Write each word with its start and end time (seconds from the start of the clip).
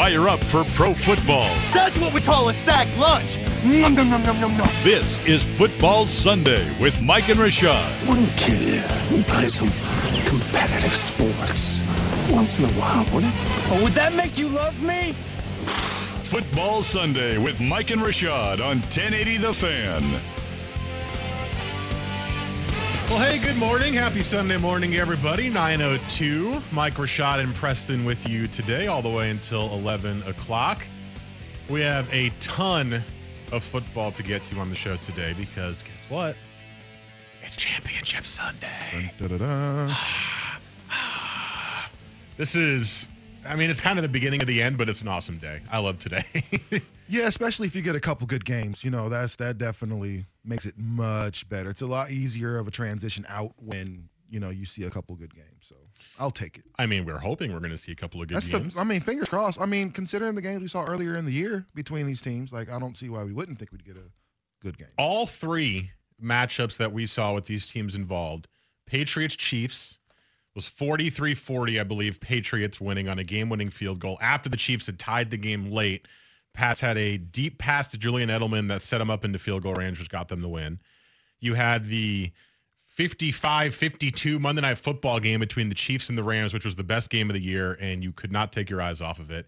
fire 0.00 0.30
up 0.30 0.42
for 0.42 0.64
pro 0.72 0.94
football. 0.94 1.54
That's 1.74 1.98
what 1.98 2.14
we 2.14 2.22
call 2.22 2.48
a 2.48 2.54
sack 2.54 2.88
lunch. 2.96 3.38
Nom, 3.62 3.94
nom, 3.94 4.08
nom, 4.08 4.22
nom, 4.22 4.40
nom, 4.40 4.56
nom. 4.56 4.68
This 4.82 5.22
is 5.26 5.44
Football 5.44 6.06
Sunday 6.06 6.74
with 6.80 7.02
Mike 7.02 7.28
and 7.28 7.38
Rashad. 7.38 8.08
Wouldn't 8.08 8.34
kill 8.34 8.62
you. 8.62 8.82
We 9.14 9.22
play 9.24 9.46
some 9.46 9.70
competitive 10.24 10.90
sports 10.90 11.82
once 12.30 12.58
in 12.58 12.64
a 12.64 12.72
while, 12.80 13.04
wouldn't 13.12 13.34
it? 13.34 13.40
Oh, 13.70 13.80
would 13.82 13.92
that 13.92 14.14
make 14.14 14.38
you 14.38 14.48
love 14.48 14.82
me? 14.82 15.12
Football 16.24 16.80
Sunday 16.80 17.36
with 17.36 17.60
Mike 17.60 17.90
and 17.90 18.00
Rashad 18.00 18.54
on 18.54 18.80
1080 18.80 19.36
The 19.36 19.52
Fan. 19.52 20.39
Well, 23.10 23.18
hey, 23.18 23.40
good 23.44 23.56
morning. 23.56 23.92
Happy 23.92 24.22
Sunday 24.22 24.56
morning, 24.56 24.94
everybody. 24.94 25.50
902. 25.50 26.62
Mike 26.70 26.94
Rashad 26.94 27.40
and 27.40 27.52
Preston 27.56 28.04
with 28.04 28.28
you 28.28 28.46
today, 28.46 28.86
all 28.86 29.02
the 29.02 29.08
way 29.08 29.30
until 29.30 29.72
11 29.72 30.22
o'clock. 30.28 30.86
We 31.68 31.80
have 31.80 32.08
a 32.14 32.30
ton 32.38 33.02
of 33.50 33.64
football 33.64 34.12
to 34.12 34.22
get 34.22 34.44
to 34.44 34.60
on 34.60 34.70
the 34.70 34.76
show 34.76 34.96
today 34.98 35.34
because 35.36 35.82
guess 35.82 36.08
what? 36.08 36.36
It's 37.44 37.56
Championship 37.56 38.26
Sunday. 38.26 39.12
Da-da-da. 39.18 39.92
This 42.36 42.54
is, 42.54 43.08
I 43.46 43.56
mean, 43.56 43.70
it's 43.70 43.80
kind 43.80 43.98
of 43.98 44.02
the 44.02 44.08
beginning 44.08 44.40
of 44.42 44.46
the 44.46 44.62
end, 44.62 44.76
but 44.78 44.88
it's 44.88 45.00
an 45.00 45.08
awesome 45.08 45.38
day. 45.38 45.60
I 45.70 45.78
love 45.78 45.98
today. 45.98 46.24
Yeah, 47.12 47.26
especially 47.26 47.66
if 47.66 47.74
you 47.74 47.82
get 47.82 47.96
a 47.96 48.00
couple 48.00 48.24
good 48.28 48.44
games, 48.44 48.84
you 48.84 48.90
know, 48.92 49.08
that's 49.08 49.34
that 49.34 49.58
definitely 49.58 50.26
makes 50.44 50.64
it 50.64 50.74
much 50.78 51.48
better. 51.48 51.68
It's 51.68 51.82
a 51.82 51.86
lot 51.88 52.12
easier 52.12 52.56
of 52.56 52.68
a 52.68 52.70
transition 52.70 53.26
out 53.28 53.52
when, 53.56 54.08
you 54.28 54.38
know, 54.38 54.50
you 54.50 54.64
see 54.64 54.84
a 54.84 54.90
couple 54.90 55.16
good 55.16 55.34
games. 55.34 55.48
So 55.68 55.74
I'll 56.20 56.30
take 56.30 56.58
it. 56.58 56.64
I 56.78 56.86
mean, 56.86 57.04
we're 57.04 57.18
hoping 57.18 57.52
we're 57.52 57.58
going 57.58 57.72
to 57.72 57.76
see 57.76 57.90
a 57.90 57.96
couple 57.96 58.22
of 58.22 58.28
good 58.28 58.36
That's 58.36 58.48
games. 58.48 58.74
the 58.74 58.80
I 58.80 58.84
mean, 58.84 59.00
fingers 59.00 59.28
crossed. 59.28 59.60
I 59.60 59.66
mean, 59.66 59.90
considering 59.90 60.36
the 60.36 60.40
games 60.40 60.60
we 60.60 60.68
saw 60.68 60.84
earlier 60.84 61.16
in 61.16 61.24
the 61.24 61.32
year 61.32 61.66
between 61.74 62.06
these 62.06 62.22
teams, 62.22 62.52
like 62.52 62.70
I 62.70 62.78
don't 62.78 62.96
see 62.96 63.08
why 63.08 63.24
we 63.24 63.32
wouldn't 63.32 63.58
think 63.58 63.72
we'd 63.72 63.84
get 63.84 63.96
a 63.96 64.08
good 64.62 64.78
game. 64.78 64.86
all 64.96 65.26
three 65.26 65.90
matchups 66.22 66.76
that 66.76 66.92
we 66.92 67.06
saw 67.08 67.34
with 67.34 67.46
these 67.46 67.66
teams 67.66 67.96
involved 67.96 68.46
Patriots 68.86 69.34
Chiefs 69.34 69.98
was 70.60 70.68
43 70.68 71.34
40, 71.34 71.80
I 71.80 71.84
believe. 71.84 72.20
Patriots 72.20 72.78
winning 72.78 73.08
on 73.08 73.18
a 73.18 73.24
game 73.24 73.48
winning 73.48 73.70
field 73.70 73.98
goal 73.98 74.18
after 74.20 74.50
the 74.50 74.58
Chiefs 74.58 74.84
had 74.84 74.98
tied 74.98 75.30
the 75.30 75.38
game 75.38 75.70
late. 75.70 76.06
Pats 76.52 76.82
had 76.82 76.98
a 76.98 77.16
deep 77.16 77.58
pass 77.58 77.86
to 77.88 77.96
Julian 77.96 78.28
Edelman 78.28 78.68
that 78.68 78.82
set 78.82 79.00
him 79.00 79.08
up 79.08 79.24
into 79.24 79.38
field 79.38 79.62
goal 79.62 79.72
range, 79.72 79.98
which 79.98 80.10
got 80.10 80.28
them 80.28 80.42
the 80.42 80.48
win. 80.48 80.78
You 81.40 81.54
had 81.54 81.86
the 81.86 82.30
55 82.84 83.74
52 83.74 84.38
Monday 84.38 84.60
Night 84.60 84.76
Football 84.76 85.18
game 85.18 85.40
between 85.40 85.70
the 85.70 85.74
Chiefs 85.74 86.10
and 86.10 86.18
the 86.18 86.24
Rams, 86.24 86.52
which 86.52 86.66
was 86.66 86.76
the 86.76 86.84
best 86.84 87.08
game 87.08 87.30
of 87.30 87.34
the 87.34 87.40
year, 87.40 87.78
and 87.80 88.04
you 88.04 88.12
could 88.12 88.30
not 88.30 88.52
take 88.52 88.68
your 88.68 88.82
eyes 88.82 89.00
off 89.00 89.18
of 89.18 89.30
it. 89.30 89.46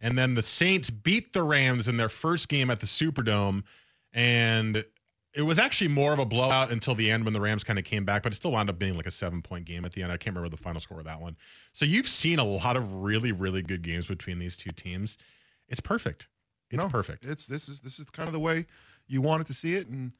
And 0.00 0.16
then 0.16 0.32
the 0.32 0.42
Saints 0.42 0.88
beat 0.88 1.34
the 1.34 1.42
Rams 1.42 1.86
in 1.86 1.98
their 1.98 2.08
first 2.08 2.48
game 2.48 2.70
at 2.70 2.80
the 2.80 2.86
Superdome. 2.86 3.62
And 4.14 4.86
it 5.36 5.42
was 5.42 5.58
actually 5.58 5.88
more 5.88 6.12
of 6.14 6.18
a 6.18 6.24
blowout 6.24 6.72
until 6.72 6.94
the 6.94 7.10
end 7.10 7.24
when 7.24 7.34
the 7.34 7.40
Rams 7.40 7.62
kind 7.62 7.78
of 7.78 7.84
came 7.84 8.04
back, 8.06 8.22
but 8.22 8.32
it 8.32 8.36
still 8.36 8.52
wound 8.52 8.70
up 8.70 8.78
being 8.78 8.96
like 8.96 9.06
a 9.06 9.10
seven 9.10 9.42
point 9.42 9.66
game 9.66 9.84
at 9.84 9.92
the 9.92 10.02
end. 10.02 10.10
I 10.10 10.16
can't 10.16 10.34
remember 10.34 10.48
the 10.56 10.62
final 10.62 10.80
score 10.80 10.98
of 10.98 11.04
that 11.04 11.20
one. 11.20 11.36
So 11.74 11.84
you've 11.84 12.08
seen 12.08 12.38
a 12.38 12.44
lot 12.44 12.76
of 12.76 12.90
really, 12.94 13.32
really 13.32 13.62
good 13.62 13.82
games 13.82 14.06
between 14.06 14.38
these 14.38 14.56
two 14.56 14.70
teams. 14.70 15.18
It's 15.68 15.80
perfect. 15.80 16.28
It's 16.70 16.82
No, 16.82 16.88
perfect. 16.88 17.26
It's 17.26 17.46
this 17.46 17.68
is 17.68 17.80
this 17.82 17.98
is 17.98 18.06
kind 18.10 18.28
of 18.28 18.32
the 18.32 18.40
way 18.40 18.66
you 19.06 19.20
wanted 19.20 19.46
to 19.48 19.52
see 19.52 19.74
it, 19.74 19.88
and 19.88 20.12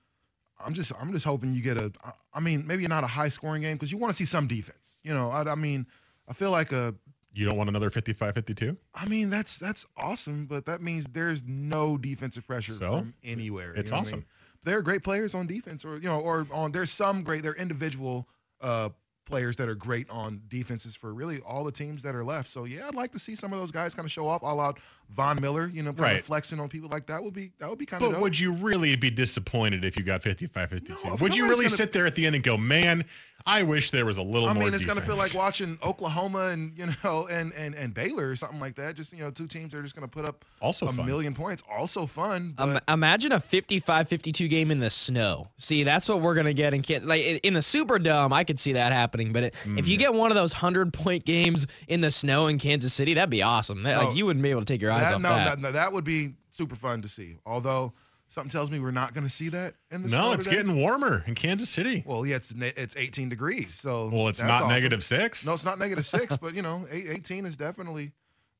I'm 0.65 0.75
just 0.75 0.93
I'm 1.01 1.13
just 1.13 1.25
hoping 1.25 1.53
you 1.55 1.63
get 1.63 1.79
a. 1.79 1.91
I 2.35 2.41
mean, 2.41 2.67
maybe 2.67 2.87
not 2.87 3.03
a 3.03 3.09
high 3.09 3.29
scoring 3.29 3.63
game 3.63 3.77
because 3.77 3.91
you 3.91 3.99
want 3.99 4.13
to 4.13 4.17
see 4.17 4.27
some 4.27 4.47
defense. 4.47 4.99
You 5.03 5.15
know, 5.15 5.31
I, 5.31 5.43
I 5.51 5.55
mean, 5.55 5.87
I 6.29 6.35
feel 6.35 6.51
like 6.51 6.73
a. 6.73 6.95
You 7.33 7.47
don't 7.47 7.59
want 7.59 7.69
another 7.69 7.91
55 7.91 8.35
52? 8.35 8.77
I 8.95 9.07
mean, 9.07 9.29
that's 9.29 9.59
that's 9.59 9.85
awesome, 9.97 10.47
but 10.47 10.67
that 10.67 10.81
means 10.81 11.07
there's 11.13 11.43
no 11.45 11.99
defensive 11.99 12.47
pressure 12.47 12.73
So? 12.73 12.99
from 12.99 13.15
anywhere. 13.23 13.75
you 13.75 13.81
It's 13.81 13.91
know 13.91 13.99
what 13.99 14.07
I 14.07 14.09
awesome. 14.09 14.25
There 14.67 14.77
are 14.77 14.83
great 14.83 15.03
players 15.05 15.33
on 15.35 15.47
defense, 15.47 15.85
or 15.85 15.95
you 15.97 16.09
know, 16.09 16.21
or 16.21 16.47
on 16.53 16.73
there's 16.73 16.91
some 16.91 17.23
great. 17.23 17.43
They're 17.45 17.55
individual 17.55 18.29
uh, 18.61 18.89
players 19.25 19.57
that 19.57 19.69
are 19.69 19.75
great 19.77 20.09
on 20.11 20.41
defenses 20.49 20.95
for 20.97 21.15
really 21.15 21.41
all 21.41 21.63
the 21.65 21.71
teams 21.73 22.03
that 22.03 22.15
are 22.17 22.25
left. 22.25 22.49
So 22.49 22.65
yeah, 22.65 22.87
I'd 22.89 22.95
like 22.97 23.13
to 23.13 23.19
see 23.21 23.35
some 23.37 23.53
of 23.53 23.61
those 23.61 23.71
guys 23.71 23.95
kind 23.95 24.05
of 24.05 24.11
show 24.11 24.27
off. 24.27 24.43
All 24.43 24.59
out 24.61 24.79
Von 25.15 25.41
Miller, 25.41 25.69
you 25.73 25.83
know, 25.85 25.91
kind 25.91 26.01
Right. 26.01 26.17
of 26.19 26.25
flexing 26.25 26.59
on 26.59 26.69
people 26.69 26.89
like 26.91 27.07
that 27.07 27.23
would 27.23 27.33
be 27.33 27.53
that 27.61 27.71
would 27.71 27.79
be 27.79 27.87
kind 27.87 28.03
of. 28.05 28.11
But 28.13 28.21
would 28.21 28.39
you 28.39 28.53
really 28.53 28.97
be 28.97 29.09
disappointed 29.11 29.85
if 29.85 29.97
you 29.97 30.03
got 30.03 30.23
55 30.23 30.69
52? 30.71 30.97
No, 31.09 31.15
would 31.17 31.37
you 31.37 31.45
really 31.49 31.67
gonna- 31.67 31.71
sit 31.77 31.93
there 31.93 32.05
at 32.07 32.17
the 32.17 32.27
end 32.27 32.35
and 32.35 32.43
go, 32.45 32.57
man, 32.57 33.05
I 33.49 33.63
wish 33.63 33.93
there 33.93 34.05
was 34.05 34.19
a 34.19 34.23
little 34.23 34.49
I 34.49 34.53
more 34.55 34.65
mean, 34.65 34.75
it's 34.75 34.85
gonna 34.85 35.01
feel 35.01 35.17
like 35.17 35.33
watching 35.35 35.79
Oklahoma 35.83 36.47
and 36.49 36.77
you 36.77 36.87
know 37.05 37.29
and 37.29 37.53
and 37.55 37.75
and 37.77 37.95
Baylor 37.95 38.29
or 38.29 38.35
something 38.37 38.59
like 38.59 38.75
that. 38.77 38.97
Just 38.97 39.13
you 39.13 39.21
know, 39.21 39.31
two 39.31 39.47
teams 39.47 39.71
that 39.73 39.79
are 39.79 39.83
just 39.83 39.95
gonna 39.95 40.09
put 40.09 40.25
up 40.27 40.45
Also 40.61 40.87
a 40.89 40.93
fun. 40.93 41.07
million 41.07 41.33
points. 41.33 41.63
Also 41.71 42.07
fun, 42.07 42.55
but 42.57 42.69
Um, 42.69 42.81
imagine 42.89 43.31
a 43.33 43.39
55-52 43.39 44.49
game 44.51 44.71
in 44.71 44.79
the 44.81 44.91
snow. 44.91 45.49
See, 45.59 45.85
that's 45.85 46.09
what 46.09 46.21
we're 46.21 46.35
gonna 46.35 46.53
get 46.55 46.75
in 46.75 46.83
Kansas. 46.83 47.09
Like 47.09 47.23
in 47.43 47.55
the 47.55 47.61
Superdome, 47.61 48.33
I 48.33 48.43
could 48.45 48.59
see 48.59 48.73
that 48.73 48.93
happening. 48.93 49.33
But 49.33 49.45
it, 49.45 49.55
if 49.65 49.87
Mm. 49.87 49.89
you 49.89 49.97
get 49.97 50.13
one 50.13 50.31
of 50.31 50.35
those 50.35 50.53
hundred-point 50.53 51.25
games 51.25 51.67
in 51.89 52.01
the 52.01 52.11
snow 52.11 52.49
in 52.49 52.59
Kansas 52.59 52.93
City, 52.93 53.15
that'd 53.15 53.31
be 53.31 53.43
awesome. 53.43 53.83
That- 53.85 54.01
No. 54.03 54.09
like 54.09 54.17
you 54.17 54.27
wouldn't 54.27 54.43
be 54.43 54.51
able 54.51 54.63
to 54.63 54.67
take 54.67 54.81
your 54.83 54.91
eyes 54.91 55.05
that, 55.09 55.15
off 55.15 55.23
no, 55.23 55.29
that. 55.31 55.45
that, 55.45 55.59
no, 55.61 55.73
that 55.73 55.93
would 55.93 56.05
be 56.05 56.35
super 56.51 56.75
fun 56.75 57.03
to 57.03 57.09
see. 57.09 57.37
Although 57.47 57.93
something 58.29 58.51
tells 58.51 58.71
me 58.71 58.79
we're 58.81 58.91
not 58.91 59.15
going 59.15 59.25
to 59.25 59.33
see 59.33 59.49
that 59.51 59.75
in 59.91 60.03
the 60.03 60.09
No, 60.09 60.33
it's 60.33 60.45
today. 60.45 60.57
getting 60.57 60.77
warmer 60.77 61.25
in 61.27 61.35
Kansas 61.35 61.69
City. 61.71 62.03
well. 62.07 62.27
Yeah, 62.27 62.37
it's 62.37 62.55
ne- 62.55 62.73
it's 62.77 62.97
18 62.97 63.29
degrees. 63.29 63.75
So 63.75 64.09
Well, 64.13 64.29
it's 64.29 64.39
that's 64.39 64.49
not 64.49 64.63
awesome. 64.65 64.69
negative 64.75 65.05
six. 65.05 65.45
No, 65.47 65.55
it's 65.55 65.65
not 65.65 65.79
negative 65.79 66.07
six, 66.07 66.37
but 66.41 66.55
you 66.55 66.63
know, 66.63 66.87
eight, 66.91 67.07
18 67.09 67.47
is 67.47 67.57
definitely, 67.57 68.13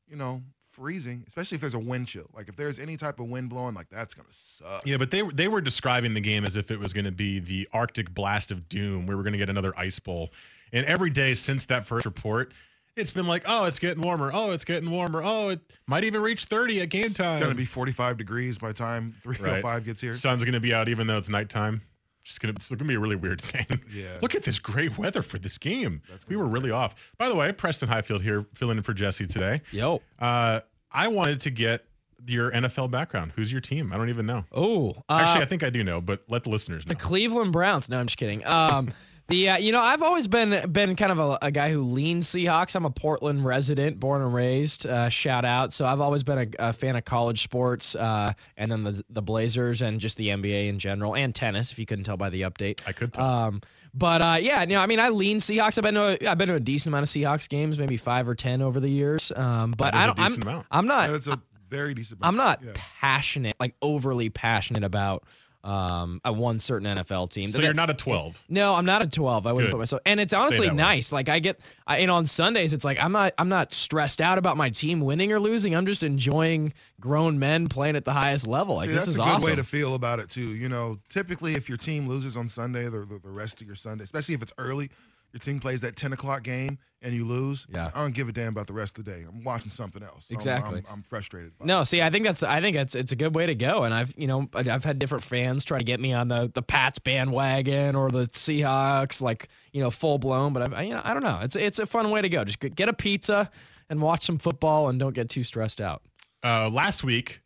you 0.09 0.17
know, 0.17 0.43
freezing. 0.71 1.25
Especially 1.27 1.57
if 1.57 1.61
there's 1.63 1.75
a 1.75 1.79
wind 1.79 2.07
chill. 2.07 2.29
Like 2.35 2.49
if 2.49 2.57
there's 2.57 2.79
any 2.79 2.97
type 2.97 3.19
of 3.21 3.29
wind 3.29 3.49
blowing, 3.51 3.75
like 3.75 3.89
that's 3.91 4.15
gonna 4.15 4.29
suck. 4.31 4.87
Yeah, 4.87 4.97
but 4.99 5.11
they 5.11 5.23
were 5.23 5.33
they 5.33 5.49
were 5.49 5.61
describing 5.61 6.15
the 6.15 6.21
game 6.21 6.45
as 6.45 6.57
if 6.57 6.71
it 6.71 6.79
was 6.79 6.93
going 6.93 7.07
to 7.07 7.13
be 7.13 7.39
the 7.39 7.69
Arctic 7.73 8.13
blast 8.15 8.51
of 8.51 8.69
doom. 8.69 9.07
We 9.07 9.15
were 9.15 9.23
going 9.23 9.33
to 9.33 9.39
get 9.39 9.49
another 9.51 9.73
ice 9.79 9.99
bowl, 9.99 10.33
and 10.73 10.85
every 10.87 11.11
day 11.11 11.35
since 11.35 11.65
that 11.67 11.87
first 11.87 12.05
report, 12.07 12.53
it's 12.97 13.11
been 13.11 13.27
like, 13.27 13.45
oh, 13.47 13.67
it's 13.67 13.79
getting 13.79 14.03
warmer. 14.03 14.31
Oh, 14.33 14.53
it's 14.53 14.65
getting 14.65 14.91
warmer. 14.91 15.23
Oh, 15.23 15.51
it 15.51 15.61
might 15.87 16.05
even 16.05 16.23
reach 16.23 16.47
thirty 16.47 16.81
at 16.81 16.89
game 16.89 17.11
time. 17.11 17.37
It's 17.37 17.45
gonna 17.45 17.55
be 17.55 17.65
45 17.67 18.17
degrees 18.17 18.59
by 18.59 18.69
the 18.69 18.75
time 18.75 19.15
305 19.23 19.85
gets 19.85 20.01
here. 20.01 20.15
Sun's 20.15 20.43
going 20.45 20.55
to 20.55 20.61
be 20.61 20.73
out 20.75 20.89
even 20.89 21.07
though 21.07 21.19
it's 21.19 21.29
nighttime. 21.29 21.83
Just 22.25 22.41
gonna, 22.41 22.55
it's 22.57 22.69
going 22.69 22.79
to 22.79 22.85
be 22.85 22.95
a 22.95 22.99
really 22.99 23.15
weird 23.17 23.41
thing. 23.41 23.67
Yeah. 23.95 24.19
Look 24.21 24.35
at 24.35 24.43
this 24.43 24.59
great 24.59 24.99
weather 24.99 25.23
for 25.23 25.39
this 25.39 25.59
game. 25.59 26.03
We 26.29 26.37
were 26.37 26.47
really 26.47 26.71
off. 26.73 26.95
By 27.19 27.29
the 27.29 27.37
way, 27.37 27.53
Preston 27.53 27.89
Highfield 27.89 28.23
here, 28.23 28.47
filling 28.55 28.79
in 28.79 28.83
for 28.83 28.95
Jesse 28.95 29.27
today. 29.29 29.61
Yo. 29.71 30.03
Uh, 30.19 30.61
I 30.91 31.07
wanted 31.09 31.41
to 31.43 31.51
get 31.51 31.85
your 32.27 32.51
NFL 32.51 32.91
background. 32.91 33.33
Who's 33.37 33.53
your 33.53 33.61
team? 33.61 33.93
I 33.93 33.97
don't 33.97 34.09
even 34.09 34.27
know. 34.27 34.45
Oh, 34.51 34.91
uh, 35.09 35.19
Actually, 35.21 35.43
I 35.43 35.47
think 35.47 35.63
I 35.63 35.71
do 35.71 35.85
know, 35.85 36.01
but 36.01 36.23
let 36.29 36.43
the 36.43 36.51
listeners 36.51 36.85
know. 36.87 36.89
the 36.91 36.97
Cleveland 36.97 37.53
Browns. 37.53 37.89
No, 37.89 38.01
I'm 38.01 38.07
just 38.07 38.17
kidding. 38.19 38.45
Um, 38.47 38.93
the 39.29 39.51
uh, 39.51 39.57
you 39.59 39.73
know 39.73 39.81
I've 39.81 40.03
always 40.03 40.29
been 40.29 40.71
been 40.71 40.95
kind 40.97 41.11
of 41.13 41.19
a, 41.19 41.39
a 41.43 41.51
guy 41.51 41.71
who 41.73 41.83
leans 41.83 42.29
Seahawks. 42.29 42.75
I'm 42.77 42.85
a 42.85 42.91
Portland 42.91 43.45
resident, 43.45 43.99
born 43.99 44.23
and 44.23 44.33
raised. 44.33 44.87
Uh, 44.87 45.09
shout 45.09 45.45
out. 45.45 45.73
So 45.73 45.85
I've 45.87 46.01
always 46.01 46.23
been 46.23 46.39
a, 46.61 46.69
a 46.69 46.73
fan 46.73 46.97
of 46.97 47.05
college 47.05 47.43
sports, 47.43 47.95
uh, 47.97 48.33
and 48.57 48.71
then 48.71 48.85
the 48.85 49.03
the 49.11 49.23
Blazers 49.23 49.83
and 49.83 50.01
just 50.01 50.17
the 50.17 50.29
NBA 50.29 50.69
in 50.69 50.79
general, 50.79 51.17
and 51.17 51.35
tennis. 51.35 51.73
If 51.73 51.79
you 51.79 51.87
couldn't 51.87 52.05
tell 52.05 52.17
by 52.17 52.31
the 52.31 52.43
update, 52.43 52.81
I 52.87 52.93
could 52.93 53.13
tell. 53.13 53.25
Um, 53.27 53.63
but 53.95 54.21
uh, 54.23 54.37
yeah, 54.41 54.61
you 54.61 54.69
know, 54.75 54.81
I 54.81 54.87
mean, 54.87 55.01
I 55.01 55.09
lean 55.09 55.39
Seahawks. 55.39 55.79
I've 55.79 55.83
been 55.85 55.95
to 55.95 56.23
a, 56.25 56.31
I've 56.31 56.39
been 56.39 56.49
to 56.49 56.55
a 56.55 56.61
decent 56.61 56.93
amount 56.93 57.05
of 57.05 57.09
Seahawks 57.09 57.49
games, 57.49 57.79
maybe 57.79 57.97
five 57.97 58.29
or 58.29 58.35
ten 58.35 58.63
over 58.63 58.79
the 58.79 58.91
years. 58.91 59.33
Um, 59.35 59.73
but 59.73 59.93
That 59.93 59.95
is 59.95 60.01
I 60.01 60.05
a 60.05 60.07
don't. 60.09 60.19
I'm, 60.21 60.43
amount. 60.43 60.67
I'm 60.71 60.87
not. 60.87 61.07
And 61.07 61.17
it's 61.17 61.27
a 61.27 61.41
very 61.69 61.95
decent. 61.95 62.21
I'm 62.23 62.37
not 62.37 62.63
Yeah. 62.63 62.73
passionate, 62.75 63.57
like 63.59 63.75
overly 63.83 64.29
passionate 64.31 64.85
about 64.85 65.25
um 65.67 66.21
a 66.25 66.33
one 66.33 66.59
certain 66.61 66.87
NFL 66.97 67.29
team. 67.31 67.51
so 67.51 67.59
The- 67.59 67.65
you're 67.65 67.75
not 67.75 67.91
a 67.91 67.95
12. 67.95 68.41
no, 68.49 68.75
I'm 68.75 68.85
not 68.87 69.03
a 69.03 69.07
12. 69.09 69.47
I 69.47 69.53
wouldn't 69.53 69.69
Good. 69.71 69.75
put 69.75 69.79
myself. 69.81 70.03
And 70.07 70.21
it's 70.21 70.33
honestly 70.33 70.67
that 70.69 70.73
way. 70.75 70.77
nice. 70.77 71.11
Like 71.11 71.29
I 71.29 71.41
get, 71.41 71.59
I, 71.89 71.99
and 71.99 72.11
on 72.11 72.25
Sundays, 72.25 72.73
it's 72.73 72.85
like 72.85 73.03
I'm 73.03 73.11
not, 73.11 73.35
I'm 73.37 73.49
not 73.49 73.73
stressed 73.73 74.21
out 74.21 74.39
about 74.39 74.57
my 74.57 74.71
team 74.71 75.01
winning 75.01 75.33
or 75.33 75.41
losing. 75.41 75.75
I'm 75.75 75.85
just 75.87 76.05
enjoying 76.05 76.73
grown 77.01 77.39
men 77.41 77.69
playing 77.69 77.97
at 77.97 78.05
the 78.05 78.13
highest 78.13 78.47
level. 78.47 78.77
Like 78.77 78.89
See, 78.91 78.95
this 78.95 79.07
that's 79.07 79.09
is 79.15 79.19
a 79.19 79.23
good 79.23 79.29
awesome. 79.29 79.51
way 79.51 79.57
to 79.57 79.65
feel 79.65 79.95
about 79.97 80.21
it 80.21 80.29
too. 80.31 80.55
You 80.55 80.69
know, 80.69 80.99
typically 81.09 81.55
if 81.55 81.69
your 81.69 81.79
team 81.79 82.07
loses 82.07 82.37
on 82.37 82.47
Sunday, 82.47 82.85
the, 82.85 83.01
the, 83.01 83.19
the 83.23 83.31
rest 83.31 83.61
of 83.61 83.67
your 83.67 83.77
Sunday, 83.77 84.05
especially 84.05 84.37
if 84.37 84.43
it's 84.43 84.53
early, 84.59 84.91
your 85.37 85.53
team 85.53 85.61
plays 85.61 85.83
that 85.83 85.97
10 85.97 86.15
o'clock 86.15 86.43
game 86.43 86.79
and 87.03 87.15
you 87.15 87.27
lose. 87.27 87.67
Yeah. 87.73 87.91
I 87.95 88.01
don't 88.01 88.15
give 88.15 88.29
a 88.29 88.33
damn 88.33 88.49
about 88.49 88.67
the 88.67 88.73
rest 88.73 88.99
of 88.99 89.05
the 89.05 89.11
day. 89.11 89.25
I'm 89.29 89.45
watching 89.45 89.71
something 89.71 90.03
else. 90.03 90.29
I'm- 90.31 90.37
Exactly. 90.37 90.79
I'm, 90.89 90.95
I'm, 90.95 91.03
frustrated. 91.03 91.57
By 91.59 91.67
No, 91.67 91.85
see, 91.85 92.01
I 92.01 92.09
think 92.09 92.25
that's 92.25 92.43
I 92.43 92.61
think 92.63 92.75
that's 92.75 92.95
it's 92.95 93.13
a 93.13 93.17
good 93.17 93.35
way 93.35 93.45
to 93.47 93.55
go, 93.55 93.85
and 93.85 93.93
I've 93.93 94.15
you 94.17 94.27
know 94.27 94.49
I- 94.55 94.61
I've 94.71 94.83
had 94.85 94.99
different 94.99 95.23
fans 95.25 95.63
try 95.63 95.79
to 95.79 95.85
get 95.85 96.01
me 96.01 96.15
on 96.15 96.29
the 96.29 96.51
the 96.55 96.63
Pats 96.63 96.99
bandwagon 96.99 97.95
or 97.97 98.11
the 98.11 98.27
Seahawks, 98.29 99.21
like 99.21 99.49
you 99.73 99.83
know 99.83 99.91
full 99.91 100.19
blown. 100.19 100.53
But 100.55 100.73
I, 100.73 100.83
you 100.83 100.95
know 100.95 101.03
I 101.05 101.13
don't 101.13 101.23
know. 101.23 101.41
It's 101.43 101.55
it's 101.55 101.79
a 101.79 101.87
fun 101.87 102.11
way 102.11 102.23
to 102.23 102.29
go. 102.31 102.43
Just 102.45 102.61
get 102.61 102.89
a 102.89 102.95
pizza 102.95 103.51
and 103.91 104.01
watch 104.01 104.25
some 104.25 104.39
football, 104.39 104.89
and 104.89 104.99
don't 104.99 105.15
get 105.15 105.29
too 105.29 105.45
stressed 105.45 105.81
out. 105.81 106.03
Uh, 106.43 106.69
last 106.71 107.05
week, 107.05 107.41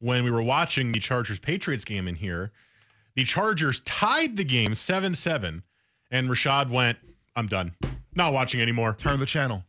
when 0.00 0.24
we 0.24 0.30
were 0.30 0.42
watching 0.42 0.92
the 0.92 0.98
Chargers 1.00 1.38
Patriots 1.38 1.84
game 1.84 2.08
in 2.08 2.16
here, 2.16 2.50
the 3.14 3.24
Chargers 3.24 3.80
tied 3.84 4.36
the 4.36 4.44
game 4.44 4.74
7 4.74 5.14
7, 5.14 5.62
and 6.10 6.28
Rashad 6.28 6.70
went, 6.70 6.98
I'm 7.36 7.46
done. 7.46 7.74
Not 8.14 8.32
watching 8.32 8.60
anymore. 8.62 8.94
Turn 8.98 9.20
the 9.20 9.26
channel. 9.26 9.64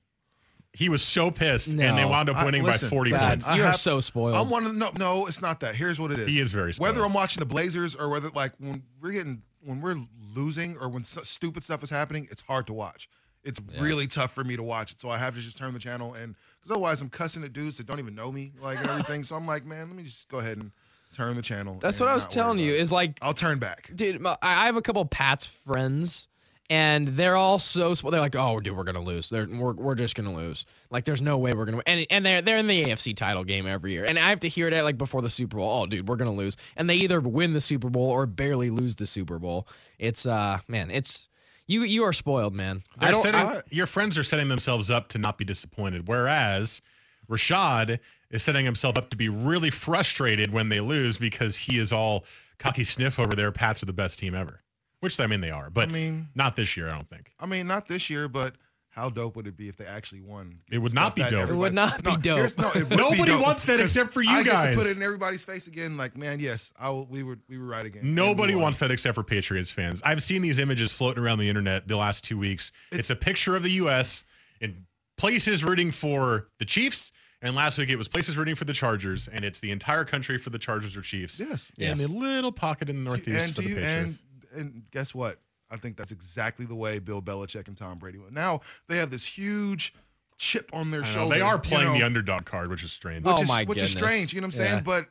he 0.74 0.90
was 0.90 1.02
so 1.02 1.32
pissed, 1.32 1.70
and 1.70 1.80
they 1.80 2.06
wound 2.06 2.30
up 2.30 2.36
I- 2.36 2.46
winning 2.46 2.62
listen, 2.62 2.88
by 2.88 2.90
40 2.92 3.12
Bad. 3.12 3.28
points. 3.30 3.48
I 3.48 3.56
You 3.56 3.64
are 3.64 3.68
have- 3.68 3.78
so 3.78 4.00
spoiled. 4.00 4.36
I'm 4.36 4.48
one 4.52 4.64
of 4.64 4.74
the, 4.74 4.78
no, 4.78 4.92
no, 4.96 5.26
it's 5.26 5.42
not 5.42 5.60
that. 5.62 5.74
Here's 5.76 6.00
what 6.00 6.12
it 6.12 6.20
is. 6.20 6.28
He 6.28 6.40
is 6.40 6.52
very 6.52 6.72
spoiled. 6.74 6.88
Whether 6.94 7.04
I'm 7.04 7.14
watching 7.14 7.40
the 7.40 7.48
Blazers 7.48 7.96
or 7.96 8.10
whether 8.10 8.30
like 8.30 8.54
when 8.60 8.84
we're 9.02 9.14
getting 9.14 9.42
when 9.64 9.82
we're 9.82 9.96
losing 10.36 10.78
or 10.78 10.88
when 10.88 11.02
s- 11.02 11.18
stupid 11.24 11.64
stuff 11.64 11.82
is 11.84 11.90
happening, 11.90 12.28
it's 12.30 12.42
hard 12.42 12.68
to 12.68 12.74
watch. 12.74 13.10
It's 13.44 13.60
really 13.80 14.06
tough 14.06 14.34
for 14.34 14.44
me 14.44 14.56
to 14.56 14.62
watch 14.62 14.92
it, 14.92 15.02
so 15.02 15.10
I 15.10 15.18
have 15.18 15.34
to 15.34 15.42
just 15.42 15.58
turn 15.58 15.74
the 15.74 15.80
channel 15.80 16.14
and 16.14 16.36
because 16.60 16.70
otherwise 16.72 17.02
I'm 17.02 17.10
cussing 17.10 17.44
at 17.44 17.54
dudes 17.54 17.78
that 17.78 17.88
don't 17.88 17.98
even 18.00 18.14
know 18.14 18.32
me, 18.32 18.54
like 18.62 18.78
and 18.80 18.88
everything. 18.90 19.24
so 19.24 19.36
I'm 19.36 19.48
like, 19.48 19.66
man, 19.66 19.88
let 19.88 19.96
me 19.98 20.04
just 20.04 20.28
go 20.28 20.38
ahead 20.40 20.58
and 20.60 20.72
turn 21.12 21.36
the 21.36 21.42
channel. 21.42 21.80
That's 21.82 22.00
and 22.00 22.06
what 22.06 22.12
I 22.12 22.14
was 22.16 22.26
not 22.26 22.30
worry 22.30 22.34
telling 22.44 22.60
you. 22.60 22.70
about 22.72 22.78
it. 22.78 22.82
Is 22.82 22.92
like 22.92 23.18
I'll 23.24 23.34
turn 23.34 23.58
back. 23.58 23.90
dude, 23.96 24.22
my- 24.22 24.38
I 24.44 24.64
I 24.64 24.66
have 24.68 24.76
a 24.78 24.82
couple 24.84 25.04
Pats 25.06 25.48
friends, 25.48 26.28
and 26.70 27.10
they're 27.10 27.36
all 27.36 27.60
so 27.60 27.94
they're 27.94 28.20
like, 28.20 28.36
oh, 28.36 28.60
dude, 28.60 28.76
we're 28.76 28.84
gonna 28.84 29.02
lose. 29.02 29.30
They're 29.30 29.48
we're, 29.48 29.74
we're 29.74 29.96
just 29.96 30.16
gonna 30.16 30.34
lose. 30.34 30.66
Like, 30.90 31.06
there's 31.06 31.22
no 31.22 31.38
way 31.38 31.54
we're 31.54 31.66
gonna 31.66 31.78
win. 31.78 31.84
And 31.88 32.06
and 32.10 32.26
they're 32.26 32.42
they're 32.42 32.58
in 32.58 32.68
the 32.68 32.86
AFC 32.86 33.16
title 33.16 33.44
game 33.44 33.66
every 33.68 33.94
year, 33.94 34.06
and 34.06 34.18
I 34.20 34.30
have 34.30 34.40
to 34.42 34.50
hear 34.50 34.70
that 34.70 34.84
like 34.84 34.98
before 34.98 35.22
the 35.22 35.30
Super 35.30 35.58
Bowl. 35.58 35.82
Oh, 35.84 35.86
dude, 35.86 36.08
we're 36.08 36.16
gonna 36.18 36.34
lose, 36.34 36.58
and 36.76 36.90
they 36.90 36.96
either 36.96 37.20
win 37.22 37.54
the 37.54 37.62
Super 37.62 37.90
Bowl 37.90 38.10
or 38.10 38.26
barely 38.26 38.70
lose 38.70 38.96
the 38.98 39.08
Super 39.08 39.40
Bowl. 39.40 39.68
It's 40.00 40.26
uh, 40.26 40.60
man, 40.68 40.92
it's 40.92 41.30
you 41.68 41.84
you 41.84 42.04
are 42.04 42.14
spoiled, 42.14 42.54
man. 42.54 42.84
I 42.98 43.06
They're 43.06 43.12
don't. 43.14 43.22
setting, 43.24 43.42
I- 43.42 43.62
your 43.70 43.88
friends 43.88 44.18
are 44.18 44.24
setting 44.24 44.48
themselves 44.50 44.92
up 44.92 45.08
to 45.10 45.18
not 45.18 45.38
be 45.38 45.46
disappointed, 45.46 46.08
whereas 46.08 46.82
Rashad 47.30 48.00
is 48.30 48.44
setting 48.44 48.66
himself 48.66 48.98
up 48.98 49.10
to 49.10 49.18
be 49.18 49.30
really 49.30 49.70
frustrated 49.70 50.52
when 50.52 50.70
they 50.70 50.80
lose 50.80 51.18
because 51.18 51.56
he 51.56 51.80
is 51.80 51.94
all 51.94 52.26
cocky 52.60 52.84
sniff 52.84 53.20
over 53.20 53.36
there. 53.36 53.52
Pats 53.52 53.84
are 53.84 53.86
the 53.86 53.94
best 53.94 54.20
team 54.20 54.36
ever, 54.36 54.62
which 55.00 55.20
I 55.20 55.28
mean 55.28 55.42
they 55.42 55.52
are, 55.52 55.70
but 55.70 55.90
I 55.90 55.92
mean, 55.92 56.28
not 56.36 56.56
this 56.56 56.76
year. 56.78 56.90
I 56.90 56.94
don't 56.94 57.10
think. 57.10 57.32
I 57.40 57.46
mean, 57.46 57.68
not 57.68 57.88
this 57.88 58.10
year, 58.10 58.28
but 58.28 58.56
how 58.90 59.10
dope 59.12 59.36
would 59.36 59.46
it 59.46 59.56
be 59.56 59.70
if 59.70 59.78
they 59.78 59.86
actually 59.86 60.22
won? 60.22 60.60
It 60.72 60.80
would 60.80 60.94
not 60.94 61.16
be 61.16 61.22
that 61.22 61.30
dope. 61.30 61.50
It 61.50 61.54
would 61.54 61.74
not 61.74 62.04
be 62.04 62.12
No, 62.14 62.18
dope. 62.18 62.58
no, 62.58 62.70
it 62.72 62.76
would 62.80 62.90
be 62.90 62.96
Nobody 62.96 63.32
dope 63.34 63.42
wants 63.42 63.64
that 63.66 63.80
except 63.80 64.12
for 64.12 64.24
you 64.24 64.32
I 64.32 64.42
get 64.44 64.54
guys. 64.54 64.76
to 64.76 64.82
put 64.82 64.90
it 64.90 64.98
in 64.98 65.04
everybody's 65.04 65.44
face 65.44 65.68
again. 65.68 65.98
Like, 65.98 66.18
man, 66.18 66.40
yes, 66.40 66.74
I 66.80 66.90
will, 66.90 67.06
we 67.06 67.22
were 67.22 67.38
we 67.48 67.60
were 67.60 67.68
right 67.68 67.86
again. 67.86 68.16
Nobody 68.16 68.56
wants 68.56 68.80
that 68.80 68.90
except 68.90 69.14
for 69.14 69.24
Patriots 69.24 69.70
fans. 69.70 70.02
I've 70.04 70.24
seen 70.24 70.42
these 70.42 70.58
images 70.58 70.92
floating 70.92 71.24
around 71.24 71.38
the 71.40 71.48
internet 71.48 71.88
the 71.88 71.96
last 71.96 72.24
two 72.24 72.40
weeks. 72.40 72.72
It's, 72.92 73.12
a 73.12 73.16
picture 73.16 73.56
of 73.56 73.62
the 73.62 73.72
U.S. 73.74 74.26
in 74.62 74.86
places 75.18 75.64
rooting 75.64 75.92
for 75.92 76.48
the 76.58 76.66
Chiefs, 76.66 77.12
and 77.44 77.56
last 77.56 77.78
week 77.78 77.90
it 77.90 77.98
was 77.98 78.08
places 78.08 78.36
rooting 78.36 78.56
for 78.56 78.66
the 78.66 78.74
Chargers, 78.74 79.28
and 79.32 79.46
it's 79.46 79.60
the 79.60 79.70
entire 79.70 80.06
country 80.06 80.40
for 80.40 80.50
the 80.50 80.58
Chargers 80.60 80.98
or 80.98 81.02
Chiefs. 81.02 81.40
Yes. 81.40 81.72
And 81.80 82.00
Yes. 82.00 82.10
a 82.10 82.12
little 82.12 82.52
pocket 82.52 82.90
in 82.90 83.04
the 83.04 83.10
Northeast 83.10 83.30
and 83.48 83.56
for 83.56 83.62
do 83.62 83.68
the 83.68 83.70
you, 83.70 83.76
Patriots. 83.76 84.10
and 84.10 84.20
and 84.58 84.84
guess 84.92 85.14
what? 85.16 85.40
I 85.70 85.78
think 85.78 85.98
that's 85.98 86.12
exactly 86.12 86.66
the 86.66 86.76
way 86.76 87.00
Bill 87.00 87.22
Belichick 87.22 87.68
and 87.68 87.76
Tom 87.76 87.98
Brady 88.00 88.18
went. 88.20 88.34
Now 88.34 88.62
they 88.88 88.98
have 88.98 89.12
this 89.12 89.26
huge 89.26 89.94
chip 90.38 90.70
on 90.74 90.92
their 90.92 91.04
shoulder. 91.04 91.36
they 91.36 91.42
are 91.42 91.56
you 91.56 91.60
playing 91.62 91.88
know, 91.88 91.94
the 91.94 92.04
underdog 92.04 92.46
card, 92.46 92.70
which 92.70 92.84
is 92.84 92.92
strange. 92.92 93.26
Oh 93.26 93.34
which 93.34 93.42
is 93.44 93.48
my 93.50 93.64
which 93.66 93.82
is 93.82 93.92
strange. 93.92 94.34
You 94.34 94.42
know 94.42 94.48
what 94.48 94.56
I'm 94.56 94.62
Yeah. 94.62 94.72
saying? 94.72 94.84
But 94.84 95.08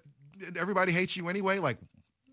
everybody 0.57 0.93
hates 0.93 1.17
you 1.17 1.29
anyway. 1.29 1.59
Like, 1.59 1.79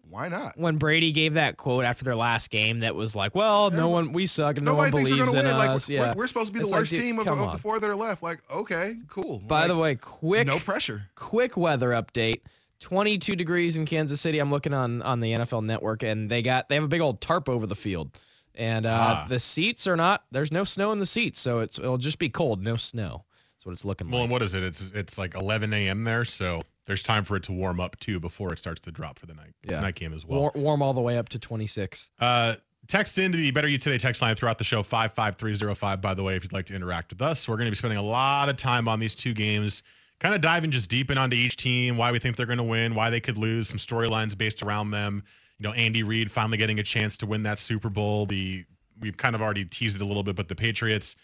why 0.10 0.28
not? 0.28 0.58
when 0.58 0.78
Brady 0.78 1.12
gave 1.12 1.34
that 1.34 1.58
quote 1.58 1.86
after 1.86 2.06
their 2.06 2.16
last 2.16 2.50
game, 2.50 2.82
that 2.82 2.94
was 2.96 3.16
like, 3.16 3.34
"Well, 3.34 3.72
no 3.72 3.90
one, 3.90 4.14
we 4.14 4.28
suck, 4.28 4.58
and 4.58 4.66
no 4.66 4.76
one 4.76 4.92
believes 4.92 5.12
we're 5.12 5.26
gonna 5.26 5.40
in 5.40 5.46
win. 5.46 5.58
Like, 5.58 5.70
us." 5.72 5.90
we're, 5.90 6.14
we're 6.16 6.28
supposed 6.28 6.48
to 6.48 6.54
be 6.54 6.60
the 6.60 6.68
like, 6.68 6.82
worst 6.82 6.92
dude, 6.92 7.02
team 7.02 7.20
of, 7.20 7.28
of 7.28 7.54
the 7.54 7.58
four 7.58 7.80
that 7.80 7.90
are 7.90 7.96
left. 7.96 8.22
Like, 8.22 8.40
okay, 8.52 8.96
cool. 9.10 9.40
By 9.40 9.68
the 9.68 9.76
way, 9.76 9.96
quick 9.96 10.46
no 10.46 10.60
pressure. 10.60 11.08
quick 11.16 11.58
weather 11.58 11.90
update 11.90 12.42
22 12.84 13.36
degrees 13.38 13.78
in 13.78 13.86
kansas 13.86 14.20
city 14.20 14.40
i'm 14.40 14.52
looking 14.52 14.74
on 14.74 15.02
on 15.04 15.22
the 15.22 15.32
nfl 15.34 15.64
network 15.64 16.04
and 16.04 16.30
they 16.30 16.42
got 16.42 16.68
they 16.68 16.76
have 16.76 16.84
a 16.84 16.88
big 16.90 17.00
old 17.02 17.22
tarp 17.22 17.48
over 17.48 17.66
the 17.66 17.76
field 17.76 18.12
and 18.56 18.86
uh 18.86 19.24
Ah. 19.24 19.26
the 19.30 19.40
seats 19.40 19.88
are 19.88 19.96
not 19.96 20.26
there's 20.32 20.52
no 20.52 20.66
snow 20.66 20.92
in 20.92 21.00
the 21.00 21.06
seats 21.06 21.40
so 21.40 21.60
it's 21.62 21.80
it'll 21.80 21.98
just 21.98 22.20
be 22.20 22.28
cold 22.30 22.62
no 22.62 22.76
snow 22.76 23.24
that's 23.56 23.66
what 23.66 23.72
it's 23.72 23.86
looking 23.86 24.10
well, 24.12 24.20
like 24.20 24.24
and 24.26 24.32
what 24.34 24.42
is 24.42 24.54
it? 24.54 24.62
It's 24.64 24.92
it's 24.94 25.18
like 25.18 25.36
11 25.36 25.72
a.m. 25.74 26.04
there, 26.04 26.26
so 26.26 26.62
there's 26.86 27.02
time 27.02 27.24
for 27.24 27.38
it 27.38 27.44
to 27.44 27.54
warm 27.54 27.80
up 27.80 27.98
too 28.02 28.20
before 28.20 28.52
it 28.52 28.60
starts 28.60 28.82
to 28.82 28.92
drop 28.92 29.18
for 29.18 29.26
the 29.26 29.34
night 29.34 29.54
Yeah. 29.64 29.80
night 29.80 29.96
game 29.96 30.14
as 30.14 30.26
well. 30.26 30.42
War- 30.42 30.52
warm 30.54 30.82
all 30.82 30.94
the 30.94 31.00
way 31.00 31.18
up 31.18 31.30
to 31.30 31.40
26 31.40 32.10
Uh, 32.20 32.56
text 32.90 33.18
into 33.18 33.38
the 33.38 33.52
Better 33.52 33.70
You 33.70 33.78
Today 33.78 33.98
text 33.98 34.22
line 34.22 34.36
throughout 34.36 34.58
the 34.58 34.66
show, 34.66 34.84
55305, 34.84 36.02
by 36.02 36.14
the 36.14 36.22
way, 36.24 36.36
if 36.36 36.44
you'd 36.44 36.52
like 36.52 36.66
to 36.66 36.76
interact 36.76 37.12
with 37.12 37.22
us. 37.22 37.48
We're 37.48 37.56
going 37.56 37.68
to 37.68 37.72
be 37.72 37.78
spending 37.78 38.00
a 38.00 38.04
lot 38.04 38.50
of 38.50 38.58
time 38.58 38.90
on 38.90 39.00
these 39.00 39.16
two 39.16 39.34
games, 39.34 39.82
kind 40.24 40.34
of 40.34 40.40
diving 40.40 40.72
just 40.72 40.90
deep 40.90 41.12
in 41.12 41.18
onto 41.18 41.36
each 41.36 41.58
team, 41.58 41.98
why 41.98 42.10
we 42.12 42.18
think 42.18 42.38
they're 42.38 42.46
going 42.46 42.58
to 42.58 42.64
win, 42.64 42.96
why 42.96 43.10
they 43.10 43.20
could 43.20 43.38
lose, 43.38 43.68
some 43.68 43.78
storylines 43.78 44.38
based 44.38 44.64
around 44.64 44.92
them. 44.92 45.22
You 45.60 45.68
know, 45.68 45.74
Andy 45.74 46.02
Reid 46.02 46.32
finally 46.32 46.58
getting 46.58 46.80
a 46.80 46.84
chance 46.84 47.18
to 47.18 47.26
win 47.26 47.44
that 47.44 47.60
Super 47.60 47.90
Bowl. 47.90 48.26
The 48.26 48.66
We've 49.02 49.18
kind 49.18 49.36
of 49.36 49.42
already 49.42 49.66
teased 49.66 49.98
it 49.98 50.02
a 50.02 50.06
little 50.06 50.24
bit, 50.24 50.36
but 50.36 50.48
the 50.48 50.56
Patriots 50.56 51.18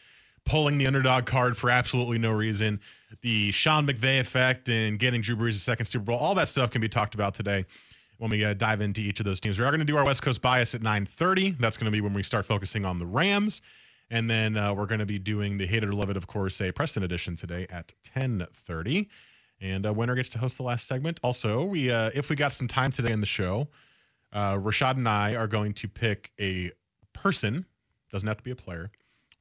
pulling 0.44 0.78
the 0.78 0.88
underdog 0.88 1.26
card 1.26 1.56
for 1.56 1.70
absolutely 1.70 2.18
no 2.18 2.32
reason. 2.32 2.80
The 3.22 3.52
Sean 3.52 3.88
McVay 3.88 4.20
effect 4.20 4.68
and 4.68 5.00
getting 5.00 5.22
Drew 5.22 5.36
Brees 5.36 5.56
a 5.56 5.60
second 5.60 5.86
Super 5.86 6.06
Bowl. 6.06 6.18
All 6.18 6.36
that 6.36 6.50
stuff 6.50 6.72
can 6.72 6.82
be 6.82 6.90
talked 6.90 7.14
about 7.14 7.34
today 7.36 7.66
when 8.18 8.32
we 8.32 8.44
uh, 8.44 8.54
dive 8.54 8.82
into 8.82 9.00
each 9.00 9.20
of 9.20 9.26
those 9.26 9.40
teams. 9.40 9.58
We 9.58 9.64
are 9.64 9.70
going 9.70 9.80
to 9.80 9.86
do 9.86 9.98
our 9.98 10.04
West 10.04 10.24
Coast 10.24 10.42
bias 10.42 10.76
at 10.76 10.82
9:30. 10.82 11.58
That's 11.60 11.78
going 11.78 11.86
to 11.86 11.92
be 11.92 12.02
when 12.02 12.14
we 12.14 12.24
start 12.24 12.46
focusing 12.46 12.84
on 12.84 13.00
the 13.00 13.06
Rams, 13.06 13.62
and 14.12 14.30
then 14.30 14.58
uh, 14.58 14.74
we're 14.74 14.86
going 14.86 15.00
to 15.00 15.06
be 15.06 15.20
doing 15.20 15.58
the 15.58 15.66
hate 15.66 15.84
it 15.84 15.90
or 15.90 15.94
love 15.94 16.10
it, 16.10 16.18
of 16.18 16.28
course, 16.28 16.60
a 16.62 16.72
Preston 16.72 17.04
edition 17.04 17.36
today 17.36 17.68
at 17.70 17.94
10:30. 18.16 19.08
And 19.62 19.86
uh, 19.86 19.94
winner 19.94 20.16
gets 20.16 20.30
to 20.30 20.40
host 20.40 20.58
the 20.58 20.64
last 20.64 20.88
segment. 20.88 21.20
Also, 21.22 21.64
we 21.64 21.92
uh, 21.92 22.12
if 22.14 22.30
we 22.30 22.36
got 22.36 22.54
some 22.54 22.68
time 22.68 22.92
today 22.92 23.14
in 23.14 23.20
the 23.20 23.28
show, 23.28 23.68
uh, 24.34 24.56
Rashad 24.56 24.96
and 24.96 25.08
I 25.08 25.36
are 25.36 25.48
going 25.48 25.74
to 25.74 25.88
pick 25.88 26.32
a 26.40 26.72
person, 27.14 27.66
doesn't 28.12 28.28
have 28.28 28.38
to 28.38 28.44
be 28.44 28.52
a 28.52 28.56
player, 28.56 28.92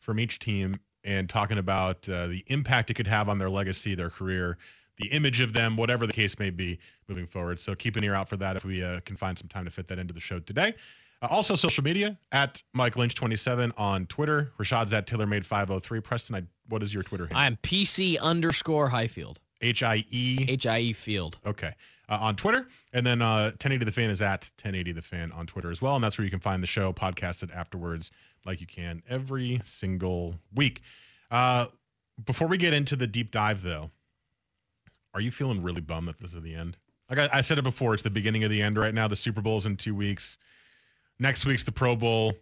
from 0.01 0.19
each 0.21 0.39
team 0.39 0.75
and 1.05 1.29
talking 1.29 1.59
about 1.59 2.09
uh, 2.09 2.27
the 2.27 2.45
impact 2.49 2.91
it 2.91 2.95
could 2.95 3.07
have 3.07 3.29
on 3.29 3.39
their 3.39 3.49
legacy, 3.49 3.95
their 3.95 4.11
career, 4.11 4.59
the 4.97 5.07
image 5.09 5.41
of 5.41 5.53
them, 5.53 5.77
whatever 5.77 6.07
the 6.07 6.13
case 6.13 6.39
may 6.39 6.51
be 6.51 6.79
moving 7.07 7.27
forward. 7.27 7.59
So 7.61 7.75
keep 7.75 7.95
an 7.97 8.03
ear 8.03 8.15
out 8.15 8.29
for 8.29 8.37
that 8.39 8.57
if 8.57 8.65
we 8.65 8.81
can 9.05 9.17
find 9.17 9.39
some 9.39 9.49
time 9.49 9.65
to 9.65 9.71
fit 9.71 9.87
that 9.87 9.99
into 9.99 10.13
the 10.13 10.21
show 10.21 10.41
today. 10.41 10.75
Uh, 11.21 11.27
also, 11.31 11.55
social 11.57 11.83
media 11.83 12.17
at 12.33 12.63
Mike 12.75 12.95
Lynch27 12.95 13.73
on 13.77 14.07
Twitter. 14.07 14.53
Rashad's 14.59 14.93
at 14.93 15.07
TaylorMade503. 15.07 16.05
Preston, 16.05 16.37
I, 16.37 16.43
what 16.69 16.83
is 16.83 16.95
your 16.95 17.03
Twitter 17.03 17.25
handle? 17.25 17.41
i'm 17.41 17.57
pc 17.63 18.19
underscore 18.21 18.89
highfield 18.89 19.41
H 19.61 19.83
I 19.83 20.05
E. 20.11 20.45
h-i-e 20.49 20.93
field 20.93 21.39
Okay. 21.45 21.73
Uh, 22.09 22.19
on 22.21 22.37
Twitter. 22.37 22.69
And 22.93 23.05
then 23.05 23.21
uh, 23.21 23.47
1080 23.59 23.85
The 23.85 23.91
Fan 23.93 24.09
is 24.11 24.23
at 24.23 24.43
1080 24.63 24.93
The 24.93 25.03
Fan 25.03 25.33
on 25.33 25.47
Twitter 25.49 25.71
as 25.73 25.83
well. 25.83 25.97
And 25.97 26.05
that's 26.05 26.17
where 26.17 26.25
you 26.25 26.31
can 26.31 26.39
find 26.39 26.63
the 26.63 26.67
show 26.69 26.93
podcasted 26.93 27.53
afterwards, 27.53 28.13
like 28.47 28.61
you 28.61 28.69
can 28.69 29.03
every 29.09 29.61
single 29.65 30.37
week. 30.55 30.83
Uh, 31.33 31.67
before 32.25 32.47
we 32.47 32.57
get 32.57 32.73
into 32.73 32.95
the 32.95 33.09
deep 33.09 33.33
dive, 33.33 33.63
though, 33.63 33.91
are 35.13 35.21
you 35.21 35.33
feeling 35.33 35.61
really 35.63 35.81
bummed 35.81 36.07
that 36.07 36.19
this 36.21 36.35
is 36.35 36.43
the 36.43 36.55
end? 36.55 36.77
Like 37.11 37.19
I, 37.19 37.39
I 37.39 37.41
said 37.41 37.59
it 37.59 37.63
before, 37.63 37.95
it's 37.95 38.05
the 38.05 38.11
beginning 38.11 38.45
of 38.45 38.51
the 38.51 38.63
end 38.63 38.79
right 38.79 38.95
now. 38.95 39.09
The 39.09 39.17
Super 39.17 39.41
Bowl's 39.41 39.67
in 39.67 39.77
two 39.77 39.95
weeks. 39.95 40.39
Next 41.19 41.45
week's 41.47 41.65
the 41.65 41.73
Pro 41.73 41.97
Bowl. 41.97 42.33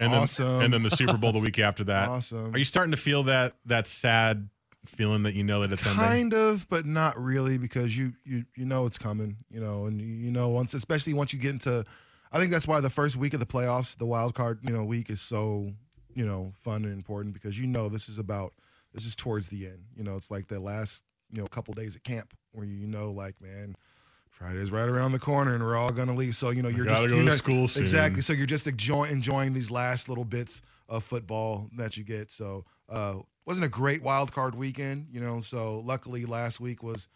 And 0.00 0.12
Awesome. 0.12 0.46
then 0.46 0.62
and 0.62 0.74
then 0.74 0.82
the 0.82 0.90
Super 0.90 1.16
Bowl 1.16 1.32
the 1.32 1.38
week 1.38 1.58
after 1.58 1.84
that. 1.84 2.08
Awesome. 2.08 2.52
Are 2.54 2.58
you 2.58 2.64
starting 2.64 2.90
to 2.90 2.96
feel 2.96 3.22
that 3.24 3.54
that 3.66 3.86
sad 3.86 4.48
feeling 4.86 5.22
that 5.22 5.34
you 5.34 5.44
know 5.44 5.60
that 5.60 5.70
it's 5.72 5.86
ending? 5.86 6.00
kind 6.04 6.34
of 6.34 6.68
but 6.68 6.84
not 6.84 7.16
really 7.22 7.56
because 7.58 7.96
you 7.96 8.12
you 8.24 8.44
you 8.56 8.64
know 8.64 8.84
it's 8.84 8.98
coming 8.98 9.36
you 9.48 9.60
know 9.60 9.86
and 9.86 10.00
you- 10.00 10.08
you 10.08 10.30
know 10.32 10.48
once 10.48 10.74
especially 10.74 11.14
once 11.14 11.32
you 11.32 11.38
get 11.38 11.50
into 11.50 11.84
i 12.32 12.38
think 12.40 12.50
that's 12.50 12.66
why 12.66 12.80
the 12.80 12.90
first 12.90 13.14
week 13.16 13.32
of 13.32 13.38
the 13.38 13.46
playoffs 13.46 13.96
the 13.98 14.04
wild 14.04 14.34
card 14.34 14.58
you 14.62 14.72
know 14.72 14.82
week 14.84 15.08
is 15.08 15.20
so 15.20 15.70
you 16.14 16.26
know 16.26 16.52
fun 16.58 16.84
and 16.84 16.92
important 16.92 17.32
because 17.32 17.60
you 17.60 17.66
know 17.68 17.88
this 17.88 18.08
is 18.08 18.18
about 18.18 18.54
this 18.92 19.06
is 19.06 19.14
towards 19.14 19.50
the 19.50 19.66
end 19.66 19.84
you 19.96 20.02
know 20.02 20.16
it's 20.16 20.32
like 20.32 20.48
the 20.48 20.58
last 20.58 21.04
you 21.30 21.40
know 21.40 21.46
couple 21.46 21.72
days 21.74 21.94
at 21.94 22.02
camp 22.02 22.34
where 22.50 22.66
you 22.66 22.88
know 22.88 23.12
like 23.12 23.40
man 23.40 23.76
Friday's 24.42 24.70
right 24.72 24.88
around 24.88 25.12
the 25.12 25.18
corner, 25.18 25.54
and 25.54 25.62
we're 25.62 25.76
all 25.76 25.90
gonna 25.90 26.14
leave. 26.14 26.34
So 26.36 26.50
you 26.50 26.62
know 26.62 26.68
you're 26.68 26.84
gotta 26.84 27.02
just 27.02 27.08
go 27.10 27.16
you 27.16 27.22
to 27.22 27.28
know, 27.30 27.36
school 27.36 27.68
soon. 27.68 27.82
exactly. 27.82 28.22
So 28.22 28.32
you're 28.32 28.46
just 28.46 28.66
enjoy, 28.66 29.04
enjoying 29.04 29.52
these 29.52 29.70
last 29.70 30.08
little 30.08 30.24
bits 30.24 30.62
of 30.88 31.04
football 31.04 31.68
that 31.76 31.96
you 31.96 32.04
get. 32.04 32.30
So 32.32 32.64
uh, 32.88 33.14
wasn't 33.46 33.66
a 33.66 33.68
great 33.68 34.02
wild 34.02 34.32
card 34.32 34.54
weekend, 34.54 35.06
you 35.12 35.20
know. 35.20 35.40
So 35.40 35.78
luckily 35.84 36.24
last 36.26 36.58
week 36.60 36.82
was, 36.82 37.08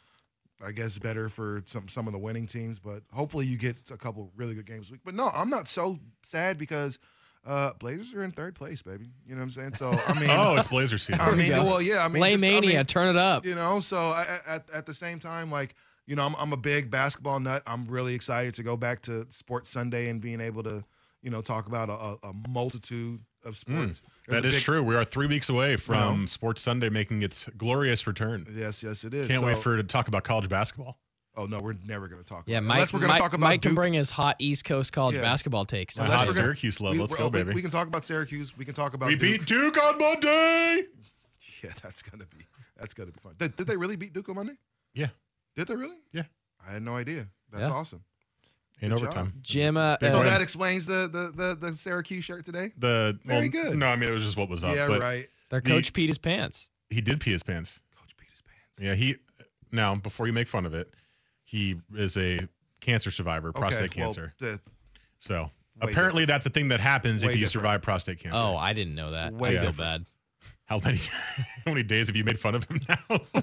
I 0.64 0.70
guess, 0.70 0.98
better 0.98 1.28
for 1.28 1.62
some 1.66 1.88
some 1.88 2.06
of 2.06 2.12
the 2.12 2.18
winning 2.18 2.46
teams. 2.46 2.78
But 2.78 3.02
hopefully 3.12 3.46
you 3.46 3.56
get 3.58 3.76
a 3.90 3.96
couple 3.96 4.30
really 4.36 4.54
good 4.54 4.66
games 4.66 4.86
this 4.86 4.92
week. 4.92 5.00
But 5.04 5.14
no, 5.14 5.28
I'm 5.34 5.50
not 5.50 5.66
so 5.66 5.98
sad 6.22 6.58
because 6.58 6.98
uh, 7.44 7.72
Blazers 7.80 8.14
are 8.14 8.22
in 8.24 8.30
third 8.32 8.54
place, 8.54 8.82
baby. 8.82 9.10
You 9.26 9.34
know 9.34 9.40
what 9.40 9.46
I'm 9.46 9.50
saying? 9.50 9.74
So 9.74 9.98
I 10.06 10.14
mean, 10.20 10.30
Oh, 10.30 10.54
it's 10.56 10.68
Blazer 10.68 10.98
season. 10.98 11.20
I 11.20 11.32
mean, 11.34 11.50
well, 11.50 11.82
yeah, 11.82 12.04
I 12.04 12.08
mean, 12.08 12.22
Lay 12.22 12.32
just- 12.32 12.44
I 12.44 12.48
mania 12.48 12.76
mean, 12.78 12.86
turn 12.86 13.08
it 13.08 13.16
up 13.16 13.44
you 13.44 13.54
know 13.56 13.80
so 13.80 13.98
I, 13.98 14.40
I- 14.46 14.54
at, 14.54 14.70
at 14.72 14.86
the 14.86 14.94
same 14.94 15.18
time 15.20 15.50
like 15.50 15.74
you 16.06 16.16
know 16.16 16.24
I'm, 16.26 16.34
I'm 16.36 16.52
a 16.52 16.56
big 16.56 16.90
basketball 16.90 17.40
nut 17.40 17.62
i'm 17.66 17.86
really 17.86 18.14
excited 18.14 18.54
to 18.54 18.62
go 18.62 18.76
back 18.76 19.02
to 19.02 19.26
sports 19.30 19.68
sunday 19.68 20.08
and 20.08 20.20
being 20.20 20.40
able 20.40 20.62
to 20.64 20.84
you 21.22 21.30
know 21.30 21.40
talk 21.40 21.66
about 21.66 21.88
a, 21.88 21.92
a, 22.26 22.30
a 22.30 22.48
multitude 22.48 23.20
of 23.44 23.56
sports 23.56 24.02
There's 24.02 24.02
Hmm. 24.28 24.32
That 24.34 24.44
a 24.44 24.48
is 24.48 24.54
big- 24.56 24.64
true. 24.64 24.82
We 24.82 24.96
are 24.96 25.04
three 25.04 25.26
weeks 25.28 25.48
away 25.50 25.76
from 25.76 26.20
know? 26.22 26.26
Sports 26.26 26.60
Sunday 26.62 26.88
making 26.88 27.22
its 27.22 27.46
glorious 27.56 28.06
return. 28.06 28.44
yes 28.56 28.82
yes 28.82 29.04
it 29.04 29.14
is 29.14 29.28
Can't 29.28 29.44
wait 29.44 29.54
So- 29.56 29.60
for 29.62 29.76
to 29.76 29.82
talk 29.84 30.08
about 30.08 30.24
college 30.24 30.48
basketball. 30.48 30.98
oh 31.36 31.46
no 31.46 31.60
we're 31.60 31.76
never 31.84 32.08
going 32.08 32.22
to 32.22 32.28
talk 32.28 32.44
yeah 32.46 32.58
about 32.58 32.66
mike, 32.68 32.74
unless 32.76 32.92
we're 32.92 32.98
going 33.00 33.08
to 33.08 33.12
mike, 33.14 33.22
talk 33.22 33.32
about 33.34 33.46
mike 33.46 33.62
can 33.62 33.74
bring 33.74 33.92
his 33.92 34.10
hot 34.10 34.34
east 34.40 34.64
coast 34.64 34.92
college 34.92 35.14
Yeah. 35.16 35.20
basketball 35.22 35.64
takes 35.64 35.94
to 35.94 36.02
Unless 36.02 36.18
hot 36.20 36.26
gonna- 36.28 36.40
Syracuse 36.40 36.80
love. 36.80 36.94
we, 36.94 36.98
Let's 37.00 37.12
we- 37.12 37.18
go, 37.18 37.24
we- 37.28 37.30
baby. 37.42 37.54
we 37.54 37.62
can 37.62 37.70
talk 37.70 37.86
about 37.86 38.04
syracuse 38.04 38.56
we 38.56 38.64
can 38.64 38.74
talk 38.74 38.94
about 38.94 39.08
We 39.08 39.14
Duke. 39.16 39.40
beat 39.40 39.46
Duke 39.46 39.82
on 39.82 39.98
Monday. 39.98 40.82
Yeah, 41.64 41.70
that's 41.82 42.02
gonna 42.02 42.24
be 42.26 42.44
that's 42.76 42.94
gonna 42.94 43.10
be 43.12 43.20
fun. 43.20 43.34
Did, 43.38 43.56
did 43.56 43.66
they 43.66 43.76
really 43.76 43.96
beat 43.96 44.12
Duke 44.12 44.28
on 44.28 44.34
Monday? 44.36 44.52
Yeah. 44.94 45.08
Did 45.56 45.68
they 45.68 45.76
really? 45.76 45.96
Yeah. 46.12 46.24
I 46.66 46.72
had 46.72 46.82
no 46.82 46.96
idea. 46.96 47.26
That's 47.52 47.68
Yeah. 47.68 47.74
awesome. 47.74 48.04
In 48.82 48.90
Good 48.90 48.96
overtime. 49.02 49.26
job. 49.26 49.42
Jim, 49.42 49.76
uh, 49.78 49.96
Big 49.98 50.10
So 50.10 50.16
uh, 50.16 50.20
win. 50.20 50.28
that 50.28 50.40
explains 50.42 50.84
the 50.84 51.08
the 51.10 51.32
the, 51.34 51.54
the 51.68 51.72
Syracuse 51.74 52.24
shirt 52.24 52.44
today. 52.44 52.72
The 52.76 53.18
Very 53.24 53.48
well, 53.48 53.64
good. 53.64 53.78
No, 53.78 53.86
I 53.86 53.96
mean 53.96 54.08
it 54.08 54.12
was 54.12 54.22
just 54.24 54.36
what 54.36 54.48
was 54.50 54.62
up. 54.62 54.74
yeah, 54.76 54.86
but 54.86 55.00
right. 55.00 55.28
their 55.48 55.60
the- 55.62 55.70
coach 55.70 55.92
peed 55.94 56.08
his 56.08 56.18
pants. 56.18 56.68
He 56.90 57.00
did 57.00 57.18
pee 57.20 57.32
his 57.32 57.42
pants. 57.42 57.80
Coach 57.98 58.14
beat 58.18 58.28
his 58.30 58.42
pants. 58.42 58.78
Yeah, 58.78 58.94
he 58.94 59.16
now 59.72 59.94
before 59.94 60.26
you 60.26 60.32
make 60.34 60.46
fun 60.46 60.66
of 60.66 60.74
it, 60.74 60.92
he 61.44 61.76
is 61.94 62.18
a 62.18 62.38
cancer 62.80 63.10
survivor, 63.10 63.50
prostate 63.52 63.96
well, 63.96 64.06
cancer. 64.08 64.34
the- 64.38 64.60
So 65.20 65.50
Way 65.80 65.90
apparently 65.92 66.24
that's 66.26 66.44
a 66.44 66.50
thing 66.50 66.68
that 66.68 66.80
happens 66.80 67.24
Way 67.24 67.30
if 67.32 67.36
you 67.36 67.46
different. 67.46 67.52
survive 67.52 67.82
prostate 67.82 68.18
cancer. 68.20 68.36
Oh, 68.38 68.56
I 68.56 68.74
didn't 68.74 68.94
know 68.94 69.12
that. 69.12 69.32
Way 69.32 69.48
I 69.48 69.52
feel 69.52 69.60
different. 69.70 69.78
bad. 69.78 70.06
how 70.66 70.80
many 70.84 70.98
how 71.64 71.72
many 71.72 71.82
days 71.82 72.08
have 72.08 72.16
you 72.16 72.24
made 72.24 72.38
fun 72.38 72.54
of 72.54 72.64
him 72.64 72.80
now? 72.88 73.20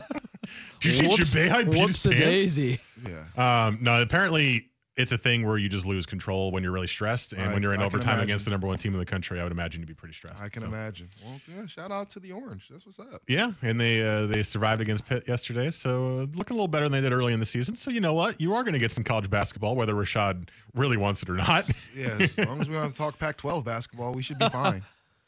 Did 0.80 0.84
you 0.84 0.92
see 0.92 1.08
Whoops- 1.08 1.34
Jabei 1.36 1.50
peed 1.50 1.66
his 1.66 1.76
whoops 1.76 2.06
a 2.06 2.10
pants? 2.10 2.24
daisy. 2.24 2.80
yeah. 3.08 3.66
Um, 3.68 3.78
no, 3.82 4.02
apparently 4.02 4.68
it's 4.96 5.12
a 5.12 5.18
thing 5.18 5.44
where 5.48 5.58
you 5.58 5.68
just 5.70 5.88
lose 5.88 6.06
control 6.06 6.52
when 6.52 6.62
you're 6.62 6.72
really 6.72 6.86
stressed, 6.86 7.34
and 7.34 7.42
I- 7.50 7.54
when 7.54 7.64
you're 7.64 7.74
in 7.74 7.82
I 7.82 7.86
overtime 7.86 8.10
imagine. 8.10 8.24
against 8.26 8.46
the 8.46 8.52
number 8.52 8.68
one 8.68 8.78
team 8.78 8.94
in 8.94 9.00
the 9.00 9.06
country, 9.08 9.40
I 9.40 9.44
would 9.44 9.52
imagine 9.52 9.82
you'd 9.82 9.88
be 9.88 9.96
pretty 9.96 10.14
stressed. 10.14 10.40
I 10.40 10.50
can 10.50 10.62
So, 10.62 10.68
imagine. 10.68 11.10
Well, 11.26 11.42
yeah, 11.48 11.66
shout 11.66 11.92
out 11.92 12.12
to 12.12 12.20
the 12.20 12.32
Orange. 12.32 12.68
That's 12.70 12.86
what's 12.86 13.00
up. 13.00 13.24
Yeah, 13.28 13.54
and 13.64 13.82
they 13.82 14.04
uh, 14.08 14.28
they 14.28 14.44
survived 14.44 14.82
against 14.82 15.06
Pitt 15.08 15.28
yesterday, 15.28 15.72
so 15.72 16.20
uh, 16.20 16.38
looking 16.38 16.52
a 16.52 16.58
little 16.58 16.68
better 16.68 16.86
than 16.88 16.92
they 16.92 17.02
did 17.02 17.12
early 17.12 17.34
in 17.34 17.40
the 17.40 17.46
season. 17.46 17.76
So 17.76 17.90
you 17.90 18.02
know 18.02 18.14
what, 18.14 18.40
you 18.40 18.54
are 18.54 18.62
going 18.64 18.74
to 18.74 18.80
get 18.80 18.92
some 18.92 19.04
college 19.04 19.30
basketball, 19.32 19.76
whether 19.76 19.94
Rashad 19.94 20.50
really 20.76 20.98
wants 20.98 21.24
it 21.24 21.30
or 21.30 21.36
not. 21.38 21.68
Yeah, 21.96 22.10
as 22.20 22.38
long 22.38 22.62
as 22.62 22.70
we 22.70 22.76
don't 22.76 22.96
talk 22.96 23.18
Pac-12 23.18 23.64
basketball, 23.64 24.14
we 24.14 24.22
should 24.22 24.38
be 24.38 24.50
fine. 24.50 24.84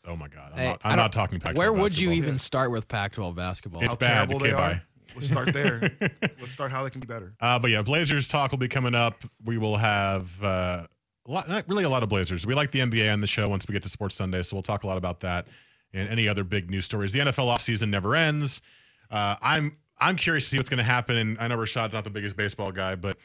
oh 0.07 0.15
my 0.15 0.27
God, 0.27 0.51
I'm 0.51 0.57
Hey, 0.59 0.67
not, 0.67 0.81
I 0.83 0.91
I'm 0.91 0.97
don't- 0.97 1.11
talking 1.11 1.39
Pac-12 1.39 1.57
Where 1.57 1.73
would 1.73 1.97
you 1.97 2.11
even 2.11 2.33
Yeah. 2.33 2.37
start 2.37 2.69
with 2.69 2.87
Pac-12 2.87 3.33
basketball? 3.35 3.81
It's 3.81 3.89
how 3.93 3.95
bad. 3.95 4.13
terrible 4.13 4.35
Okay, 4.35 4.51
they 4.51 4.53
bye. 4.55 4.71
are. 4.73 4.81
Let's 5.13 5.27
start 5.27 5.53
there. 5.53 5.91
Let's 6.21 6.53
start 6.53 6.71
how 6.71 6.83
they 6.83 6.89
can 6.89 7.01
be 7.01 7.07
better. 7.07 7.33
Uh, 7.39 7.59
but 7.59 7.71
yeah, 7.71 7.81
Blazers 7.81 8.27
talk 8.27 8.51
will 8.51 8.57
be 8.57 8.67
coming 8.67 8.95
up. 8.95 9.23
We 9.43 9.57
will 9.57 9.77
have 9.77 10.29
uh, 10.41 10.87
a 11.27 11.31
lot, 11.31 11.49
not 11.49 11.67
really 11.67 11.83
a 11.83 11.89
lot 11.89 12.03
of 12.03 12.09
Blazers. 12.09 12.45
We 12.45 12.53
like 12.53 12.71
the 12.71 12.79
NBA 12.79 13.11
on 13.11 13.21
the 13.21 13.27
show 13.27 13.47
once 13.47 13.67
we 13.67 13.73
get 13.73 13.83
to 13.83 13.89
Sports 13.89 14.15
Sunday, 14.15 14.43
so 14.43 14.55
we'll 14.55 14.63
talk 14.63 14.83
a 14.83 14.87
lot 14.87 14.97
about 14.97 15.19
that 15.21 15.47
and 15.93 16.09
any 16.09 16.27
other 16.27 16.43
big 16.43 16.69
news 16.69 16.85
stories. 16.85 17.13
The 17.13 17.19
NFL 17.19 17.55
offseason 17.55 17.89
never 17.89 18.15
ends. 18.15 18.61
Uh, 19.09 19.35
I'm 19.41 19.77
I'm 19.99 20.15
curious 20.17 20.45
to 20.45 20.49
see 20.51 20.57
what's 20.57 20.69
going 20.69 20.77
to 20.77 20.83
happen. 20.83 21.17
And 21.17 21.37
I 21.39 21.47
know 21.47 21.57
Rashad's 21.57 21.93
not 21.93 22.03
the 22.03 22.09
biggest 22.09 22.35
baseball 22.35 22.71
guy, 22.71 22.95
but 22.95 23.17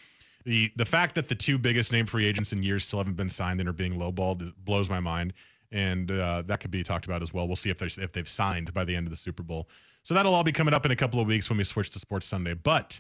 the 0.45 0.71
the 0.77 0.85
fact 0.85 1.15
that 1.17 1.29
the 1.29 1.35
two 1.35 1.59
biggest 1.59 1.93
name 1.93 2.07
free 2.07 2.27
agents 2.27 2.53
in 2.53 2.63
years 2.63 2.85
still 2.85 3.01
haven't 3.01 3.17
been 3.17 3.31
signed 3.31 3.61
and 3.61 3.69
are 3.69 3.75
being 3.75 3.95
lowballed 3.95 4.53
blows 4.65 4.89
my 4.89 5.01
mind. 5.01 5.35
And 5.73 6.11
uh, 6.11 6.43
that 6.47 6.61
could 6.61 6.71
be 6.71 6.83
talked 6.83 7.07
about 7.07 7.23
as 7.23 7.33
well. 7.33 7.47
We'll 7.47 7.57
see 7.57 7.71
if 7.71 7.79
they 7.79 7.87
if 7.87 8.13
they've 8.13 8.29
signed 8.29 8.73
by 8.73 8.85
the 8.85 8.95
end 8.95 9.07
of 9.07 9.11
the 9.11 9.17
Super 9.17 9.43
Bowl. 9.43 9.69
So 10.11 10.15
that'll 10.15 10.35
all 10.35 10.43
be 10.43 10.51
coming 10.51 10.75
up 10.75 10.85
in 10.85 10.91
a 10.91 10.97
couple 10.97 11.21
of 11.21 11.29
weeks 11.29 11.49
when 11.49 11.57
we 11.57 11.63
switch 11.63 11.91
to 11.91 12.01
Sports 12.01 12.27
Sunday. 12.27 12.55
But 12.55 12.99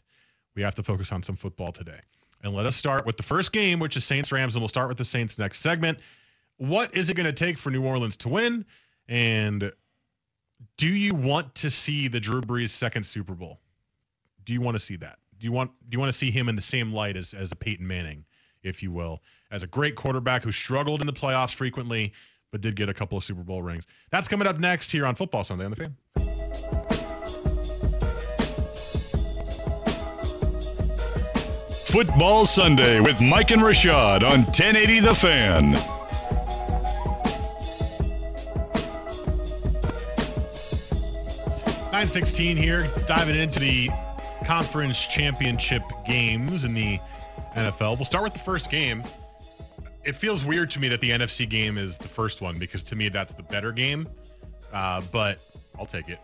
we 0.54 0.62
have 0.62 0.76
to 0.76 0.82
focus 0.84 1.10
on 1.10 1.24
some 1.24 1.34
football 1.34 1.72
today. 1.72 1.98
And 2.44 2.54
let 2.54 2.66
us 2.66 2.76
start 2.76 3.04
with 3.04 3.16
the 3.16 3.24
first 3.24 3.50
game, 3.50 3.80
which 3.80 3.96
is 3.96 4.04
Saints 4.04 4.30
Rams, 4.30 4.54
and 4.54 4.62
we'll 4.62 4.68
start 4.68 4.86
with 4.86 4.96
the 4.96 5.04
Saints 5.04 5.36
next 5.36 5.58
segment. 5.58 5.98
What 6.58 6.96
is 6.96 7.10
it 7.10 7.14
going 7.14 7.26
to 7.26 7.32
take 7.32 7.58
for 7.58 7.70
New 7.70 7.84
Orleans 7.84 8.14
to 8.18 8.28
win? 8.28 8.64
And 9.08 9.72
do 10.76 10.86
you 10.86 11.12
want 11.12 11.52
to 11.56 11.68
see 11.68 12.06
the 12.06 12.20
Drew 12.20 12.42
Brees 12.42 12.68
second 12.68 13.04
Super 13.04 13.34
Bowl? 13.34 13.58
Do 14.44 14.52
you 14.52 14.60
want 14.60 14.76
to 14.76 14.80
see 14.80 14.94
that? 14.98 15.18
Do 15.36 15.46
you 15.46 15.50
want 15.50 15.72
do 15.88 15.96
you 15.96 15.98
want 15.98 16.12
to 16.12 16.16
see 16.16 16.30
him 16.30 16.48
in 16.48 16.54
the 16.54 16.62
same 16.62 16.92
light 16.92 17.16
as 17.16 17.34
as 17.34 17.50
a 17.50 17.56
Peyton 17.56 17.88
Manning, 17.88 18.24
if 18.62 18.84
you 18.84 18.92
will, 18.92 19.20
as 19.50 19.64
a 19.64 19.66
great 19.66 19.96
quarterback 19.96 20.44
who 20.44 20.52
struggled 20.52 21.00
in 21.00 21.08
the 21.08 21.12
playoffs 21.12 21.54
frequently, 21.54 22.12
but 22.52 22.60
did 22.60 22.76
get 22.76 22.88
a 22.88 22.94
couple 22.94 23.18
of 23.18 23.24
Super 23.24 23.42
Bowl 23.42 23.64
rings? 23.64 23.84
That's 24.12 24.28
coming 24.28 24.46
up 24.46 24.60
next 24.60 24.92
here 24.92 25.06
on 25.06 25.16
Football 25.16 25.42
Sunday 25.42 25.64
on 25.64 25.72
the 25.72 25.76
Fan. 25.76 26.39
Football 31.92 32.46
Sunday 32.46 33.00
with 33.00 33.20
Mike 33.20 33.50
and 33.50 33.62
Rashad 33.62 34.22
on 34.22 34.44
1080 34.44 35.00
The 35.00 35.12
Fan. 35.12 35.72
Nine 41.90 42.06
sixteen 42.06 42.56
here, 42.56 42.86
diving 43.08 43.34
into 43.34 43.58
the 43.58 43.90
conference 44.44 45.04
championship 45.04 45.82
games 46.06 46.62
in 46.62 46.74
the 46.74 47.00
NFL. 47.56 47.96
We'll 47.96 48.04
start 48.04 48.22
with 48.22 48.34
the 48.34 48.38
first 48.38 48.70
game. 48.70 49.02
It 50.04 50.14
feels 50.14 50.44
weird 50.44 50.70
to 50.70 50.80
me 50.80 50.86
that 50.88 51.00
the 51.00 51.10
NFC 51.10 51.48
game 51.48 51.76
is 51.76 51.98
the 51.98 52.08
first 52.08 52.40
one 52.40 52.56
because 52.60 52.84
to 52.84 52.94
me 52.94 53.08
that's 53.08 53.32
the 53.32 53.42
better 53.42 53.72
game, 53.72 54.08
uh, 54.72 55.02
but 55.10 55.40
I'll 55.76 55.86
take 55.86 56.08
it. 56.08 56.20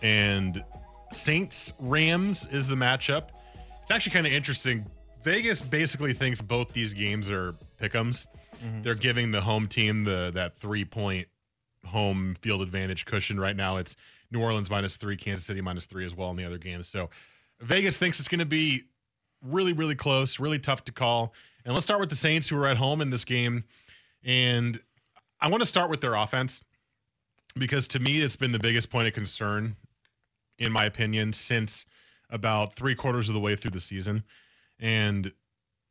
And 0.00 0.64
Saints 1.12 1.74
Rams 1.78 2.46
is 2.50 2.66
the 2.66 2.74
matchup. 2.74 3.24
It's 3.84 3.90
actually 3.90 4.12
kind 4.12 4.26
of 4.26 4.32
interesting. 4.32 4.86
Vegas 5.24 5.60
basically 5.60 6.14
thinks 6.14 6.40
both 6.40 6.72
these 6.72 6.94
games 6.94 7.28
are 7.28 7.54
pick'ems. 7.78 8.26
Mm-hmm. 8.64 8.80
They're 8.80 8.94
giving 8.94 9.30
the 9.30 9.42
home 9.42 9.68
team 9.68 10.04
the 10.04 10.30
that 10.32 10.58
three 10.58 10.86
point 10.86 11.28
home 11.84 12.34
field 12.40 12.62
advantage 12.62 13.04
cushion 13.04 13.38
right 13.38 13.54
now. 13.54 13.76
It's 13.76 13.94
New 14.30 14.40
Orleans 14.40 14.70
minus 14.70 14.96
three, 14.96 15.18
Kansas 15.18 15.44
City 15.44 15.60
minus 15.60 15.84
three 15.84 16.06
as 16.06 16.14
well 16.14 16.30
in 16.30 16.36
the 16.36 16.46
other 16.46 16.56
games. 16.56 16.88
So 16.88 17.10
Vegas 17.60 17.98
thinks 17.98 18.18
it's 18.18 18.28
going 18.28 18.38
to 18.38 18.46
be 18.46 18.84
really, 19.42 19.74
really 19.74 19.94
close, 19.94 20.40
really 20.40 20.58
tough 20.58 20.84
to 20.84 20.92
call. 20.92 21.34
And 21.66 21.74
let's 21.74 21.84
start 21.84 22.00
with 22.00 22.08
the 22.08 22.16
Saints 22.16 22.48
who 22.48 22.56
are 22.56 22.66
at 22.66 22.78
home 22.78 23.02
in 23.02 23.10
this 23.10 23.26
game. 23.26 23.64
And 24.24 24.80
I 25.42 25.48
want 25.48 25.60
to 25.60 25.66
start 25.66 25.90
with 25.90 26.00
their 26.00 26.14
offense 26.14 26.62
because 27.54 27.86
to 27.88 27.98
me, 27.98 28.22
it's 28.22 28.36
been 28.36 28.52
the 28.52 28.58
biggest 28.58 28.88
point 28.88 29.08
of 29.08 29.12
concern, 29.12 29.76
in 30.58 30.72
my 30.72 30.86
opinion, 30.86 31.34
since 31.34 31.84
about 32.30 32.76
three 32.76 32.94
quarters 32.94 33.28
of 33.28 33.34
the 33.34 33.40
way 33.40 33.56
through 33.56 33.70
the 33.70 33.80
season. 33.80 34.24
And 34.80 35.32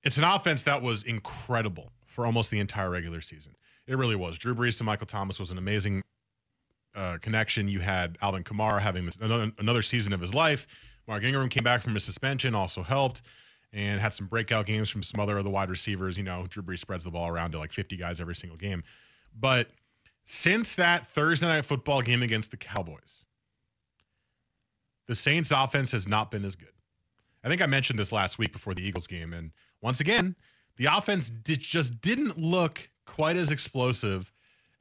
it's 0.03 0.17
an 0.17 0.23
offense 0.23 0.63
that 0.63 0.81
was 0.81 1.03
incredible 1.03 1.91
for 2.05 2.25
almost 2.25 2.51
the 2.51 2.59
entire 2.59 2.89
regular 2.89 3.21
season. 3.21 3.55
It 3.87 3.97
really 3.97 4.15
was. 4.15 4.37
Drew 4.37 4.55
Brees 4.55 4.77
to 4.77 4.83
Michael 4.83 5.07
Thomas 5.07 5.39
was 5.39 5.51
an 5.51 5.57
amazing 5.57 6.01
uh, 6.95 7.17
connection. 7.21 7.67
You 7.67 7.79
had 7.79 8.17
Alvin 8.21 8.43
Kamara 8.43 8.79
having 8.79 9.05
this, 9.05 9.17
another, 9.17 9.51
another 9.57 9.81
season 9.81 10.13
of 10.13 10.21
his 10.21 10.33
life. 10.33 10.67
Mark 11.07 11.23
Ingram 11.23 11.49
came 11.49 11.63
back 11.63 11.83
from 11.83 11.93
his 11.93 12.03
suspension, 12.03 12.55
also 12.55 12.83
helped, 12.83 13.23
and 13.73 13.99
had 13.99 14.13
some 14.13 14.27
breakout 14.27 14.65
games 14.65 14.89
from 14.89 15.03
some 15.03 15.19
other 15.19 15.37
of 15.37 15.43
the 15.43 15.49
wide 15.49 15.69
receivers. 15.69 16.17
You 16.17 16.23
know, 16.23 16.45
Drew 16.47 16.63
Brees 16.63 16.79
spreads 16.79 17.03
the 17.03 17.11
ball 17.11 17.27
around 17.27 17.51
to 17.51 17.57
like 17.57 17.73
50 17.73 17.97
guys 17.97 18.21
every 18.21 18.35
single 18.35 18.57
game. 18.57 18.83
But 19.37 19.69
since 20.25 20.75
that 20.75 21.07
Thursday 21.07 21.47
night 21.47 21.65
football 21.65 22.01
game 22.01 22.23
against 22.23 22.51
the 22.51 22.57
Cowboys, 22.57 23.25
the 25.07 25.15
Saints 25.15 25.51
offense 25.51 25.91
has 25.91 26.07
not 26.07 26.31
been 26.31 26.45
as 26.45 26.55
good. 26.55 26.69
I 27.43 27.49
think 27.49 27.61
I 27.61 27.65
mentioned 27.65 27.99
this 27.99 28.11
last 28.11 28.37
week 28.37 28.53
before 28.53 28.73
the 28.73 28.85
Eagles 28.85 29.07
game. 29.07 29.33
And 29.33 29.51
once 29.81 29.99
again, 29.99 30.35
the 30.77 30.85
offense 30.85 31.31
just 31.43 31.99
didn't 32.01 32.37
look 32.37 32.89
quite 33.05 33.35
as 33.35 33.51
explosive 33.51 34.31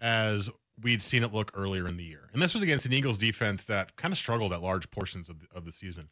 as 0.00 0.48
we'd 0.80 1.02
seen 1.02 1.22
it 1.22 1.32
look 1.32 1.50
earlier 1.54 1.86
in 1.86 1.96
the 1.96 2.04
year. 2.04 2.30
And 2.32 2.40
this 2.40 2.54
was 2.54 2.62
against 2.62 2.86
an 2.86 2.92
Eagles 2.92 3.18
defense 3.18 3.64
that 3.64 3.96
kind 3.96 4.12
of 4.12 4.18
struggled 4.18 4.52
at 4.52 4.62
large 4.62 4.90
portions 4.90 5.28
of 5.28 5.40
the, 5.40 5.46
of 5.54 5.64
the 5.64 5.72
season. 5.72 6.08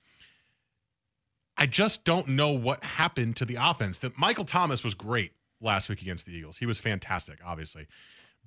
I 1.56 1.66
just 1.66 2.04
don't 2.04 2.28
know 2.28 2.50
what 2.50 2.82
happened 2.82 3.36
to 3.36 3.44
the 3.44 3.56
offense. 3.60 3.98
That 3.98 4.18
Michael 4.18 4.44
Thomas 4.44 4.82
was 4.82 4.94
great 4.94 5.32
last 5.60 5.88
week 5.88 6.02
against 6.02 6.26
the 6.26 6.32
Eagles. 6.32 6.58
He 6.58 6.66
was 6.66 6.78
fantastic, 6.78 7.38
obviously. 7.44 7.86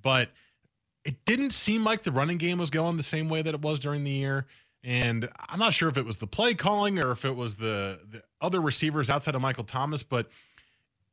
But 0.02 0.30
it 1.04 1.24
didn't 1.24 1.52
seem 1.52 1.84
like 1.84 2.02
the 2.02 2.12
running 2.12 2.38
game 2.38 2.58
was 2.58 2.70
going 2.70 2.96
the 2.96 3.02
same 3.02 3.28
way 3.28 3.42
that 3.42 3.54
it 3.54 3.60
was 3.60 3.78
during 3.78 4.04
the 4.04 4.10
year. 4.10 4.46
And 4.84 5.30
I'm 5.48 5.58
not 5.58 5.72
sure 5.72 5.88
if 5.88 5.96
it 5.96 6.04
was 6.04 6.18
the 6.18 6.26
play 6.26 6.52
calling 6.52 6.98
or 6.98 7.10
if 7.10 7.24
it 7.24 7.34
was 7.34 7.54
the, 7.54 8.00
the 8.10 8.22
other 8.42 8.60
receivers 8.60 9.08
outside 9.08 9.34
of 9.34 9.40
Michael 9.40 9.64
Thomas, 9.64 10.02
but 10.02 10.28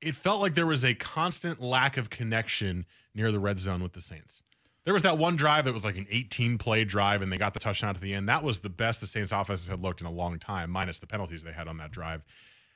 it 0.02 0.14
felt 0.14 0.42
like 0.42 0.56
there 0.56 0.66
was 0.66 0.84
a 0.84 0.94
constant 0.94 1.62
lack 1.62 1.96
of 1.96 2.10
connection 2.10 2.86
near 3.16 3.32
the 3.32 3.40
red 3.40 3.60
zone 3.60 3.82
with 3.82 3.94
the 3.94 4.02
Saints. 4.02 4.44
There 4.84 4.94
was 4.94 5.04
that 5.04 5.18
one 5.18 5.38
drive 5.38 5.66
that 5.66 5.74
was 5.74 5.86
like 5.86 5.96
an 5.96 6.08
18 6.10 6.58
play 6.58 6.84
drive, 6.84 7.22
and 7.22 7.32
they 7.32 7.38
got 7.38 7.54
the 7.54 7.60
touchdown 7.60 7.96
at 7.96 8.02
the 8.02 8.14
end. 8.14 8.28
That 8.28 8.44
was 8.44 8.60
the 8.60 8.70
best 8.70 9.00
the 9.00 9.08
Saints 9.08 9.32
offenses 9.32 9.68
had 9.68 9.82
looked 9.82 10.02
in 10.02 10.08
a 10.08 10.12
long 10.12 10.38
time, 10.38 10.70
minus 10.70 11.00
the 11.00 11.08
penalties 11.08 11.44
they 11.44 11.54
had 11.54 11.68
on 11.68 11.78
that 11.78 11.92
drive. 11.92 12.24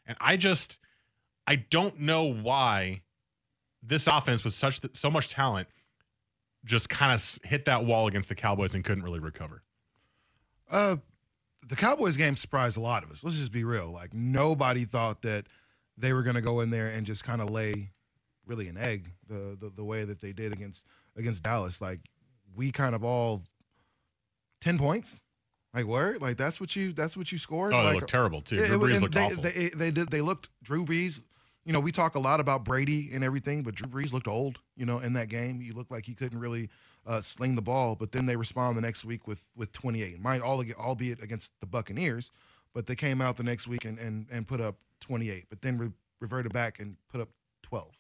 And 0.06 0.16
I 0.22 0.38
just, 0.38 0.78
I 1.46 1.58
don't 1.58 2.00
know 2.00 2.24
why 2.24 3.02
this 3.84 4.08
offense 4.08 4.46
with 4.46 4.54
such 4.54 4.82
so 4.94 5.12
much 5.12 5.30
talent 5.30 5.68
just 6.64 6.90
kind 6.90 7.12
of 7.12 7.40
hit 7.44 7.66
that 7.66 7.86
wall 7.86 8.08
against 8.08 8.30
the 8.30 8.36
Cowboys 8.36 8.74
and 8.74 8.84
couldn't 8.84 9.04
really 9.04 9.20
recover. 9.20 9.62
Uh, 10.70 10.98
the 11.68 11.76
Cowboys 11.76 12.18
game 12.18 12.36
surprised 12.36 12.78
a 12.78 12.82
lot 12.82 13.04
of 13.04 13.12
us. 13.12 13.24
Let's 13.24 13.38
just 13.38 13.52
be 13.52 13.64
real. 13.64 13.92
Like 13.92 14.14
nobody 14.14 14.86
thought 14.86 15.22
that 15.24 15.46
they 15.98 16.14
were 16.14 16.24
going 16.24 16.36
to 16.36 16.42
go 16.42 16.60
in 16.62 16.70
there 16.70 16.88
and 16.88 17.06
just 17.06 17.24
kind 17.24 17.42
of 17.42 17.50
lay 17.50 17.92
really 18.46 18.68
an 18.68 18.78
egg 18.78 19.12
the, 19.28 19.58
the 19.60 19.72
the 19.76 19.84
way 19.84 20.04
that 20.04 20.22
they 20.22 20.32
did 20.32 20.54
against 20.54 20.86
against 21.18 21.44
Dallas. 21.44 21.82
Like 21.82 22.00
we 22.56 22.72
kind 22.72 22.96
of 22.96 23.04
all 23.04 23.42
ten 24.62 24.78
points. 24.78 25.20
Like 25.74 25.88
where? 25.88 26.18
Like 26.20 26.38
that's 26.38 26.60
what 26.60 26.76
you 26.76 26.94
that's 26.94 27.18
what 27.18 27.32
you 27.32 27.38
scored. 27.38 27.74
Oh, 27.74 27.80
they 27.80 27.84
like, 27.86 27.96
looked 27.96 28.10
terrible 28.10 28.42
too. 28.42 28.58
it- 28.58 28.68
Drew 28.68 28.80
Brees 28.80 29.02
looked 29.02 29.14
they, 29.14 29.22
awful. 29.22 29.44
They, 29.44 29.70
they 29.70 29.92
did. 29.92 30.10
They 30.10 30.22
looked. 30.22 30.50
Drew 30.64 30.86
Brees. 30.86 31.24
You 31.66 31.74
know, 31.74 31.80
we 31.80 31.92
talk 31.92 32.14
a 32.14 32.20
lot 32.20 32.40
about 32.40 32.64
Brady 32.64 33.10
and 33.12 33.24
everything, 33.24 33.64
but 33.64 33.74
Drew 33.74 33.90
Brees 33.90 34.14
looked 34.14 34.28
old. 34.28 34.60
You 34.78 34.86
know, 34.86 35.00
in 35.00 35.14
that 35.14 35.30
game, 35.30 35.60
he 35.60 35.72
looked 35.72 35.90
like 35.90 36.06
he 36.06 36.14
couldn't 36.14 36.40
really 36.40 36.70
uh, 37.06 37.22
sling 37.22 37.56
the 37.56 37.62
ball, 37.62 37.96
but 37.96 38.12
then 38.12 38.26
they 38.26 38.36
respond 38.36 38.78
the 38.78 38.82
next 38.82 39.06
week 39.06 39.28
with 39.28 39.48
with 39.56 39.72
28. 39.72 40.20
Might 40.20 40.42
all 40.42 40.64
albeit 40.78 41.22
against 41.22 41.54
the 41.60 41.66
Buccaneers, 41.66 42.32
but 42.74 42.88
they 42.88 42.96
came 42.96 43.22
out 43.22 43.38
the 43.38 43.44
next 43.44 43.68
week 43.68 43.86
and 43.86 43.98
and, 44.00 44.28
and 44.32 44.48
put 44.48 44.62
up 44.62 44.78
28, 45.02 45.46
but 45.50 45.62
then 45.62 45.78
re- 45.78 45.92
reverted 46.20 46.54
back 46.54 46.80
and 46.80 46.96
put 47.10 47.22
up 47.22 47.30
12. 47.64 47.92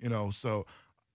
You 0.00 0.08
know, 0.08 0.30
so 0.30 0.66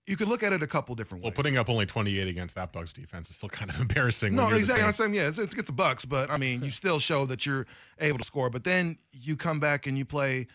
you 0.06 0.18
could 0.18 0.28
look 0.28 0.44
at 0.44 0.52
it 0.52 0.62
a 0.62 0.68
couple 0.68 0.94
different 0.96 1.24
ways. 1.24 1.30
Well, 1.30 1.36
putting 1.36 1.58
up 1.58 1.70
only 1.70 1.86
28 1.86 2.28
against 2.28 2.56
that 2.56 2.74
Bucks 2.74 2.92
defense 2.92 3.30
is 3.30 3.38
still 3.38 3.50
kind 3.50 3.70
of 3.72 3.80
embarrassing. 3.80 4.36
No, 4.36 4.50
exactly. 4.50 4.84
I'm 4.84 4.92
saying, 4.92 5.14
yeah, 5.14 5.28
it's, 5.28 5.38
it's 5.38 5.54
against 5.54 5.68
the 5.68 5.74
Bucks, 5.74 6.04
but 6.04 6.30
I 6.30 6.38
mean, 6.38 6.62
you 6.62 6.72
still 6.72 7.00
show 7.00 7.26
that 7.28 7.46
you're 7.46 7.66
able 8.00 8.18
to 8.18 8.26
score. 8.26 8.50
But 8.50 8.66
then 8.66 8.98
you 9.14 9.38
come 9.38 9.60
back 9.60 9.88
and 9.88 9.98
you 9.98 10.04
play, 10.04 10.48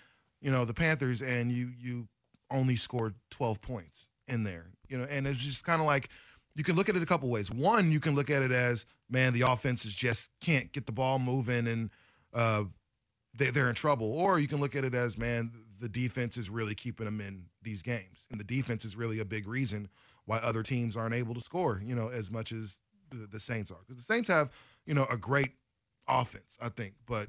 you 0.43 0.51
know, 0.51 0.65
the 0.65 0.75
Panthers, 0.75 1.23
and 1.23 1.51
you 1.51 1.71
you 1.79 2.09
only 2.51 2.77
scored 2.77 3.15
12 3.31 3.61
points 3.61 4.11
in 4.27 4.45
there. 4.45 4.67
You 4.89 4.99
know, 4.99 5.05
and 5.05 5.27
it's 5.27 5.41
just 5.41 5.65
kind 5.65 5.81
of 5.81 5.87
like 5.87 6.11
you 6.59 6.65
can 6.65 6.75
look 6.75 6.89
at 6.89 6.97
it 6.97 7.03
a 7.03 7.07
couple 7.07 7.29
ways. 7.29 7.53
One, 7.53 7.93
you 7.93 8.01
can 8.01 8.17
look 8.17 8.31
at 8.31 8.43
it 8.43 8.51
as, 8.51 8.85
man, 9.09 9.33
the 9.33 9.43
offenses 9.43 9.95
just 9.95 10.33
can't 10.41 10.73
get 10.73 10.87
the 10.87 10.93
ball 10.93 11.21
moving 11.21 11.69
and 11.69 11.91
uh, 12.35 12.65
they, 13.33 13.51
they're 13.51 13.69
in 13.69 13.77
trouble. 13.77 14.13
Or 14.13 14.41
you 14.41 14.49
can 14.49 14.59
look 14.59 14.75
at 14.75 14.85
it 14.85 14.93
as, 14.93 15.17
man, 15.17 15.53
the 15.81 15.89
defense 15.89 16.37
is 16.37 16.51
really 16.51 16.75
keeping 16.75 17.05
them 17.05 17.21
in 17.21 17.45
these 17.63 17.81
games, 17.83 18.27
and 18.33 18.41
the 18.41 18.45
defense 18.45 18.85
is 18.85 18.97
really 18.97 19.21
a 19.21 19.25
big 19.25 19.47
reason 19.47 19.89
why 20.25 20.39
other 20.39 20.65
teams 20.65 20.97
aren't 20.97 21.15
able 21.15 21.33
to 21.35 21.41
score, 21.41 21.81
you 21.85 21.95
know, 21.95 22.09
as 22.09 22.29
much 22.29 22.51
as 22.51 22.81
the, 23.11 23.29
the 23.29 23.39
Saints 23.39 23.71
are. 23.71 23.79
Because 23.87 24.05
the 24.05 24.13
Saints 24.13 24.29
have, 24.29 24.51
you 24.85 24.95
know, 24.95 25.07
a 25.09 25.17
great 25.17 25.53
offense, 26.09 26.59
I 26.61 26.71
think, 26.71 26.95
but 27.07 27.29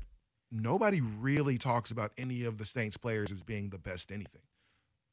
nobody 0.52 1.02
really 1.02 1.60
talks 1.60 1.92
about 1.92 2.14
any 2.18 2.46
of 2.46 2.58
the 2.58 2.66
Saints 2.66 2.98
players 2.98 3.32
as 3.32 3.44
being 3.44 3.70
the 3.70 3.78
best 3.78 4.12
anything. 4.12 4.42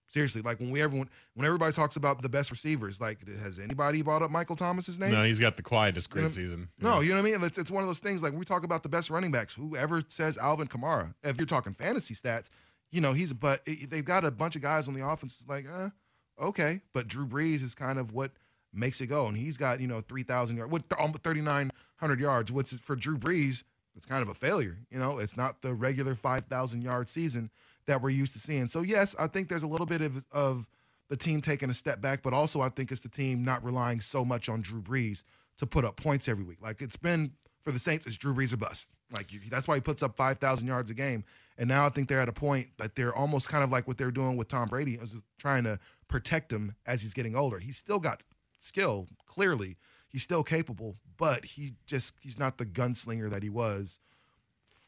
Seriously, 0.08 0.40
like 0.40 0.60
when 0.60 0.70
we 0.70 0.80
everyone 0.80 1.08
when 1.34 1.44
everybody 1.44 1.72
talks 1.72 1.96
about 1.96 2.22
the 2.22 2.28
best 2.28 2.50
receivers, 2.52 3.00
like 3.00 3.26
has 3.42 3.58
anybody 3.58 4.02
brought 4.02 4.22
up 4.22 4.30
Michael 4.30 4.54
Thomas's 4.54 4.98
name? 4.98 5.10
No, 5.12 5.24
he's 5.24 5.40
got 5.40 5.56
the 5.56 5.62
quietest 5.64 6.08
You 6.14 6.20
know, 6.22 6.28
great 6.28 6.34
season. 6.34 6.68
No, 6.80 7.00
you 7.00 7.10
know 7.10 7.20
what 7.22 7.28
I 7.28 7.32
mean? 7.38 7.42
It's, 7.44 7.58
it's 7.58 7.70
one 7.72 7.82
of 7.82 7.88
those 7.88 7.98
things 7.98 8.22
like 8.22 8.30
when 8.32 8.38
we 8.38 8.44
talk 8.44 8.62
about 8.62 8.82
the 8.84 8.88
best 8.88 9.10
running 9.10 9.32
backs, 9.32 9.52
whoever 9.54 10.02
says 10.08 10.38
Alvin 10.38 10.68
Kamara, 10.68 11.12
if 11.24 11.38
you're 11.38 11.46
talking 11.46 11.72
fantasy 11.74 12.14
stats, 12.14 12.50
you 12.92 13.00
know, 13.00 13.12
he's, 13.14 13.32
but 13.32 13.62
it- 13.66 13.90
they've 13.90 14.04
got 14.04 14.24
a 14.24 14.30
bunch 14.30 14.54
of 14.54 14.62
guys 14.62 14.86
on 14.86 14.94
the 14.94 15.04
offense, 15.04 15.42
like, 15.48 15.66
uh, 15.68 15.90
okay. 16.40 16.82
But 16.92 17.08
Drew 17.08 17.26
Brees 17.26 17.62
is 17.64 17.74
kind 17.74 17.98
of 17.98 18.12
what 18.12 18.30
makes 18.72 19.00
it 19.00 19.08
go. 19.08 19.26
And 19.26 19.36
he's 19.36 19.56
got, 19.56 19.80
you 19.80 19.88
know, 19.88 20.00
3,000 20.02 20.56
yards, 20.56 20.70
what, 20.70 20.84
almost 20.98 21.24
3,900 21.24 22.20
yards, 22.20 22.52
What's 22.52 22.78
for 22.78 22.94
Drew 22.94 23.18
Brees, 23.18 23.64
it's 23.96 24.06
kind 24.06 24.22
of 24.22 24.28
a 24.28 24.34
failure. 24.34 24.78
You 24.90 24.98
know, 25.00 25.18
it's 25.18 25.36
not 25.36 25.62
the 25.62 25.74
regular 25.74 26.14
5,000 26.14 26.82
yard 26.82 27.08
season 27.08 27.50
that 27.86 28.02
we're 28.02 28.10
used 28.10 28.32
to 28.34 28.38
seeing. 28.38 28.68
So, 28.68 28.82
yes, 28.82 29.14
I 29.18 29.26
think 29.26 29.48
there's 29.48 29.62
a 29.62 29.68
little 29.68 29.86
bit 29.86 30.02
of, 30.02 30.24
of 30.32 30.66
the 31.08 31.16
team 31.16 31.40
taking 31.40 31.70
a 31.70 31.74
step 31.74 32.00
back, 32.00 32.22
but 32.22 32.32
also 32.32 32.60
I 32.60 32.68
think 32.68 32.90
it's 32.90 33.00
the 33.00 33.08
team 33.08 33.44
not 33.44 33.64
relying 33.64 34.00
so 34.00 34.24
much 34.24 34.48
on 34.48 34.60
Drew 34.60 34.82
Brees 34.82 35.24
to 35.58 35.66
put 35.66 35.84
up 35.84 35.96
points 35.96 36.28
every 36.28 36.44
week. 36.44 36.58
Like 36.60 36.82
it's 36.82 36.96
been 36.96 37.32
for 37.62 37.72
the 37.72 37.78
Saints, 37.78 38.06
it's 38.06 38.16
Drew 38.16 38.34
Brees 38.34 38.52
or 38.52 38.56
bust. 38.56 38.90
Like 39.12 39.32
you, 39.32 39.40
that's 39.48 39.68
why 39.68 39.76
he 39.76 39.80
puts 39.80 40.02
up 40.02 40.16
5,000 40.16 40.66
yards 40.66 40.90
a 40.90 40.94
game. 40.94 41.24
And 41.58 41.68
now 41.68 41.86
I 41.86 41.90
think 41.90 42.08
they're 42.08 42.20
at 42.20 42.28
a 42.28 42.32
point 42.32 42.68
that 42.78 42.96
they're 42.96 43.14
almost 43.14 43.48
kind 43.48 43.64
of 43.64 43.70
like 43.70 43.88
what 43.88 43.96
they're 43.98 44.10
doing 44.10 44.36
with 44.36 44.48
Tom 44.48 44.68
Brady, 44.68 44.94
is 44.94 45.14
trying 45.38 45.64
to 45.64 45.78
protect 46.08 46.52
him 46.52 46.74
as 46.86 47.02
he's 47.02 47.14
getting 47.14 47.34
older. 47.34 47.58
He's 47.58 47.76
still 47.76 47.98
got 47.98 48.22
skill, 48.58 49.06
clearly. 49.26 49.76
He's 50.08 50.22
still 50.22 50.42
capable, 50.42 50.96
but 51.16 51.44
he 51.44 51.74
just 51.86 52.14
he's 52.20 52.38
not 52.38 52.58
the 52.58 52.66
gunslinger 52.66 53.30
that 53.30 53.42
he 53.42 53.48
was 53.48 54.00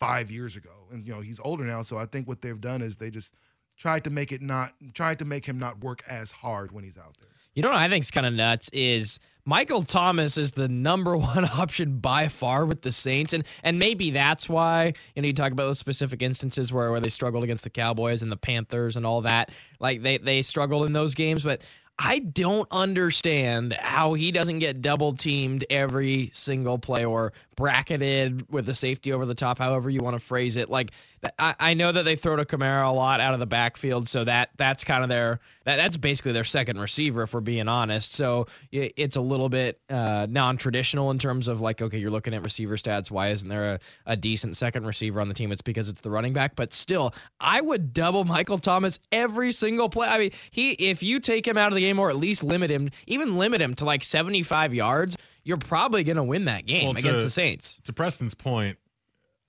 five 0.00 0.30
years 0.30 0.56
ago. 0.56 0.70
And 0.92 1.06
you 1.06 1.14
know, 1.14 1.20
he's 1.20 1.40
older 1.40 1.64
now, 1.64 1.82
so 1.82 1.98
I 1.98 2.06
think 2.06 2.28
what 2.28 2.42
they've 2.42 2.60
done 2.60 2.82
is 2.82 2.96
they 2.96 3.10
just 3.10 3.34
tried 3.76 4.04
to 4.04 4.10
make 4.10 4.32
it 4.32 4.42
not 4.42 4.74
tried 4.94 5.18
to 5.20 5.24
make 5.24 5.46
him 5.46 5.58
not 5.58 5.80
work 5.80 6.02
as 6.08 6.30
hard 6.30 6.72
when 6.72 6.84
he's 6.84 6.98
out 6.98 7.16
there. 7.20 7.30
You 7.54 7.62
know 7.62 7.70
what 7.70 7.78
I 7.78 7.88
think's 7.88 8.10
kind 8.10 8.26
of 8.26 8.34
nuts 8.34 8.68
is 8.72 9.18
Michael 9.44 9.82
Thomas 9.82 10.36
is 10.36 10.52
the 10.52 10.68
number 10.68 11.16
one 11.16 11.44
option 11.44 11.98
by 11.98 12.28
far 12.28 12.66
with 12.66 12.82
the 12.82 12.92
Saints, 12.92 13.32
and 13.32 13.44
and 13.62 13.78
maybe 13.78 14.10
that's 14.10 14.48
why 14.48 14.92
you 15.14 15.22
know 15.22 15.26
you 15.26 15.32
talk 15.32 15.52
about 15.52 15.64
those 15.64 15.78
specific 15.78 16.22
instances 16.22 16.72
where 16.72 16.90
where 16.90 17.00
they 17.00 17.08
struggled 17.08 17.44
against 17.44 17.64
the 17.64 17.70
Cowboys 17.70 18.22
and 18.22 18.30
the 18.30 18.36
Panthers 18.36 18.96
and 18.96 19.06
all 19.06 19.22
that, 19.22 19.50
like 19.80 20.02
they 20.02 20.18
they 20.18 20.42
struggled 20.42 20.86
in 20.86 20.92
those 20.92 21.14
games, 21.14 21.42
but. 21.42 21.62
I 21.98 22.20
don't 22.20 22.68
understand 22.70 23.72
how 23.72 24.14
he 24.14 24.30
doesn't 24.30 24.60
get 24.60 24.80
double 24.80 25.14
teamed 25.14 25.64
every 25.68 26.30
single 26.32 26.78
play 26.78 27.04
or 27.04 27.32
bracketed 27.56 28.50
with 28.52 28.68
a 28.68 28.74
safety 28.74 29.12
over 29.12 29.26
the 29.26 29.34
top, 29.34 29.58
however 29.58 29.90
you 29.90 30.00
want 30.00 30.14
to 30.14 30.20
phrase 30.20 30.56
it. 30.56 30.70
Like 30.70 30.92
I, 31.40 31.56
I 31.58 31.74
know 31.74 31.90
that 31.90 32.04
they 32.04 32.14
throw 32.14 32.36
to 32.36 32.44
Kamara 32.44 32.88
a 32.88 32.92
lot 32.92 33.20
out 33.20 33.34
of 33.34 33.40
the 33.40 33.46
backfield, 33.46 34.08
so 34.08 34.22
that 34.24 34.50
that's 34.56 34.84
kind 34.84 35.02
of 35.02 35.08
their 35.08 35.40
that, 35.68 35.76
that's 35.76 35.96
basically 35.98 36.32
their 36.32 36.44
second 36.44 36.80
receiver, 36.80 37.22
if 37.24 37.34
we're 37.34 37.40
being 37.40 37.68
honest. 37.68 38.14
So 38.14 38.46
it, 38.72 38.94
it's 38.96 39.16
a 39.16 39.20
little 39.20 39.50
bit 39.50 39.78
uh, 39.90 40.26
non-traditional 40.30 41.10
in 41.10 41.18
terms 41.18 41.46
of 41.46 41.60
like, 41.60 41.82
okay, 41.82 41.98
you're 41.98 42.10
looking 42.10 42.32
at 42.32 42.42
receiver 42.42 42.76
stats. 42.76 43.10
Why 43.10 43.28
isn't 43.28 43.48
there 43.48 43.74
a, 43.74 43.80
a 44.06 44.16
decent 44.16 44.56
second 44.56 44.86
receiver 44.86 45.20
on 45.20 45.28
the 45.28 45.34
team? 45.34 45.52
It's 45.52 45.60
because 45.60 45.88
it's 45.90 46.00
the 46.00 46.10
running 46.10 46.32
back. 46.32 46.56
But 46.56 46.72
still, 46.72 47.14
I 47.38 47.60
would 47.60 47.92
double 47.92 48.24
Michael 48.24 48.58
Thomas 48.58 48.98
every 49.12 49.52
single 49.52 49.90
play. 49.90 50.08
I 50.08 50.18
mean, 50.18 50.30
he 50.50 50.70
if 50.72 51.02
you 51.02 51.20
take 51.20 51.46
him 51.46 51.58
out 51.58 51.68
of 51.68 51.74
the 51.74 51.82
game 51.82 51.98
or 51.98 52.08
at 52.08 52.16
least 52.16 52.42
limit 52.42 52.70
him, 52.70 52.90
even 53.06 53.36
limit 53.36 53.60
him 53.60 53.74
to 53.74 53.84
like 53.84 54.02
75 54.02 54.72
yards, 54.72 55.16
you're 55.44 55.58
probably 55.58 56.02
going 56.02 56.16
to 56.16 56.24
win 56.24 56.46
that 56.46 56.64
game 56.64 56.84
Well, 56.84 56.94
to- 56.94 57.00
against 57.00 57.24
the 57.24 57.30
Saints. 57.30 57.80
to 57.84 57.92
Preston's 57.92 58.32
point, 58.34 58.78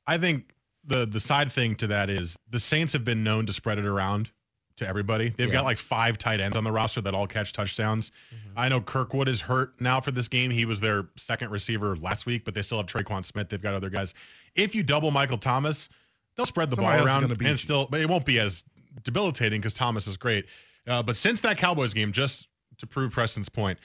I 0.05 0.17
think 0.17 0.53
the 0.83 1.05
the 1.05 1.19
side 1.19 1.51
thing 1.51 1.75
to 1.75 1.87
that 1.87 2.09
is 2.09 2.35
the 2.49 2.59
Saints 2.59 2.93
have 2.93 3.05
been 3.05 3.23
known 3.23 3.45
to 3.45 3.53
spread 3.53 3.77
it 3.79 3.85
around 3.85 4.31
to 4.79 4.87
everybody. 4.87 5.29
They've 5.29 5.47
Yeah. 5.47 5.53
got 5.53 5.63
like 5.65 5.77
five 5.77 6.17
tight 6.17 6.39
ends 6.39 6.57
on 6.57 6.63
the 6.63 6.71
roster 6.71 6.99
that 7.01 7.13
all 7.13 7.27
catch 7.27 7.53
touchdowns. 7.53 8.11
I 8.57 8.67
know 8.67 8.81
Kirkwood 8.81 9.27
is 9.29 9.41
hurt 9.41 9.79
now 9.79 10.01
for 10.01 10.11
this 10.11 10.27
game. 10.27 10.51
He 10.51 10.65
was 10.65 10.79
their 10.81 11.07
second 11.15 11.51
receiver 11.51 11.95
last 11.95 12.25
week, 12.25 12.43
but 12.43 12.53
they 12.53 12.61
still 12.61 12.77
have 12.79 12.87
Tre'Quan 12.87 13.23
Smith. 13.23 13.49
They've 13.49 13.61
got 13.61 13.73
other 13.75 13.89
guys. 13.89 14.13
If 14.55 14.75
you 14.75 14.83
double 14.83 15.11
Michael 15.11 15.37
Thomas, 15.37 15.87
they'll 16.35 16.45
spread 16.45 16.69
the 16.69 16.75
Somebody 16.75 16.97
ball 16.97 17.07
around 17.07 17.29
you. 17.41 17.47
and 17.47 17.59
still, 17.59 17.85
but 17.89 18.01
it 18.01 18.09
won't 18.09 18.25
be 18.25 18.39
as 18.39 18.63
debilitating 19.03 19.61
because 19.61 19.73
Thomas 19.73 20.07
is 20.07 20.17
great. 20.17 20.45
Uh, 20.87 21.03
but 21.03 21.15
since 21.15 21.39
that 21.41 21.57
Cowboys 21.57 21.93
game, 21.93 22.11
just 22.11 22.47
to 22.79 22.87
prove 22.87 23.11
Preston's 23.11 23.49
point, 23.49 23.77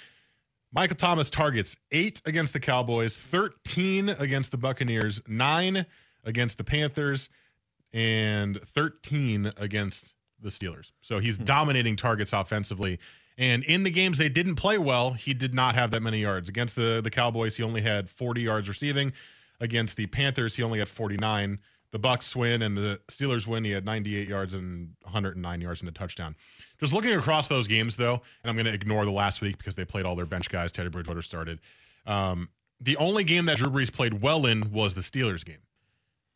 Michael 0.73 0.97
Thomas 0.97 1.29
targets 1.31 1.77
eight 1.93 2.23
against 2.25 2.53
the 2.53 2.61
Cowboys, 2.61 3.17
13 3.17 4.09
against 4.09 4.51
the 4.51 4.57
Buccaneers, 4.57 5.21
nine 5.29 5.87
against 6.25 6.57
the 6.59 6.65
Panthers, 6.65 7.29
and 7.93 8.59
13 8.75 9.53
against 9.57 10.14
the 10.45 10.51
Steelers. 10.51 10.93
So 11.01 11.19
he's 11.19 11.37
dominating 11.37 11.97
targets 11.97 12.33
offensively. 12.33 13.01
And 13.37 13.65
in 13.65 13.83
the 13.83 13.91
games 13.91 14.19
they 14.19 14.29
didn't 14.29 14.55
play 14.57 14.79
well, 14.79 15.13
he 15.13 15.35
did 15.35 15.55
not 15.55 15.75
have 15.75 15.91
that 15.91 16.03
many 16.03 16.21
yards. 16.21 16.49
Against 16.49 16.77
the, 16.77 17.01
the 17.03 17.11
Cowboys, 17.11 17.57
he 17.57 17.63
only 17.63 17.81
had 17.81 18.09
40 18.09 18.43
yards 18.43 18.69
receiving. 18.69 19.13
Against 19.61 19.97
the 19.97 20.07
Panthers, 20.07 20.55
he 20.55 20.63
only 20.63 20.79
had 20.79 20.89
49. 20.89 21.59
The 21.91 21.99
Bucks 21.99 22.35
win 22.35 22.63
and 22.63 22.77
the 22.77 23.01
Steelers 23.09 23.47
win. 23.47 23.65
He 23.65 23.71
had 23.71 23.85
98 23.85 24.29
yards 24.29 24.55
and 24.55 24.95
109 25.03 25.61
yards 25.61 25.81
and 25.81 25.89
a 25.89 25.93
touchdown. 25.93 26.37
Just 26.81 26.93
looking 26.93 27.13
across 27.13 27.49
those 27.49 27.69
games, 27.69 27.97
though, 27.97 28.21
and 28.43 28.51
I'm 28.51 28.57
going 28.57 28.67
to 28.67 28.73
ignore 28.73 29.05
the 29.05 29.13
last 29.13 29.41
week 29.41 29.59
because 29.59 29.75
they 29.75 29.85
played 29.85 30.05
all 30.05 30.17
their 30.17 30.27
bench 30.27 30.49
guys. 30.51 30.73
Teddy 30.73 30.89
Bridgewater 30.89 31.23
started. 31.23 31.61
Um, 32.07 32.49
the 32.81 32.97
only 32.97 33.25
game 33.25 33.47
that 33.47 33.59
Drew 33.59 33.71
Brees 33.71 33.93
played 33.93 34.21
well 34.21 34.45
in 34.45 34.73
was 34.73 34.95
the 34.95 35.01
Steelers 35.01 35.45
game. 35.45 35.63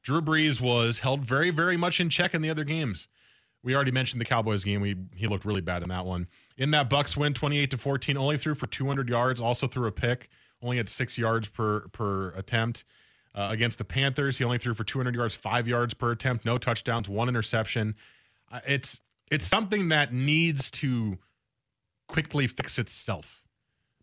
Drew 0.03 0.23
Brees 0.23 0.61
was 0.61 1.01
held 1.01 1.25
very, 1.25 1.51
very 1.51 1.77
much 1.77 2.01
in 2.01 2.09
check 2.09 2.35
in 2.35 2.43
the 2.43 2.51
other 2.51 2.65
games. 2.65 3.09
We 3.69 3.75
already 3.75 3.91
mentioned 3.91 4.19
the 4.19 4.25
Cowboys 4.25 4.65
game. 4.65 4.81
We 4.81 4.97
he 5.15 5.27
looked 5.27 5.45
really 5.45 5.61
bad 5.61 5.83
in 5.83 5.91
that 5.91 6.07
one. 6.07 6.27
In 6.57 6.71
that 6.71 6.89
Bucks 6.89 7.19
win, 7.19 7.35
28 7.35 7.71
to 7.73 7.77
14, 7.77 8.17
only 8.17 8.39
threw 8.39 8.55
for 8.55 8.67
200 8.67 9.11
yards, 9.11 9.43
also 9.43 9.69
threw 9.69 9.87
a 9.87 9.93
pick, 9.93 10.31
only 10.63 10.79
had 10.79 10.89
six 10.89 11.19
yards 11.19 11.49
per 11.49 11.81
per 11.89 12.31
attempt. 12.31 12.85
Uh, 13.35 13.49
against 13.51 13.77
the 13.77 13.85
Panthers, 13.85 14.39
he 14.39 14.45
only 14.45 14.57
threw 14.57 14.73
for 14.73 14.85
200 14.85 15.15
yards, 15.15 15.35
five 15.35 15.69
yards 15.69 15.93
per 15.93 16.13
attempt, 16.13 16.47
no 16.47 16.57
touchdowns, 16.57 17.11
one 17.11 17.29
interception. 17.29 17.95
Uh, 18.51 18.61
it's 18.67 19.03
it's 19.31 19.45
something 19.45 19.91
that 19.91 20.15
needs 20.15 20.71
to 20.71 21.19
quickly 22.07 22.47
fix 22.47 22.79
itself 22.79 23.43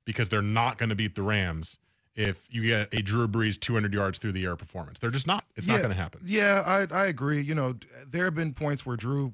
because 0.05 0.29
they're 0.29 0.43
not 0.43 0.77
going 0.77 0.89
to 0.89 0.95
beat 0.95 1.15
the 1.15 1.23
Rams 1.23 1.79
if 2.15 2.39
you 2.51 2.61
get 2.61 2.93
a 2.93 3.01
Drew 3.01 3.27
Brees 3.27 3.59
200 3.59 3.95
yards 3.95 4.19
through 4.19 4.33
the 4.33 4.45
air 4.45 4.55
performance. 4.55 4.99
They're 4.99 5.09
just 5.09 5.25
not. 5.25 5.43
It's 5.55 5.67
not 5.67 5.77
going 5.77 5.89
to 5.89 5.95
happen. 5.95 6.21
Yeah, 6.23 6.61
I 6.63 6.85
I 6.95 7.07
agree. 7.07 7.41
You 7.41 7.55
know, 7.55 7.73
there 8.07 8.25
have 8.25 8.35
been 8.35 8.53
points 8.53 8.85
where 8.85 8.95
Drew, 8.95 9.33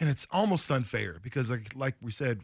and 0.00 0.08
it's 0.08 0.26
almost 0.30 0.70
unfair 0.70 1.18
because 1.22 1.50
like 1.50 1.76
like 1.76 1.94
we 2.00 2.10
said, 2.10 2.40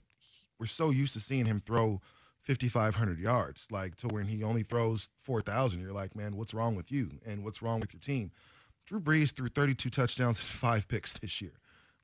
we're 0.61 0.67
so 0.67 0.91
used 0.91 1.15
to 1.15 1.21
seeing 1.21 1.47
him 1.47 1.61
throw 1.65 2.01
5,500 2.47 3.19
yards, 3.19 3.67
like 3.73 3.97
to 3.97 4.09
when 4.09 4.27
he 4.27 4.45
only 4.45 4.63
throws 4.63 5.09
4,000. 5.23 5.81
You're 5.81 5.93
like, 5.93 6.15
man, 6.15 6.37
what's 6.37 6.55
wrong 6.55 6.77
with 6.77 6.93
you 6.93 7.11
and 7.27 7.43
what's 7.43 7.61
wrong 7.61 7.81
with 7.81 7.93
your 7.93 8.01
team? 8.01 8.31
Drew 8.87 9.01
Brees 9.01 9.35
threw 9.35 9.49
32 9.49 9.91
touchdowns 9.91 10.39
and 10.39 10.47
five 10.47 10.87
picks 10.87 11.15
this 11.15 11.41
year. 11.41 11.55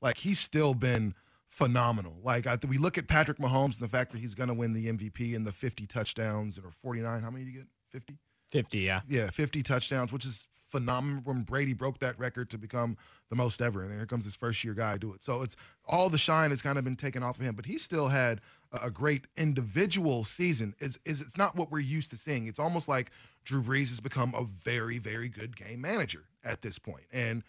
Like 0.01 0.17
he's 0.17 0.39
still 0.39 0.73
been 0.73 1.13
phenomenal. 1.47 2.15
Like 2.23 2.47
I, 2.47 2.57
we 2.67 2.77
look 2.77 2.97
at 2.97 3.07
Patrick 3.07 3.37
Mahomes 3.37 3.75
and 3.75 3.81
the 3.81 3.87
fact 3.87 4.11
that 4.11 4.19
he's 4.19 4.35
going 4.35 4.49
to 4.49 4.55
win 4.55 4.73
the 4.73 4.87
MVP 4.87 5.35
and 5.35 5.45
the 5.45 5.51
50 5.51 5.85
touchdowns 5.87 6.57
or 6.57 6.71
49. 6.81 7.21
How 7.21 7.29
many 7.29 7.45
did 7.45 7.53
you 7.53 7.59
get? 7.59 7.67
50. 7.91 8.17
50, 8.51 8.79
yeah. 8.79 9.01
Yeah, 9.07 9.29
50 9.29 9.63
touchdowns, 9.63 10.11
which 10.11 10.25
is 10.25 10.47
phenomenal. 10.73 11.21
When 11.23 11.43
Brady 11.43 11.73
broke 11.73 11.99
that 11.99 12.17
record 12.17 12.49
to 12.49 12.57
become 12.57 12.97
the 13.29 13.35
most 13.35 13.61
ever, 13.61 13.83
and 13.83 13.93
here 13.93 14.07
comes 14.07 14.25
his 14.25 14.35
first 14.35 14.63
year 14.63 14.73
guy 14.73 14.97
do 14.97 15.13
it. 15.13 15.23
So 15.23 15.43
it's 15.43 15.55
all 15.85 16.09
the 16.09 16.17
shine 16.17 16.49
has 16.49 16.63
kind 16.63 16.79
of 16.79 16.83
been 16.83 16.95
taken 16.95 17.21
off 17.21 17.37
of 17.37 17.45
him, 17.45 17.55
but 17.55 17.67
he 17.67 17.77
still 17.77 18.07
had 18.07 18.41
a 18.81 18.89
great 18.89 19.25
individual 19.37 20.25
season 20.25 20.73
is 20.79 20.97
is 21.05 21.21
it's 21.21 21.37
not 21.37 21.55
what 21.55 21.71
we're 21.71 21.79
used 21.79 22.09
to 22.09 22.17
seeing. 22.17 22.47
It's 22.47 22.57
almost 22.57 22.87
like 22.87 23.11
Drew 23.45 23.61
Brees 23.61 23.89
has 23.89 24.01
become 24.01 24.33
a 24.33 24.43
very 24.43 24.97
very 24.97 25.29
good 25.29 25.55
game 25.55 25.79
manager 25.79 26.23
at 26.43 26.63
this 26.63 26.79
point. 26.79 27.05
And 27.13 27.43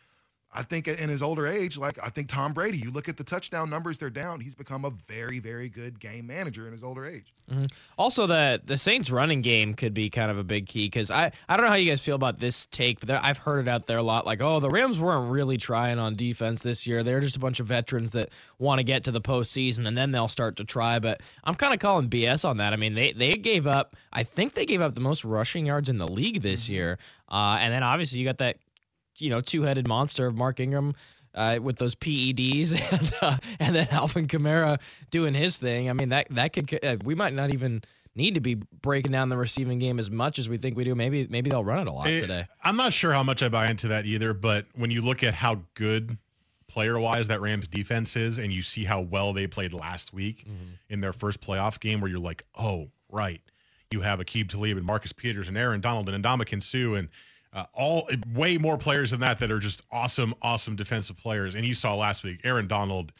I 0.56 0.62
think 0.62 0.86
in 0.86 1.08
his 1.08 1.22
older 1.22 1.48
age, 1.48 1.76
like 1.76 1.98
I 2.00 2.08
think 2.08 2.28
Tom 2.28 2.52
Brady, 2.52 2.78
you 2.78 2.92
look 2.92 3.08
at 3.08 3.16
the 3.16 3.24
touchdown 3.24 3.68
numbers, 3.68 3.98
they're 3.98 4.08
down. 4.08 4.40
He's 4.40 4.54
become 4.54 4.84
a 4.84 4.90
very, 5.08 5.40
very 5.40 5.68
good 5.68 5.98
game 5.98 6.28
manager 6.28 6.66
in 6.66 6.72
his 6.72 6.84
older 6.84 7.04
age. 7.04 7.34
Mm-hmm. 7.50 7.66
Also, 7.98 8.26
the 8.28 8.62
the 8.64 8.78
Saints 8.78 9.10
running 9.10 9.42
game 9.42 9.74
could 9.74 9.92
be 9.92 10.08
kind 10.08 10.30
of 10.30 10.38
a 10.38 10.44
big 10.44 10.66
key 10.66 10.86
because 10.86 11.10
I, 11.10 11.32
I 11.48 11.56
don't 11.56 11.66
know 11.66 11.70
how 11.70 11.76
you 11.76 11.90
guys 11.90 12.00
feel 12.00 12.14
about 12.14 12.38
this 12.38 12.66
take, 12.66 13.00
but 13.00 13.10
I've 13.10 13.36
heard 13.36 13.66
it 13.66 13.68
out 13.68 13.86
there 13.86 13.98
a 13.98 14.02
lot. 14.02 14.26
Like, 14.26 14.40
oh, 14.40 14.60
the 14.60 14.70
Rams 14.70 14.98
weren't 14.98 15.30
really 15.30 15.56
trying 15.56 15.98
on 15.98 16.14
defense 16.14 16.62
this 16.62 16.86
year. 16.86 17.02
They're 17.02 17.20
just 17.20 17.36
a 17.36 17.40
bunch 17.40 17.58
of 17.58 17.66
veterans 17.66 18.12
that 18.12 18.30
want 18.58 18.78
to 18.78 18.84
get 18.84 19.04
to 19.04 19.10
the 19.10 19.20
postseason 19.20 19.88
and 19.88 19.98
then 19.98 20.12
they'll 20.12 20.28
start 20.28 20.56
to 20.56 20.64
try. 20.64 21.00
But 21.00 21.20
I'm 21.42 21.56
kind 21.56 21.74
of 21.74 21.80
calling 21.80 22.08
BS 22.08 22.48
on 22.48 22.58
that. 22.58 22.72
I 22.72 22.76
mean, 22.76 22.94
they 22.94 23.12
they 23.12 23.34
gave 23.34 23.66
up. 23.66 23.96
I 24.12 24.22
think 24.22 24.54
they 24.54 24.66
gave 24.66 24.80
up 24.80 24.94
the 24.94 25.00
most 25.00 25.24
rushing 25.24 25.66
yards 25.66 25.88
in 25.88 25.98
the 25.98 26.08
league 26.08 26.42
this 26.42 26.64
mm-hmm. 26.64 26.74
year. 26.74 26.98
Uh, 27.28 27.56
and 27.58 27.74
then 27.74 27.82
obviously 27.82 28.20
you 28.20 28.24
got 28.24 28.38
that 28.38 28.58
you 29.18 29.30
know 29.30 29.40
two-headed 29.40 29.88
monster 29.88 30.26
of 30.26 30.34
Mark 30.34 30.60
Ingram 30.60 30.94
uh, 31.34 31.58
with 31.62 31.76
those 31.76 31.94
PEDs 31.94 32.72
and 32.92 33.12
uh, 33.20 33.36
and 33.58 33.74
then 33.74 33.88
Alvin 33.90 34.26
Kamara 34.26 34.80
doing 35.10 35.34
his 35.34 35.56
thing. 35.56 35.90
I 35.90 35.92
mean 35.92 36.10
that 36.10 36.26
that 36.30 36.52
could 36.52 36.84
uh, 36.84 36.96
we 37.04 37.14
might 37.14 37.32
not 37.32 37.52
even 37.52 37.82
need 38.16 38.34
to 38.34 38.40
be 38.40 38.54
breaking 38.54 39.12
down 39.12 39.28
the 39.28 39.36
receiving 39.36 39.78
game 39.78 39.98
as 39.98 40.10
much 40.10 40.38
as 40.38 40.48
we 40.48 40.56
think 40.56 40.76
we 40.76 40.84
do. 40.84 40.94
Maybe 40.94 41.26
maybe 41.28 41.50
they'll 41.50 41.64
run 41.64 41.80
it 41.80 41.88
a 41.88 41.92
lot 41.92 42.08
it, 42.08 42.20
today. 42.20 42.46
I'm 42.62 42.76
not 42.76 42.92
sure 42.92 43.12
how 43.12 43.22
much 43.22 43.42
I 43.42 43.48
buy 43.48 43.68
into 43.70 43.88
that 43.88 44.06
either, 44.06 44.34
but 44.34 44.66
when 44.74 44.90
you 44.90 45.02
look 45.02 45.22
at 45.22 45.34
how 45.34 45.60
good 45.74 46.16
player 46.68 46.98
wise 46.98 47.28
that 47.28 47.40
Rams 47.40 47.68
defense 47.68 48.16
is 48.16 48.38
and 48.38 48.52
you 48.52 48.62
see 48.62 48.84
how 48.84 49.00
well 49.00 49.32
they 49.32 49.46
played 49.46 49.72
last 49.72 50.12
week 50.12 50.40
mm-hmm. 50.40 50.74
in 50.88 51.00
their 51.00 51.12
first 51.12 51.40
playoff 51.40 51.78
game 51.78 52.00
where 52.00 52.10
you're 52.10 52.20
like, 52.20 52.44
"Oh, 52.56 52.90
right. 53.10 53.40
You 53.90 54.00
have 54.00 54.18
Aqib 54.18 54.48
Talib 54.48 54.76
and 54.76 54.84
Marcus 54.84 55.12
Peters 55.12 55.46
and 55.46 55.56
Aaron 55.56 55.80
Donald 55.80 56.08
and 56.08 56.24
Ndamukong 56.24 56.62
Suh 56.64 56.94
and 56.94 57.08
uh, 57.54 57.66
all 57.72 58.10
way 58.34 58.58
more 58.58 58.76
players 58.76 59.12
than 59.12 59.20
that 59.20 59.38
that 59.38 59.50
are 59.50 59.60
just 59.60 59.82
awesome, 59.90 60.34
awesome 60.42 60.74
defensive 60.74 61.16
players. 61.16 61.54
And 61.54 61.64
you 61.64 61.74
saw 61.74 61.94
last 61.94 62.24
week, 62.24 62.40
Aaron 62.44 62.66
Donald. 62.66 63.12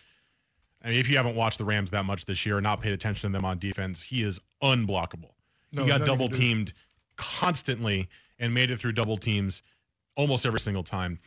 I 0.83 0.89
mean, 0.91 0.99
if 0.99 1.09
you 1.09 1.17
haven't 1.17 1.37
watched 1.37 1.59
the 1.59 1.65
Rams 1.65 1.91
that 1.93 2.05
much 2.05 2.25
this 2.27 2.45
year 2.45 2.59
or 2.59 2.61
not 2.61 2.81
paid 2.81 2.93
attention 2.93 3.31
to 3.31 3.39
them 3.39 3.45
on 3.45 3.59
defense, 3.59 4.03
he 4.03 4.23
is 4.23 4.41
unblockable. 4.63 5.31
No, 5.73 5.83
he 5.83 5.89
got 5.89 6.05
double 6.05 6.29
teamed 6.29 6.73
constantly 7.17 8.09
and 8.39 8.53
made 8.53 8.71
it 8.71 8.79
through 8.79 8.93
double 8.93 9.17
teams 9.17 9.63
almost 10.17 10.45
every 10.45 10.61
single 10.61 10.83
time. 10.83 11.21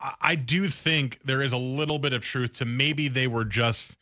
I, 0.00 0.14
I 0.20 0.34
do 0.34 0.68
think 0.68 1.20
there 1.24 1.42
is 1.42 1.52
a 1.52 1.58
little 1.58 1.98
bit 1.98 2.12
of 2.12 2.22
truth 2.22 2.54
to 2.54 2.64
maybe 2.64 3.08
they 3.08 3.26
were 3.26 3.44
just 3.44 3.96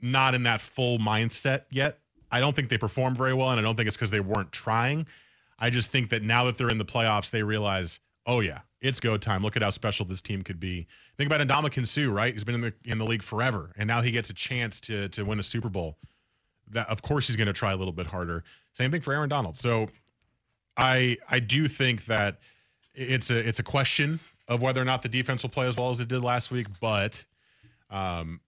not 0.00 0.34
in 0.34 0.42
that 0.44 0.60
full 0.60 0.98
mindset 0.98 1.62
yet. 1.70 1.98
I 2.30 2.40
don't 2.40 2.56
think 2.56 2.70
they 2.70 2.78
performed 2.78 3.18
very 3.18 3.34
well, 3.34 3.50
and 3.50 3.60
I 3.60 3.62
don't 3.62 3.76
think 3.76 3.86
it's 3.86 3.96
because 3.96 4.10
they 4.10 4.20
weren't 4.20 4.50
trying. 4.50 5.06
I 5.62 5.70
just 5.70 5.90
think 5.90 6.10
that 6.10 6.24
now 6.24 6.44
that 6.44 6.58
they're 6.58 6.68
in 6.68 6.78
the 6.78 6.84
playoffs, 6.84 7.30
they 7.30 7.44
realize, 7.44 8.00
oh 8.26 8.40
yeah, 8.40 8.62
it's 8.80 8.98
go 8.98 9.16
time. 9.16 9.44
Look 9.44 9.56
at 9.56 9.62
how 9.62 9.70
special 9.70 10.04
this 10.04 10.20
team 10.20 10.42
could 10.42 10.58
be. 10.58 10.88
Think 11.16 11.30
about 11.32 11.46
Ndamukong 11.46 11.86
Suh, 11.86 12.10
right? 12.10 12.34
He's 12.34 12.42
been 12.42 12.56
in 12.56 12.60
the 12.60 12.74
in 12.84 12.98
the 12.98 13.06
league 13.06 13.22
forever, 13.22 13.70
and 13.76 13.86
now 13.86 14.02
he 14.02 14.10
gets 14.10 14.28
a 14.28 14.34
chance 14.34 14.80
to 14.80 15.08
to 15.10 15.22
win 15.22 15.38
a 15.38 15.42
Super 15.44 15.68
Bowl. 15.68 15.96
That 16.72 16.88
of 16.88 17.00
course 17.00 17.28
he's 17.28 17.36
going 17.36 17.46
to 17.46 17.52
try 17.52 17.70
a 17.70 17.76
little 17.76 17.92
bit 17.92 18.08
harder. 18.08 18.42
Same 18.72 18.90
thing 18.90 19.02
for 19.02 19.14
Aaron 19.14 19.28
Donald. 19.28 19.56
So, 19.56 19.88
I 20.76 21.16
I 21.30 21.38
do 21.38 21.68
think 21.68 22.06
that 22.06 22.40
it's 22.92 23.30
a 23.30 23.38
it's 23.38 23.60
a 23.60 23.62
question 23.62 24.18
of 24.48 24.62
whether 24.62 24.82
or 24.82 24.84
not 24.84 25.02
the 25.02 25.08
defense 25.08 25.44
will 25.44 25.50
play 25.50 25.68
as 25.68 25.76
well 25.76 25.90
as 25.90 26.00
it 26.00 26.08
did 26.08 26.22
last 26.22 26.50
week, 26.50 26.66
but 26.80 27.24
um, 27.88 28.40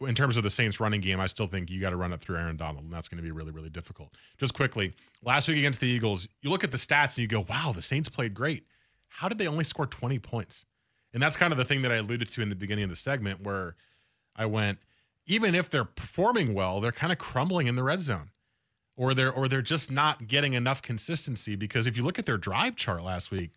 in 0.00 0.14
terms 0.14 0.36
of 0.36 0.42
the 0.42 0.50
Saints 0.50 0.80
running 0.80 1.00
game, 1.00 1.20
I 1.20 1.26
still 1.26 1.46
think 1.46 1.70
you 1.70 1.80
got 1.80 1.90
to 1.90 1.96
run 1.96 2.12
it 2.12 2.20
through 2.20 2.36
Aaron 2.36 2.56
Donald, 2.56 2.84
and 2.84 2.92
that's 2.92 3.08
going 3.08 3.18
to 3.18 3.22
be 3.22 3.30
really, 3.30 3.52
really 3.52 3.70
difficult. 3.70 4.14
Just 4.38 4.54
quickly, 4.54 4.92
last 5.22 5.48
week 5.48 5.58
against 5.58 5.80
the 5.80 5.86
Eagles, 5.86 6.28
you 6.42 6.50
look 6.50 6.64
at 6.64 6.70
the 6.70 6.76
stats 6.76 7.16
and 7.16 7.18
you 7.18 7.26
go, 7.26 7.46
wow, 7.48 7.72
the 7.74 7.82
Saints 7.82 8.08
played 8.08 8.34
great. 8.34 8.66
How 9.08 9.28
did 9.28 9.38
they 9.38 9.46
only 9.46 9.64
score 9.64 9.86
20 9.86 10.18
points? 10.18 10.64
And 11.12 11.22
that's 11.22 11.36
kind 11.36 11.52
of 11.52 11.58
the 11.58 11.64
thing 11.64 11.82
that 11.82 11.92
I 11.92 11.96
alluded 11.96 12.28
to 12.32 12.42
in 12.42 12.48
the 12.48 12.56
beginning 12.56 12.84
of 12.84 12.90
the 12.90 12.96
segment 12.96 13.42
where 13.42 13.76
I 14.34 14.46
went, 14.46 14.78
even 15.26 15.54
if 15.54 15.70
they're 15.70 15.84
performing 15.84 16.54
well, 16.54 16.80
they're 16.80 16.92
kind 16.92 17.12
of 17.12 17.18
crumbling 17.18 17.68
in 17.68 17.76
the 17.76 17.84
red 17.84 18.02
zone. 18.02 18.30
Or 18.96 19.12
they're 19.12 19.32
or 19.32 19.48
they're 19.48 19.60
just 19.60 19.90
not 19.90 20.28
getting 20.28 20.52
enough 20.52 20.80
consistency 20.80 21.56
because 21.56 21.88
if 21.88 21.96
you 21.96 22.04
look 22.04 22.20
at 22.20 22.26
their 22.26 22.36
drive 22.36 22.76
chart 22.76 23.02
last 23.02 23.32
week, 23.32 23.50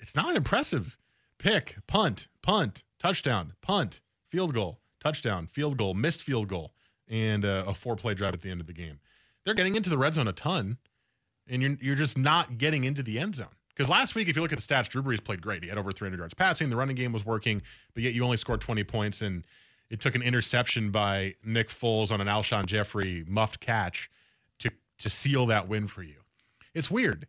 it's 0.00 0.16
not 0.16 0.34
impressive. 0.34 0.96
Pick, 1.38 1.76
punt, 1.86 2.26
punt, 2.42 2.82
touchdown, 2.98 3.52
punt, 3.62 4.00
field 4.28 4.52
goal 4.52 4.80
touchdown, 5.00 5.46
field 5.46 5.76
goal, 5.76 5.94
missed 5.94 6.22
field 6.22 6.48
goal, 6.48 6.72
and 7.08 7.44
uh, 7.44 7.64
a 7.66 7.74
four 7.74 7.96
play 7.96 8.14
drive 8.14 8.34
at 8.34 8.42
the 8.42 8.50
end 8.50 8.60
of 8.60 8.66
the 8.66 8.72
game. 8.72 9.00
They're 9.44 9.54
getting 9.54 9.74
into 9.74 9.90
the 9.90 9.98
red 9.98 10.14
zone 10.14 10.28
a 10.28 10.32
ton, 10.32 10.78
and 11.48 11.62
you're, 11.62 11.76
you're 11.80 11.96
just 11.96 12.16
not 12.16 12.58
getting 12.58 12.84
into 12.84 13.02
the 13.02 13.18
end 13.18 13.36
zone. 13.36 13.48
Because 13.70 13.88
last 13.88 14.14
week, 14.14 14.28
if 14.28 14.36
you 14.36 14.42
look 14.42 14.52
at 14.52 14.58
the 14.58 14.66
stats, 14.66 14.88
Drew 14.88 15.02
Brees 15.02 15.24
played 15.24 15.40
great. 15.40 15.62
He 15.62 15.68
had 15.68 15.78
over 15.78 15.90
300 15.90 16.18
yards 16.18 16.34
passing. 16.34 16.68
The 16.68 16.76
running 16.76 16.96
game 16.96 17.12
was 17.12 17.24
working, 17.24 17.62
but 17.94 18.02
yet 18.02 18.12
you 18.12 18.22
only 18.22 18.36
scored 18.36 18.60
20 18.60 18.84
points, 18.84 19.22
and 19.22 19.44
it 19.88 20.00
took 20.00 20.14
an 20.14 20.22
interception 20.22 20.90
by 20.90 21.34
Nick 21.42 21.68
Foles 21.68 22.10
on 22.10 22.20
an 22.20 22.28
Alshon 22.28 22.66
Jeffery 22.66 23.24
muffed 23.26 23.60
catch 23.60 24.10
to 24.58 24.70
to 24.98 25.08
seal 25.08 25.46
that 25.46 25.66
win 25.66 25.88
for 25.88 26.02
you. 26.02 26.16
It's 26.74 26.90
weird. 26.90 27.26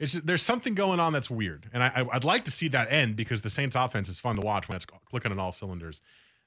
It's 0.00 0.14
there's 0.14 0.42
something 0.42 0.74
going 0.74 0.98
on 0.98 1.12
that's 1.12 1.30
weird, 1.30 1.70
and 1.72 1.84
I, 1.84 2.04
I'd 2.12 2.24
like 2.24 2.44
to 2.46 2.50
see 2.50 2.66
that 2.68 2.90
end 2.90 3.14
because 3.14 3.40
the 3.40 3.50
Saints' 3.50 3.76
offense 3.76 4.08
is 4.08 4.18
fun 4.18 4.34
to 4.36 4.42
watch 4.42 4.68
when 4.68 4.74
it's 4.74 4.86
clicking 5.08 5.30
on 5.30 5.38
all 5.38 5.52
cylinders. 5.52 6.00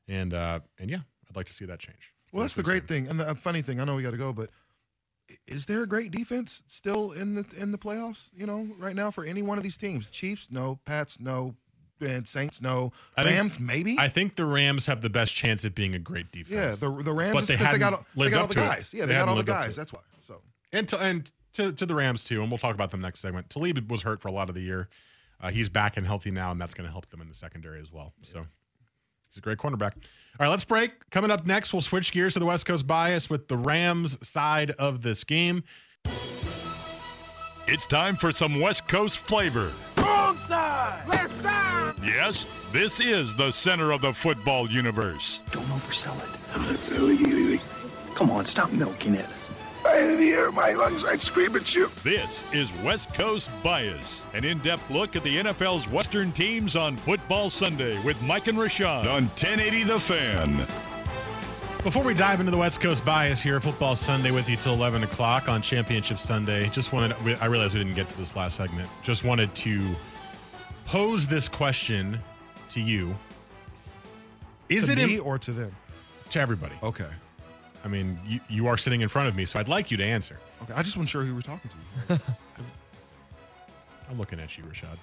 And 0.07 0.33
uh, 0.33 0.59
and 0.79 0.89
yeah, 0.89 0.99
I'd 1.29 1.35
like 1.35 1.47
to 1.47 1.53
see 1.53 1.65
that 1.65 1.79
change. 1.79 2.11
Well, 2.31 2.43
that's, 2.43 2.55
the 2.55 2.63
great 2.63 2.87
thing, 2.87 3.07
and 3.07 3.19
the 3.19 3.35
funny 3.35 3.61
thing. 3.61 3.79
I 3.79 3.85
know 3.85 3.95
we 3.95 4.03
got 4.03 4.11
to 4.11 4.17
go, 4.17 4.33
but 4.33 4.49
is 5.47 5.65
there 5.65 5.83
a 5.83 5.87
great 5.87 6.11
defense 6.11 6.63
still 6.67 7.11
in 7.11 7.35
the 7.35 7.45
in 7.57 7.71
the 7.71 7.77
playoffs? 7.77 8.29
You 8.35 8.45
know, 8.45 8.67
right 8.77 8.95
now 8.95 9.11
for 9.11 9.25
any 9.25 9.41
one 9.41 9.57
of 9.57 9.63
these 9.63 9.77
teams, 9.77 10.09
Chiefs, 10.09 10.49
no, 10.51 10.79
Pats, 10.85 11.19
no, 11.19 11.55
and 12.01 12.27
Saints, 12.27 12.61
no, 12.61 12.91
Rams, 13.17 13.57
think, 13.57 13.67
maybe. 13.67 13.95
I 13.97 14.09
think 14.09 14.35
the 14.35 14.45
Rams 14.45 14.85
have 14.85 15.01
the 15.01 15.09
best 15.09 15.33
chance 15.33 15.65
at 15.65 15.75
being 15.75 15.95
a 15.95 15.99
great 15.99 16.31
defense. 16.31 16.51
Yeah, 16.51 16.75
the 16.75 17.03
the 17.03 17.13
Rams, 17.13 17.33
but 17.33 17.47
they, 17.47 17.55
they 17.55 17.77
got 17.77 18.05
they 18.15 18.29
got 18.29 18.41
all 18.41 18.47
the 18.47 18.55
guys. 18.55 18.93
It. 18.93 18.97
Yeah, 18.97 19.05
they, 19.05 19.13
they 19.13 19.19
got 19.19 19.29
all 19.29 19.35
the 19.35 19.43
guys. 19.43 19.75
That's 19.75 19.93
why. 19.93 20.01
So 20.21 20.41
and 20.71 20.87
to 20.89 20.99
and 20.99 21.31
to 21.53 21.71
to 21.71 21.85
the 21.85 21.95
Rams 21.95 22.23
too, 22.23 22.41
and 22.41 22.51
we'll 22.51 22.57
talk 22.57 22.75
about 22.75 22.91
them 22.91 23.01
next 23.01 23.21
segment. 23.21 23.49
Talib 23.49 23.89
was 23.89 24.01
hurt 24.01 24.21
for 24.21 24.27
a 24.27 24.31
lot 24.33 24.49
of 24.49 24.55
the 24.55 24.61
year. 24.61 24.89
Uh, 25.41 25.51
he's 25.51 25.69
back 25.69 25.97
and 25.97 26.05
healthy 26.05 26.31
now, 26.31 26.51
and 26.51 26.59
that's 26.59 26.73
going 26.73 26.85
to 26.85 26.91
help 26.91 27.09
them 27.09 27.21
in 27.21 27.27
the 27.27 27.35
secondary 27.35 27.81
as 27.81 27.91
well. 27.91 28.13
So 28.23 28.45
he's 29.35 29.39
a 29.39 29.41
great 29.41 29.57
cornerback. 29.57 29.93
All 30.39 30.45
right, 30.45 30.49
let's 30.49 30.63
break. 30.63 31.09
Coming 31.11 31.31
up 31.31 31.45
next, 31.45 31.73
we'll 31.73 31.81
switch 31.81 32.11
gears 32.11 32.33
to 32.33 32.39
the 32.39 32.45
West 32.45 32.65
Coast 32.65 32.87
bias 32.87 33.29
with 33.29 33.47
the 33.47 33.57
Rams 33.57 34.17
side 34.27 34.71
of 34.71 35.01
this 35.01 35.23
game. 35.23 35.63
It's 37.67 37.85
time 37.85 38.15
for 38.15 38.31
some 38.31 38.59
West 38.59 38.87
Coast 38.87 39.19
flavor. 39.19 39.71
Wrong 39.97 40.37
side! 40.37 41.07
Left 41.07 41.41
side! 41.41 41.93
Yes, 42.03 42.45
this 42.71 42.99
is 42.99 43.33
the 43.35 43.51
center 43.51 43.91
of 43.91 44.01
the 44.01 44.13
football 44.13 44.69
universe. 44.69 45.41
Don't 45.51 45.65
oversell 45.65 46.17
it. 46.17 46.39
I'm 46.55 46.61
not 46.61 46.79
selling 46.79 47.17
anything. 47.17 47.61
Come 48.13 48.29
on, 48.29 48.45
stop 48.45 48.71
milking 48.71 49.15
it. 49.15 49.25
I 49.85 49.97
had 49.97 50.17
the 50.17 50.29
air 50.31 50.49
in 50.49 50.55
my 50.55 50.71
lungs, 50.71 51.05
I'd 51.05 51.21
scream 51.21 51.55
at 51.55 51.75
you. 51.75 51.89
This 52.03 52.43
is 52.51 52.73
West 52.83 53.13
Coast 53.13 53.51
Bias, 53.63 54.25
an 54.33 54.43
in 54.43 54.57
depth 54.59 54.89
look 54.89 55.15
at 55.15 55.23
the 55.23 55.37
NFL's 55.37 55.87
Western 55.87 56.31
teams 56.31 56.75
on 56.75 56.95
Football 56.95 57.49
Sunday 57.49 58.01
with 58.03 58.21
Mike 58.23 58.47
and 58.47 58.57
Rashad 58.57 59.01
on 59.01 59.25
1080 59.25 59.83
The 59.83 59.99
Fan. 59.99 60.67
Before 61.83 62.03
we 62.03 62.15
dive 62.15 62.39
into 62.39 62.51
the 62.51 62.57
West 62.57 62.81
Coast 62.81 63.05
bias 63.05 63.41
here, 63.41 63.59
Football 63.59 63.95
Sunday 63.95 64.31
with 64.31 64.49
you 64.49 64.55
till 64.55 64.73
11 64.73 65.03
o'clock 65.03 65.47
on 65.47 65.61
Championship 65.61 66.17
Sunday. 66.17 66.67
Just 66.69 66.91
wanted, 66.91 67.15
I 67.39 67.45
realized 67.45 67.75
we 67.75 67.81
didn't 67.81 67.95
get 67.95 68.09
to 68.09 68.17
this 68.17 68.35
last 68.35 68.57
segment. 68.57 68.89
Just 69.03 69.23
wanted 69.23 69.53
to 69.55 69.79
pose 70.87 71.27
this 71.27 71.47
question 71.47 72.17
to 72.71 72.81
you. 72.81 73.15
Is 74.67 74.87
to 74.87 74.93
it 74.93 74.97
me 74.97 75.17
Im- 75.17 75.25
or 75.27 75.37
to 75.37 75.51
them? 75.51 75.75
To 76.31 76.39
everybody. 76.39 76.73
Okay. 76.81 77.05
I 77.85 77.87
mean, 77.87 78.19
you, 78.25 78.39
you 78.49 78.67
are 78.67 78.77
sitting 78.77 79.01
in 79.01 79.09
front 79.09 79.29
of 79.29 79.35
me, 79.35 79.45
so 79.45 79.59
I'd 79.59 79.67
like 79.67 79.91
you 79.91 79.97
to 79.97 80.03
answer. 80.03 80.39
Okay, 80.63 80.73
I 80.73 80.81
just 80.81 80.97
wasn't 80.97 81.09
sure 81.09 81.21
who 81.21 81.35
were 81.35 81.41
talking 81.41 81.69
to. 82.07 82.19
I'm 84.09 84.17
looking 84.17 84.39
at 84.39 84.57
you, 84.57 84.63
Rashad. 84.63 84.97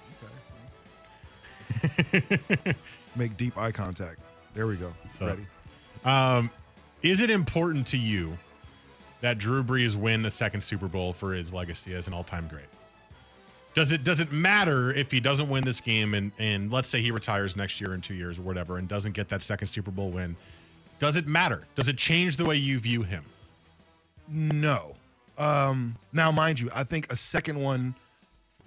Okay. 2.13 2.75
Make 3.15 3.37
deep 3.37 3.57
eye 3.57 3.71
contact. 3.71 4.19
There 4.53 4.67
we 4.67 4.75
go. 4.75 4.93
So, 5.17 5.27
Ready. 5.27 5.47
Um, 6.03 6.51
is 7.03 7.21
it 7.21 7.29
important 7.29 7.87
to 7.87 7.97
you 7.97 8.37
that 9.21 9.37
Drew 9.37 9.63
Brees 9.63 9.95
win 9.95 10.21
the 10.21 10.31
second 10.31 10.59
Super 10.61 10.89
Bowl 10.89 11.13
for 11.13 11.33
his 11.33 11.53
legacy 11.53 11.93
as 11.95 12.07
an 12.07 12.13
all-time 12.13 12.49
great? 12.49 12.65
Does 13.75 13.91
it 13.93 14.03
does 14.03 14.19
it 14.19 14.31
matter 14.31 14.91
if 14.93 15.09
he 15.09 15.19
doesn't 15.19 15.49
win 15.49 15.63
this 15.63 15.79
game 15.79 16.13
and 16.13 16.31
and 16.37 16.71
let's 16.71 16.89
say 16.89 17.01
he 17.01 17.09
retires 17.09 17.55
next 17.55 17.81
year 17.81 17.95
in 17.95 18.01
two 18.01 18.13
years 18.13 18.37
or 18.37 18.43
whatever 18.43 18.77
and 18.77 18.87
doesn't 18.87 19.13
get 19.13 19.29
that 19.29 19.41
second 19.41 19.67
Super 19.67 19.89
Bowl 19.89 20.11
win? 20.11 20.35
Does 20.99 21.15
it 21.17 21.27
matter? 21.27 21.63
Does 21.75 21.89
it 21.89 21.97
change 21.97 22.37
the 22.37 22.45
way 22.45 22.55
you 22.55 22.79
view 22.79 23.03
him? 23.03 23.25
No. 24.29 24.95
Um, 25.37 25.95
now, 26.13 26.31
mind 26.31 26.59
you, 26.59 26.69
I 26.73 26.83
think 26.83 27.11
a 27.11 27.15
second 27.15 27.59
one 27.59 27.95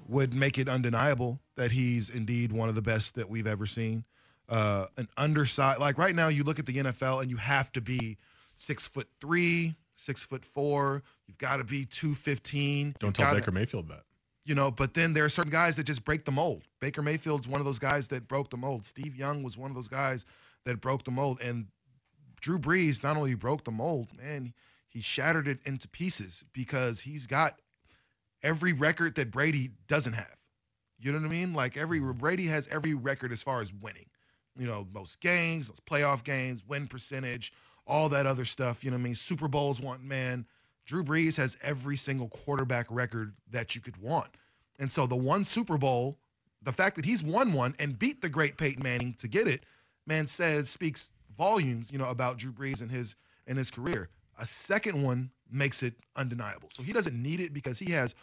would 0.09 0.35
make 0.35 0.59
it 0.59 0.69
undeniable 0.69 1.39
that 1.57 1.73
he's 1.73 2.11
indeed 2.11 2.53
one 2.53 2.69
of 2.69 2.75
the 2.75 2.83
best 2.83 3.15
that 3.15 3.29
we've 3.29 3.47
ever 3.47 3.67
seen. 3.67 4.05
Uh, 4.49 4.87
an 4.97 5.09
undersized, 5.17 5.81
like 5.81 5.99
right 5.99 6.15
now, 6.15 6.29
you 6.29 6.45
look 6.45 6.59
at 6.59 6.67
the 6.67 6.75
NFL 6.77 7.23
and 7.23 7.31
you 7.31 7.37
have 7.37 7.73
to 7.73 7.81
be 7.81 8.17
six 8.57 8.87
foot 8.87 9.09
three, 9.21 9.75
six 9.97 10.23
foot 10.23 10.45
four. 10.45 11.03
You've 11.27 11.39
got 11.39 11.57
to 11.57 11.65
be 11.65 11.85
215. 11.87 12.95
Don't 13.01 13.09
You've 13.09 13.15
tell 13.15 13.27
gotta- 13.27 13.41
Baker 13.41 13.51
Mayfield 13.53 13.89
that. 13.89 14.03
you 14.45 14.55
know, 14.55 14.71
but 14.71 14.95
then 14.95 15.15
there 15.15 15.25
are 15.25 15.29
certain 15.29 15.51
guys 15.51 15.75
that 15.77 15.85
just 15.85 16.05
break 16.05 16.25
the 16.25 16.31
mold. 16.33 16.63
Baker 16.81 17.03
Mayfield's 17.03 17.49
one 17.49 17.61
of 17.61 17.65
those 17.65 17.81
guys 17.81 18.07
that 18.09 18.29
broke 18.29 18.51
the 18.51 18.57
mold. 18.57 18.85
Steve 18.87 19.17
Young 19.17 19.43
was 19.43 19.57
one 19.59 19.71
of 19.71 19.75
those 19.75 19.89
guys 19.89 20.25
that 20.65 20.81
broke 20.81 21.05
the 21.05 21.11
mold. 21.11 21.41
And 21.41 21.67
Drew 22.41 22.59
Brees 22.59 23.03
not 23.03 23.17
only 23.17 23.35
broke 23.35 23.65
the 23.65 23.71
mold, 23.71 24.09
man, 24.17 24.53
he 24.89 25.01
shattered 25.01 25.49
it 25.49 25.59
into 25.65 25.89
pieces 25.89 26.45
because 26.53 27.01
he's 27.01 27.27
got 27.27 27.61
every 28.43 28.73
record 28.73 29.15
that 29.17 29.31
Brady 29.31 29.71
doesn't 29.89 30.15
have. 30.15 30.37
You 30.99 31.13
know 31.13 31.19
what 31.19 31.27
I 31.27 31.31
mean? 31.31 31.53
Like 31.53 31.77
every 31.77 32.01
Brady 32.01 32.47
has 32.47 32.69
every 32.69 32.95
record 32.95 33.33
as 33.33 33.43
far 33.43 33.61
as 33.61 33.73
winning. 33.73 34.07
You 34.59 34.67
know, 34.67 34.87
most 34.95 35.21
games, 35.21 35.69
most 35.69 35.85
playoff 35.85 36.25
games, 36.25 36.63
win 36.67 36.87
percentage, 36.87 37.53
all 37.87 38.09
that 38.09 38.27
other 38.27 38.45
stuff. 38.45 38.83
You 38.83 38.91
know 38.91 38.97
what 38.97 39.03
I 39.03 39.05
mean? 39.05 39.15
Super 39.15 39.49
Bowls 39.49 39.81
want 39.81 40.03
man. 40.03 40.47
Drew 40.87 41.05
Brees 41.05 41.37
has 41.37 41.57
every 41.63 41.97
single 41.97 42.29
quarterback 42.29 42.87
record 42.91 43.35
that 43.51 43.75
you 43.75 43.81
could 43.81 43.97
want. 43.97 44.29
And 44.79 44.91
so 44.91 45.07
the 45.07 45.17
one 45.17 45.45
Super 45.45 45.77
Bowl, 45.77 46.19
the 46.63 46.73
fact 46.73 46.97
that 46.97 47.05
he's 47.05 47.23
won 47.23 47.53
one 47.53 47.75
and 47.79 47.99
beat 47.99 48.23
the 48.23 48.29
great 48.29 48.57
Peyton 48.57 48.83
Manning 48.83 49.15
to 49.15 49.29
get 49.29 49.49
it, 49.49 49.65
man 50.07 50.27
says 50.27 50.71
speaks 50.71 51.11
volumes, 51.37 51.91
you 51.91 51.99
know, 51.99 52.09
about 52.09 52.39
Drew 52.39 52.53
Brees 52.53 52.81
and 52.81 52.91
his 52.91 53.15
and 53.47 53.57
his 53.59 53.71
career. 53.71 54.09
A 54.39 54.47
second 54.47 55.03
one 55.03 55.31
makes 55.51 55.83
it 55.83 55.95
undeniable. 56.17 56.69
So 56.73 56.83
he 56.83 56.93
doesn't 56.93 57.21
need 57.21 57.41
it 57.41 57.53
because 57.53 57.79
he 57.79 57.93
has 57.93 58.15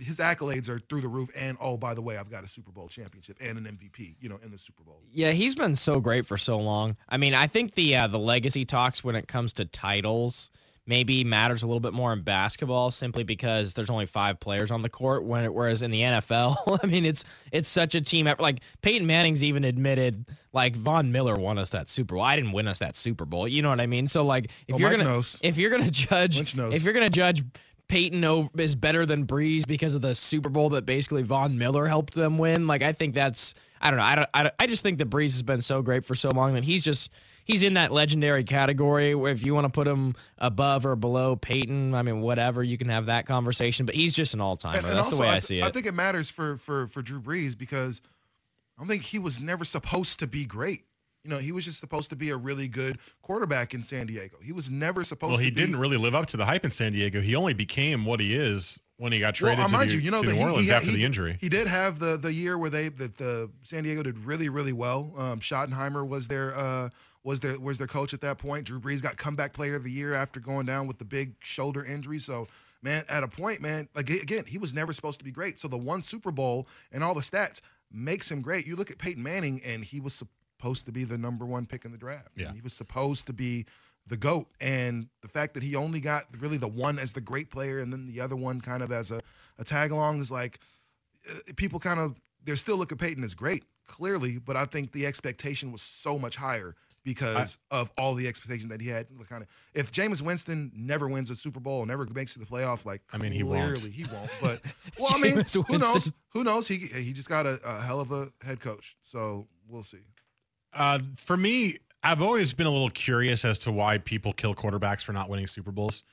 his 0.00 0.18
accolades 0.18 0.68
are 0.68 0.78
through 0.78 1.00
the 1.00 1.08
roof. 1.08 1.30
And 1.36 1.56
oh, 1.60 1.76
by 1.76 1.94
the 1.94 2.00
way, 2.00 2.16
I've 2.16 2.30
got 2.30 2.44
a 2.44 2.48
Super 2.48 2.70
Bowl 2.70 2.88
championship 2.88 3.36
and 3.40 3.58
an 3.58 3.64
MVP, 3.64 4.16
you 4.20 4.28
know, 4.28 4.38
in 4.42 4.50
the 4.50 4.58
Super 4.58 4.82
Bowl. 4.82 5.00
Yeah, 5.12 5.32
he's 5.32 5.54
been 5.54 5.76
so 5.76 6.00
great 6.00 6.26
for 6.26 6.38
so 6.38 6.58
long. 6.58 6.96
I 7.08 7.16
mean, 7.16 7.34
I 7.34 7.46
think 7.46 7.74
the 7.74 7.96
uh, 7.96 8.06
the 8.06 8.18
legacy 8.18 8.64
talks 8.64 9.02
when 9.02 9.14
it 9.14 9.28
comes 9.28 9.52
to 9.54 9.64
titles 9.64 10.50
maybe 10.88 11.22
matters 11.22 11.62
a 11.62 11.66
little 11.66 11.80
bit 11.80 11.92
more 11.92 12.12
in 12.12 12.22
basketball 12.22 12.90
simply 12.90 13.22
because 13.22 13.74
there's 13.74 13.90
only 13.90 14.06
five 14.06 14.40
players 14.40 14.70
on 14.70 14.82
the 14.82 14.88
court 14.88 15.22
when 15.22 15.44
it, 15.44 15.52
whereas 15.52 15.82
in 15.82 15.90
the 15.90 16.00
NFL, 16.00 16.80
I 16.82 16.86
mean 16.86 17.04
it's 17.04 17.24
it's 17.52 17.68
such 17.68 17.94
a 17.94 18.00
team 18.00 18.26
effort. 18.26 18.42
Like 18.42 18.60
Peyton 18.82 19.06
Manning's 19.06 19.44
even 19.44 19.64
admitted 19.64 20.24
like 20.52 20.74
Von 20.74 21.12
Miller 21.12 21.34
won 21.34 21.58
us 21.58 21.70
that 21.70 21.88
Super 21.88 22.14
Bowl. 22.14 22.24
I 22.24 22.34
didn't 22.36 22.52
win 22.52 22.66
us 22.66 22.78
that 22.80 22.96
Super 22.96 23.26
Bowl. 23.26 23.46
You 23.46 23.62
know 23.62 23.68
what 23.68 23.80
I 23.80 23.86
mean? 23.86 24.08
So 24.08 24.24
like 24.24 24.46
if 24.66 24.72
Well, 24.72 24.80
you're 24.80 24.88
Mike 24.90 24.96
going 24.98 25.06
to 25.06 25.12
knows. 25.12 25.38
if 25.42 25.58
you're 25.58 25.70
to 25.76 25.90
judge 25.90 26.38
if 26.56 26.82
you're 26.82 26.94
to 26.94 27.10
judge 27.10 27.44
Peyton 27.88 28.24
over, 28.24 28.48
is 28.58 28.74
better 28.74 29.06
than 29.06 29.26
Brees 29.26 29.66
because 29.66 29.94
of 29.94 30.02
the 30.02 30.14
Super 30.14 30.50
Bowl 30.50 30.70
that 30.70 30.86
basically 30.86 31.22
Von 31.22 31.58
Miller 31.58 31.86
helped 31.86 32.14
them 32.14 32.38
win. 32.38 32.66
Like 32.66 32.82
I 32.82 32.92
think 32.92 33.14
that's 33.14 33.54
I 33.80 33.90
don't 33.90 33.98
know. 33.98 34.04
I 34.04 34.14
don't, 34.16 34.28
I, 34.34 34.42
don't, 34.44 34.54
I 34.58 34.66
just 34.66 34.82
think 34.82 34.98
that 34.98 35.08
Brees 35.10 35.32
has 35.32 35.42
been 35.42 35.60
so 35.60 35.82
great 35.82 36.04
for 36.04 36.14
so 36.14 36.30
long 36.30 36.54
that 36.54 36.64
he's 36.64 36.84
just 36.84 37.10
he's 37.48 37.64
in 37.64 37.74
that 37.74 37.90
legendary 37.90 38.44
category. 38.44 39.16
Where 39.16 39.32
if 39.32 39.44
you 39.44 39.52
want 39.54 39.64
to 39.64 39.70
put 39.72 39.88
him 39.88 40.14
above 40.38 40.86
or 40.86 40.94
below 40.94 41.34
Peyton, 41.34 41.94
I 41.94 42.02
mean 42.02 42.20
whatever, 42.20 42.62
you 42.62 42.78
can 42.78 42.88
have 42.90 43.06
that 43.06 43.26
conversation. 43.26 43.84
But 43.86 43.96
he's 43.96 44.14
just 44.14 44.34
an 44.34 44.40
all 44.40 44.54
timer. 44.54 44.76
And- 44.78 44.86
and 44.86 44.96
That's 44.96 45.08
the 45.08 45.14
also, 45.16 45.22
way 45.24 45.28
I, 45.30 45.32
th- 45.32 45.44
see 45.44 45.58
it. 45.60 45.64
I 45.64 45.70
think 45.72 45.86
it 45.86 45.94
matters 45.94 46.30
for 46.30 46.56
for 46.58 46.86
for 46.86 47.02
Drew 47.02 47.20
Brees 47.20 47.58
because 47.58 48.00
I 48.76 48.82
don't 48.82 48.88
think 48.88 49.02
he 49.02 49.18
was 49.18 49.40
never 49.40 49.64
supposed 49.64 50.20
to 50.20 50.28
be 50.28 50.44
great. 50.44 50.84
You 51.24 51.30
know, 51.30 51.38
he 51.38 51.50
was 51.50 51.64
just 51.64 51.80
supposed 51.80 52.10
to 52.10 52.16
be 52.16 52.30
a 52.30 52.36
really 52.36 52.68
good 52.68 52.98
quarterback 53.22 53.74
in 53.74 53.82
San 53.82 54.06
Diego. 54.06 54.36
He 54.40 54.52
was 54.52 54.70
never 54.70 55.02
supposed 55.02 55.32
to 55.34 55.38
be 55.38 55.44
Well, 55.44 55.44
he 55.44 55.50
didn't 55.50 55.76
really 55.76 55.96
live 55.96 56.14
up 56.14 56.26
to 56.26 56.36
the 56.36 56.44
hype 56.44 56.64
in 56.64 56.70
San 56.70 56.92
Diego. 56.92 57.20
He 57.20 57.34
only 57.34 57.54
became 57.54 58.04
what 58.04 58.20
he 58.20 58.34
is 58.34 58.78
when 58.98 59.12
he 59.12 59.18
got 59.18 59.34
traded 59.34 59.60
uh, 59.64 59.66
to, 59.66 59.72
mind 59.72 59.90
the, 59.90 59.94
you, 59.94 60.00
you 60.00 60.10
know 60.12 60.22
to 60.22 60.28
that 60.28 60.32
New 60.32 60.38
he- 60.38 60.44
Orleans 60.44 60.66
he, 60.68 60.72
after 60.72 60.90
he- 60.90 60.96
the 60.96 61.04
injury. 61.04 61.36
He 61.40 61.48
did 61.48 61.66
have 61.66 61.98
the 61.98 62.16
the 62.16 62.32
year 62.32 62.56
where 62.56 62.70
they 62.70 62.88
that 62.90 63.18
the 63.18 63.50
San 63.62 63.82
Diego 63.82 64.02
did 64.04 64.16
really 64.18 64.48
really 64.48 64.72
well. 64.72 65.12
Um, 65.18 65.40
Schottenheimer 65.40 66.06
was 66.06 66.28
their 66.28 66.56
uh, 66.56 66.88
was 67.28 67.40
their 67.40 67.60
was 67.60 67.76
their 67.76 67.86
coach 67.86 68.14
at 68.14 68.22
that 68.22 68.38
point. 68.38 68.64
Drew 68.64 68.80
Brees 68.80 69.02
got 69.02 69.18
comeback 69.18 69.52
player 69.52 69.76
of 69.76 69.84
the 69.84 69.90
year 69.90 70.14
after 70.14 70.40
going 70.40 70.64
down 70.64 70.86
with 70.86 70.98
the 70.98 71.04
big 71.04 71.34
shoulder 71.40 71.84
injury. 71.84 72.18
So 72.18 72.48
man, 72.80 73.04
at 73.06 73.22
a 73.22 73.28
point, 73.28 73.60
man, 73.60 73.86
like 73.94 74.08
again, 74.08 74.46
he 74.46 74.56
was 74.56 74.72
never 74.72 74.94
supposed 74.94 75.18
to 75.18 75.24
be 75.24 75.30
great. 75.30 75.60
So 75.60 75.68
the 75.68 75.76
one 75.76 76.02
Super 76.02 76.30
Bowl 76.30 76.66
and 76.90 77.04
all 77.04 77.12
the 77.12 77.20
stats 77.20 77.60
makes 77.92 78.30
him 78.30 78.40
great. 78.40 78.66
You 78.66 78.76
look 78.76 78.90
at 78.90 78.96
Peyton 78.96 79.22
Manning, 79.22 79.60
and 79.62 79.84
he 79.84 80.00
was 80.00 80.14
supposed 80.14 80.86
to 80.86 80.92
be 80.92 81.04
the 81.04 81.18
number 81.18 81.44
one 81.44 81.66
pick 81.66 81.84
in 81.84 81.92
the 81.92 81.98
draft. 81.98 82.30
Yeah. 82.34 82.50
He 82.52 82.62
was 82.62 82.72
supposed 82.72 83.26
to 83.26 83.34
be 83.34 83.66
the 84.06 84.16
goat 84.16 84.48
and 84.58 85.06
the 85.20 85.28
fact 85.28 85.52
that 85.52 85.62
he 85.62 85.76
only 85.76 86.00
got 86.00 86.24
really 86.40 86.56
the 86.56 86.66
one 86.66 86.98
as 86.98 87.12
the 87.12 87.20
great 87.20 87.50
player 87.50 87.78
and 87.80 87.92
then 87.92 88.06
the 88.06 88.22
other 88.22 88.36
one 88.36 88.58
kind 88.58 88.82
of 88.82 88.90
as 88.90 89.10
a, 89.10 89.20
a 89.58 89.64
tag 89.64 89.90
along 89.90 90.18
is 90.18 90.30
like 90.30 90.60
uh, 91.30 91.34
people 91.56 91.78
kind 91.78 92.00
of 92.00 92.18
they're 92.42 92.56
still 92.56 92.78
look 92.78 92.90
at 92.90 92.96
Peyton 92.96 93.22
as 93.22 93.34
great 93.34 93.64
clearly 93.86 94.38
but 94.38 94.56
I 94.56 94.64
think 94.64 94.92
the 94.92 95.04
expectation 95.04 95.72
was 95.72 95.82
so 95.82 96.18
much 96.18 96.36
higher 96.36 96.74
because 97.14 97.56
of 97.70 97.90
all 97.96 98.14
the 98.14 98.28
expectation 98.28 98.68
that 98.68 98.80
he 98.80 98.88
had 98.88 99.06
kind 99.28 99.42
of 99.42 99.48
if 99.72 99.90
Jameis 99.90 100.20
Winston 100.20 100.70
never 100.74 101.08
wins 101.08 101.30
a 101.30 101.36
Super 101.36 101.60
Bowl 101.60 101.86
never 101.86 102.06
makes 102.06 102.36
it 102.36 102.40
to 102.40 102.44
the 102.44 102.50
playoff 102.50 102.84
like 102.84 103.00
I 103.12 103.16
mean, 103.18 103.32
he 103.32 103.42
won't. 103.42 103.80
he 103.80 104.04
won't 104.04 104.30
but 104.40 104.60
well 104.98 105.12
I 105.14 105.18
mean 105.18 105.36
Jameis 105.38 105.66
who 105.66 105.78
knows 105.78 106.12
who 106.30 106.44
knows 106.44 106.68
he 106.68 106.76
he 106.76 107.12
just 107.12 107.28
got 107.28 107.46
a, 107.46 107.60
a 107.64 107.80
hell 107.80 108.00
of 108.00 108.12
a 108.12 108.30
head 108.42 108.60
coach 108.60 108.96
so 109.02 109.46
we'll 109.68 109.82
see 109.82 109.98
Uh, 110.74 110.98
for 111.16 111.36
me, 111.36 111.78
I've 112.02 112.20
always 112.22 112.52
been 112.52 112.66
a 112.66 112.70
little 112.70 112.90
curious 112.90 113.44
as 113.44 113.58
to 113.60 113.72
why 113.72 113.98
people 113.98 114.32
kill 114.32 114.54
quarterbacks 114.54 115.02
for 115.02 115.12
not 115.12 115.28
winning 115.30 115.46
Super 115.46 115.72
Bowls. 115.72 116.04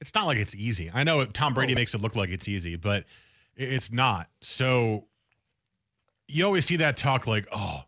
It's 0.00 0.14
not 0.14 0.26
like 0.26 0.38
it's 0.38 0.54
easy. 0.54 0.90
I 0.92 1.04
know 1.04 1.24
Tom 1.26 1.52
Brady 1.54 1.74
makes 1.74 1.94
it 1.94 2.00
look 2.00 2.16
like 2.16 2.30
it's 2.30 2.48
easy, 2.48 2.76
but 2.76 3.04
it's 3.56 3.92
not. 3.92 4.28
So 4.40 5.04
you 6.26 6.44
always 6.44 6.64
see 6.64 6.76
that 6.76 6.96
talk 6.96 7.26
like, 7.26 7.46
oh, 7.52 7.82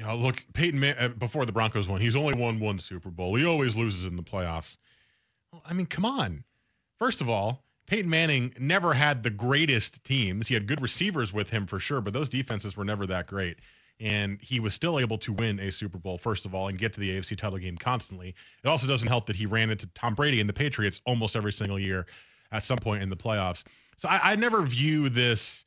you 0.00 0.06
know, 0.06 0.16
look, 0.16 0.42
Peyton 0.54 0.80
Man- 0.80 0.96
uh, 0.98 1.08
before 1.08 1.44
the 1.44 1.52
Broncos 1.52 1.86
won, 1.86 2.00
he's 2.00 2.16
only 2.16 2.32
won 2.32 2.58
one 2.58 2.78
Super 2.78 3.10
Bowl. 3.10 3.34
He 3.34 3.44
always 3.44 3.76
loses 3.76 4.04
in 4.04 4.16
the 4.16 4.22
playoffs. 4.22 4.78
Well, 5.52 5.62
I 5.66 5.74
mean, 5.74 5.84
come 5.84 6.06
on. 6.06 6.44
First 6.98 7.20
of 7.20 7.28
all, 7.28 7.64
Peyton 7.86 8.08
Manning 8.08 8.54
never 8.58 8.94
had 8.94 9.22
the 9.22 9.28
greatest 9.28 10.02
teams. 10.02 10.48
He 10.48 10.54
had 10.54 10.66
good 10.66 10.80
receivers 10.80 11.34
with 11.34 11.50
him 11.50 11.66
for 11.66 11.78
sure, 11.78 12.00
but 12.00 12.14
those 12.14 12.30
defenses 12.30 12.78
were 12.78 12.84
never 12.84 13.06
that 13.08 13.26
great. 13.26 13.58
And 13.98 14.40
he 14.40 14.58
was 14.58 14.72
still 14.72 14.98
able 14.98 15.18
to 15.18 15.34
win 15.34 15.60
a 15.60 15.70
Super 15.70 15.98
Bowl, 15.98 16.16
first 16.16 16.46
of 16.46 16.54
all, 16.54 16.68
and 16.68 16.78
get 16.78 16.94
to 16.94 17.00
the 17.00 17.10
AFC 17.18 17.36
title 17.36 17.58
game 17.58 17.76
constantly. 17.76 18.34
It 18.64 18.68
also 18.68 18.86
doesn't 18.86 19.08
help 19.08 19.26
that 19.26 19.36
he 19.36 19.44
ran 19.44 19.68
into 19.68 19.86
Tom 19.88 20.14
Brady 20.14 20.40
and 20.40 20.48
the 20.48 20.54
Patriots 20.54 21.02
almost 21.04 21.36
every 21.36 21.52
single 21.52 21.78
year 21.78 22.06
at 22.52 22.64
some 22.64 22.78
point 22.78 23.02
in 23.02 23.10
the 23.10 23.16
playoffs. 23.16 23.64
So 23.98 24.08
I, 24.08 24.32
I 24.32 24.36
never 24.36 24.62
view 24.62 25.10
this 25.10 25.66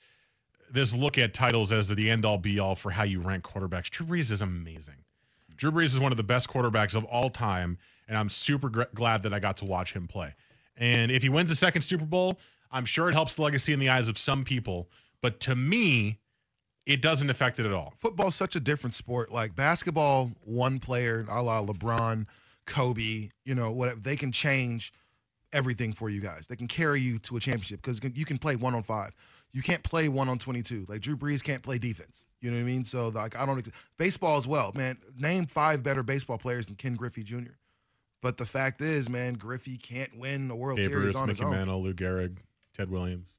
this 0.73 0.95
look 0.95 1.17
at 1.17 1.33
titles 1.33 1.71
as 1.71 1.87
the 1.87 2.09
end 2.09 2.25
all 2.25 2.37
be 2.39 2.59
all 2.59 2.75
for 2.75 2.91
how 2.91 3.03
you 3.03 3.21
rank 3.21 3.43
quarterbacks. 3.43 3.89
Drew 3.89 4.07
Brees 4.07 4.31
is 4.31 4.41
amazing. 4.41 5.05
Drew 5.55 5.71
Brees 5.71 5.85
is 5.85 5.99
one 5.99 6.11
of 6.11 6.17
the 6.17 6.23
best 6.23 6.49
quarterbacks 6.49 6.95
of 6.95 7.05
all 7.05 7.29
time, 7.29 7.77
and 8.07 8.17
I'm 8.17 8.29
super 8.29 8.69
gr- 8.69 8.83
glad 8.93 9.23
that 9.23 9.33
I 9.33 9.39
got 9.39 9.57
to 9.57 9.65
watch 9.65 9.93
him 9.93 10.07
play. 10.07 10.33
And 10.75 11.11
if 11.11 11.21
he 11.21 11.29
wins 11.29 11.51
a 11.51 11.55
second 11.55 11.83
Super 11.83 12.05
Bowl, 12.05 12.39
I'm 12.71 12.85
sure 12.85 13.07
it 13.07 13.13
helps 13.13 13.35
the 13.35 13.43
legacy 13.43 13.71
in 13.71 13.79
the 13.79 13.89
eyes 13.89 14.07
of 14.07 14.17
some 14.17 14.43
people. 14.43 14.89
But 15.21 15.39
to 15.41 15.55
me, 15.55 16.19
it 16.87 17.01
doesn't 17.01 17.29
affect 17.29 17.59
it 17.59 17.67
at 17.67 17.71
all. 17.71 17.93
football's 17.97 18.35
such 18.35 18.55
a 18.55 18.59
different 18.59 18.95
sport. 18.95 19.31
Like 19.31 19.55
basketball, 19.55 20.31
one 20.43 20.79
player, 20.79 21.25
a 21.29 21.41
la 21.41 21.63
LeBron, 21.63 22.25
Kobe, 22.65 23.29
you 23.45 23.55
know, 23.55 23.71
whatever, 23.71 23.99
they 23.99 24.15
can 24.15 24.31
change 24.31 24.91
everything 25.53 25.93
for 25.93 26.09
you 26.09 26.19
guys. 26.19 26.47
They 26.47 26.55
can 26.55 26.67
carry 26.67 26.99
you 26.99 27.19
to 27.19 27.37
a 27.37 27.39
championship 27.39 27.81
because 27.81 28.01
you 28.15 28.25
can 28.25 28.39
play 28.39 28.55
one 28.55 28.73
on 28.73 28.81
five. 28.83 29.13
You 29.53 29.61
can't 29.61 29.83
play 29.83 30.09
one 30.09 30.29
on 30.29 30.39
22. 30.39 30.87
Like 30.89 31.01
Drew 31.01 31.15
Brees 31.15 31.43
can't 31.43 31.61
play 31.61 31.77
defense. 31.77 32.27
You 32.41 32.49
know 32.49 32.57
what 32.57 32.63
I 32.63 32.65
mean? 32.65 32.83
So 32.83 33.09
like 33.09 33.35
I 33.35 33.45
don't 33.45 33.59
ex- 33.59 33.69
baseball 33.97 34.35
as 34.37 34.47
well, 34.47 34.71
man. 34.75 34.97
Name 35.17 35.45
five 35.45 35.83
better 35.83 36.01
baseball 36.03 36.37
players 36.39 36.65
than 36.67 36.75
Ken 36.75 36.95
Griffey 36.95 37.23
Jr. 37.23 37.51
But 38.21 38.37
the 38.37 38.45
fact 38.45 38.81
is, 38.81 39.09
man, 39.09 39.33
Griffey 39.33 39.77
can't 39.77 40.17
win 40.17 40.49
a 40.49 40.55
World 40.55 40.77
Babe 40.79 40.89
Series 40.89 41.05
Ruth, 41.07 41.15
on 41.15 41.27
Mickey 41.27 41.39
his 41.39 41.45
own. 41.45 41.51
Mantle, 41.51 41.83
Lou 41.83 41.93
Gehrig, 41.93 42.37
Ted 42.75 42.89
Williams. 42.89 43.29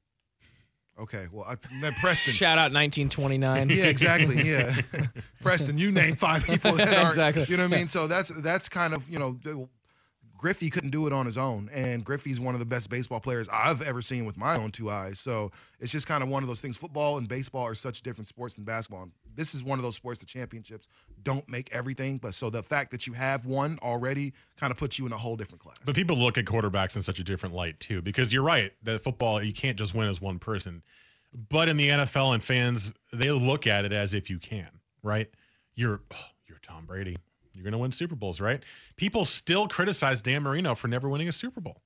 Okay, 0.97 1.27
well, 1.31 1.45
I, 1.45 1.55
then 1.81 1.93
Preston. 1.95 2.31
Shout 2.33 2.57
out 2.57 2.71
1929. 2.71 3.69
Yeah, 3.69 3.85
exactly. 3.85 4.49
Yeah, 4.49 4.73
Preston, 5.41 5.77
you 5.77 5.91
name 5.91 6.15
five 6.15 6.45
people 6.45 6.71
that 6.73 6.93
are 6.93 7.09
Exactly. 7.09 7.45
You 7.49 7.57
know 7.57 7.63
what 7.67 7.73
I 7.73 7.77
mean? 7.77 7.89
So 7.89 8.07
that's 8.07 8.29
that's 8.29 8.69
kind 8.69 8.93
of 8.93 9.09
you 9.09 9.19
know, 9.19 9.37
the- 9.43 9.67
Griffey 10.37 10.69
couldn't 10.69 10.89
do 10.91 11.07
it 11.07 11.13
on 11.13 11.25
his 11.25 11.37
own, 11.37 11.69
and 11.73 12.03
Griffey's 12.03 12.39
one 12.39 12.53
of 12.55 12.59
the 12.59 12.65
best 12.65 12.89
baseball 12.89 13.19
players 13.19 13.47
I've 13.51 13.81
ever 13.81 14.01
seen 14.01 14.25
with 14.25 14.37
my 14.37 14.55
own 14.55 14.71
two 14.71 14.89
eyes. 14.89 15.19
So 15.19 15.51
it's 15.79 15.91
just 15.91 16.07
kind 16.07 16.21
of 16.23 16.29
one 16.29 16.43
of 16.43 16.47
those 16.47 16.61
things. 16.61 16.77
Football 16.77 17.17
and 17.17 17.27
baseball 17.27 17.63
are 17.63 17.75
such 17.75 18.01
different 18.01 18.27
sports 18.27 18.55
than 18.55 18.63
basketball. 18.63 19.03
And 19.03 19.11
this 19.35 19.55
is 19.55 19.63
one 19.63 19.79
of 19.79 19.83
those 19.83 19.95
sports. 19.95 20.19
The 20.19 20.25
championships 20.25 20.87
don't 21.23 21.47
make 21.49 21.73
everything, 21.73 22.17
but 22.17 22.33
so 22.33 22.49
the 22.49 22.63
fact 22.63 22.91
that 22.91 23.07
you 23.07 23.13
have 23.13 23.45
one 23.45 23.79
already 23.81 24.33
kind 24.59 24.71
of 24.71 24.77
puts 24.77 24.99
you 24.99 25.05
in 25.05 25.13
a 25.13 25.17
whole 25.17 25.35
different 25.35 25.61
class. 25.61 25.77
But 25.83 25.95
people 25.95 26.17
look 26.17 26.37
at 26.37 26.45
quarterbacks 26.45 26.95
in 26.95 27.03
such 27.03 27.19
a 27.19 27.23
different 27.23 27.55
light 27.55 27.79
too, 27.79 28.01
because 28.01 28.31
you're 28.33 28.43
right 28.43 28.71
that 28.83 29.03
football 29.03 29.41
you 29.41 29.53
can't 29.53 29.77
just 29.77 29.95
win 29.95 30.09
as 30.09 30.21
one 30.21 30.39
person. 30.39 30.83
But 31.49 31.69
in 31.69 31.77
the 31.77 31.89
NFL 31.89 32.33
and 32.33 32.43
fans, 32.43 32.93
they 33.11 33.31
look 33.31 33.67
at 33.67 33.83
it 33.83 33.91
as 33.91 34.13
if 34.13 34.29
you 34.29 34.39
can, 34.39 34.69
right? 35.03 35.29
You're 35.75 36.01
oh, 36.13 36.25
you're 36.47 36.59
Tom 36.59 36.85
Brady. 36.85 37.17
You're 37.55 37.63
going 37.63 37.71
to 37.71 37.77
win 37.79 37.91
Super 37.93 38.15
Bowls, 38.15 38.39
right? 38.41 38.61
People 38.97 39.25
still 39.25 39.67
criticize 39.67 40.21
Dan 40.21 40.43
Marino 40.43 40.75
for 40.75 40.87
never 40.87 41.07
winning 41.09 41.29
a 41.29 41.31
Super 41.31 41.61
Bowl. 41.61 41.81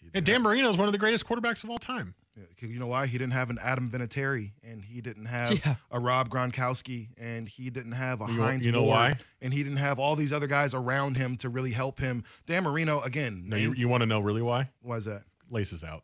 he 0.00 0.08
And 0.14 0.24
Dan 0.24 0.42
Marino 0.42 0.70
is 0.70 0.76
one 0.78 0.88
of 0.88 0.92
the 0.92 0.98
greatest 0.98 1.26
quarterbacks 1.26 1.62
of 1.62 1.70
all 1.70 1.78
time. 1.78 2.14
You 2.60 2.80
know 2.80 2.86
why? 2.86 3.06
He 3.06 3.18
didn't 3.18 3.34
have 3.34 3.50
an 3.50 3.58
Adam 3.62 3.90
Vinatieri, 3.90 4.52
and 4.64 4.82
he 4.82 5.00
didn't 5.02 5.26
have 5.26 5.52
Yeah. 5.66 5.74
a 5.90 6.00
Rob 6.00 6.30
Gronkowski, 6.30 7.08
and 7.18 7.46
he 7.46 7.68
didn't 7.68 7.92
have 7.92 8.22
a 8.22 8.26
You- 8.32 8.40
Hines 8.40 8.64
you 8.66 8.72
know 8.72 8.82
Ward, 8.84 8.90
why? 8.96 9.14
and 9.42 9.52
he 9.52 9.62
didn't 9.62 9.76
have 9.78 9.98
all 10.00 10.16
these 10.16 10.32
other 10.32 10.46
guys 10.46 10.72
around 10.74 11.16
him 11.18 11.36
to 11.36 11.48
really 11.50 11.70
help 11.72 12.00
him. 12.00 12.24
Dan 12.46 12.64
Marino, 12.64 13.00
again, 13.02 13.44
No, 13.46 13.56
you, 13.56 13.74
you 13.74 13.86
want 13.86 14.00
to 14.00 14.06
know 14.06 14.18
really 14.20 14.40
why? 14.42 14.70
why 14.80 14.96
is 14.96 15.04
that? 15.04 15.24
Laces 15.50 15.84
out. 15.84 16.02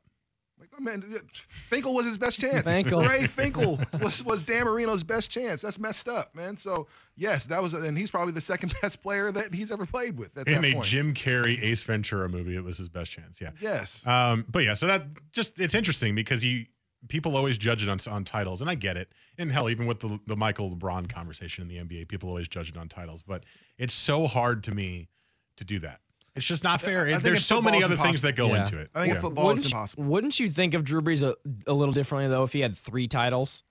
Like, 0.85 1.01
man, 1.01 1.21
Finkel 1.69 1.95
was 1.95 2.07
his 2.07 2.19
best 2.19 2.41
chance. 2.41 2.67
Finkel. 2.67 3.03
Ray 3.03 3.27
Finkel 3.27 3.81
was, 4.01 4.25
was 4.25 4.45
Dan 4.45 4.67
Marino's 4.67 5.03
best 5.03 5.31
chance. 5.31 5.63
That's 5.63 5.79
messed 5.79 6.09
up, 6.09 6.35
man. 6.35 6.57
So 6.57 6.87
yes, 7.17 7.47
that 7.47 7.63
was, 7.63 7.75
and 7.75 7.97
he's 7.97 8.11
probably 8.11 8.33
the 8.33 8.41
second 8.41 8.75
best 8.83 9.03
player 9.03 9.31
that 9.33 9.55
he's 9.55 9.71
ever 9.71 9.87
played 9.87 10.19
with 10.19 10.37
at 10.37 10.47
In 10.49 10.63
that 10.63 10.69
a 10.71 10.75
point. 10.75 10.87
Jim 10.87 11.15
Carrey 11.15 11.63
Ace 11.63 11.85
Ventura 11.85 12.29
movie, 12.29 12.57
it 12.57 12.65
was 12.65 12.79
his 12.79 12.89
best 12.89 13.11
chance. 13.11 13.41
Yeah. 13.41 13.51
yes, 13.61 14.05
Um, 14.07 14.47
but 14.49 14.65
yeah, 14.65 14.75
so 14.75 14.87
that 14.87 15.07
just 15.33 15.61
it's 15.61 15.75
interesting 15.75 16.15
because 16.15 16.45
you 16.45 16.67
people 17.09 17.37
always 17.37 17.57
judge 17.59 17.83
it 17.83 17.89
on 17.89 17.99
on 18.09 18.25
titles, 18.25 18.61
and 18.61 18.69
I 18.69 18.75
get 18.75 18.97
it. 18.97 19.13
And 19.39 19.51
hell, 19.51 19.71
even 19.71 19.87
with 19.87 20.01
the 20.01 20.19
the 20.27 20.37
Michael 20.37 20.71
LeBron 20.71 21.09
conversation 21.09 21.63
in 21.63 21.69
the 21.69 21.77
NBA, 21.77 22.09
people 22.09 22.29
always 22.29 22.49
judge 22.49 22.69
it 22.69 22.77
on 22.77 22.89
titles. 22.89 23.23
But 23.23 23.45
it's 23.79 23.95
so 23.95 24.27
hard 24.27 24.65
to 24.65 24.75
me 24.75 25.09
to 25.57 25.65
do 25.65 25.79
that. 25.81 26.01
It's 26.37 26.47
just 26.47 26.63
not 26.65 26.81
fair. 26.81 27.07
I 27.07 27.11
think 27.13 27.23
There's 27.25 27.45
so 27.45 27.61
many 27.61 27.83
other 27.83 27.95
it's 27.95 28.03
things 28.03 28.23
that 28.23 28.37
go 28.37 28.49
Yeah. 28.55 28.63
into 28.63 28.79
it. 28.79 28.91
I 28.95 29.01
think 29.03 29.15
Yeah. 29.15 29.21
football 29.21 29.47
wouldn't, 29.47 29.65
it's 29.65 29.71
you- 29.73 29.77
impossible. 29.77 30.05
wouldn't 30.05 30.41
you 30.41 30.51
think 30.51 30.75
of 30.75 30.85
Drew 30.85 31.01
Brees 31.03 31.23
a, 31.23 31.35
a 31.67 31.73
little 31.73 31.93
differently 31.93 32.29
though 32.29 32.45
if 32.45 32.53
he 32.53 32.61
had 32.61 32.77
three 32.77 33.09
titles? 33.09 33.63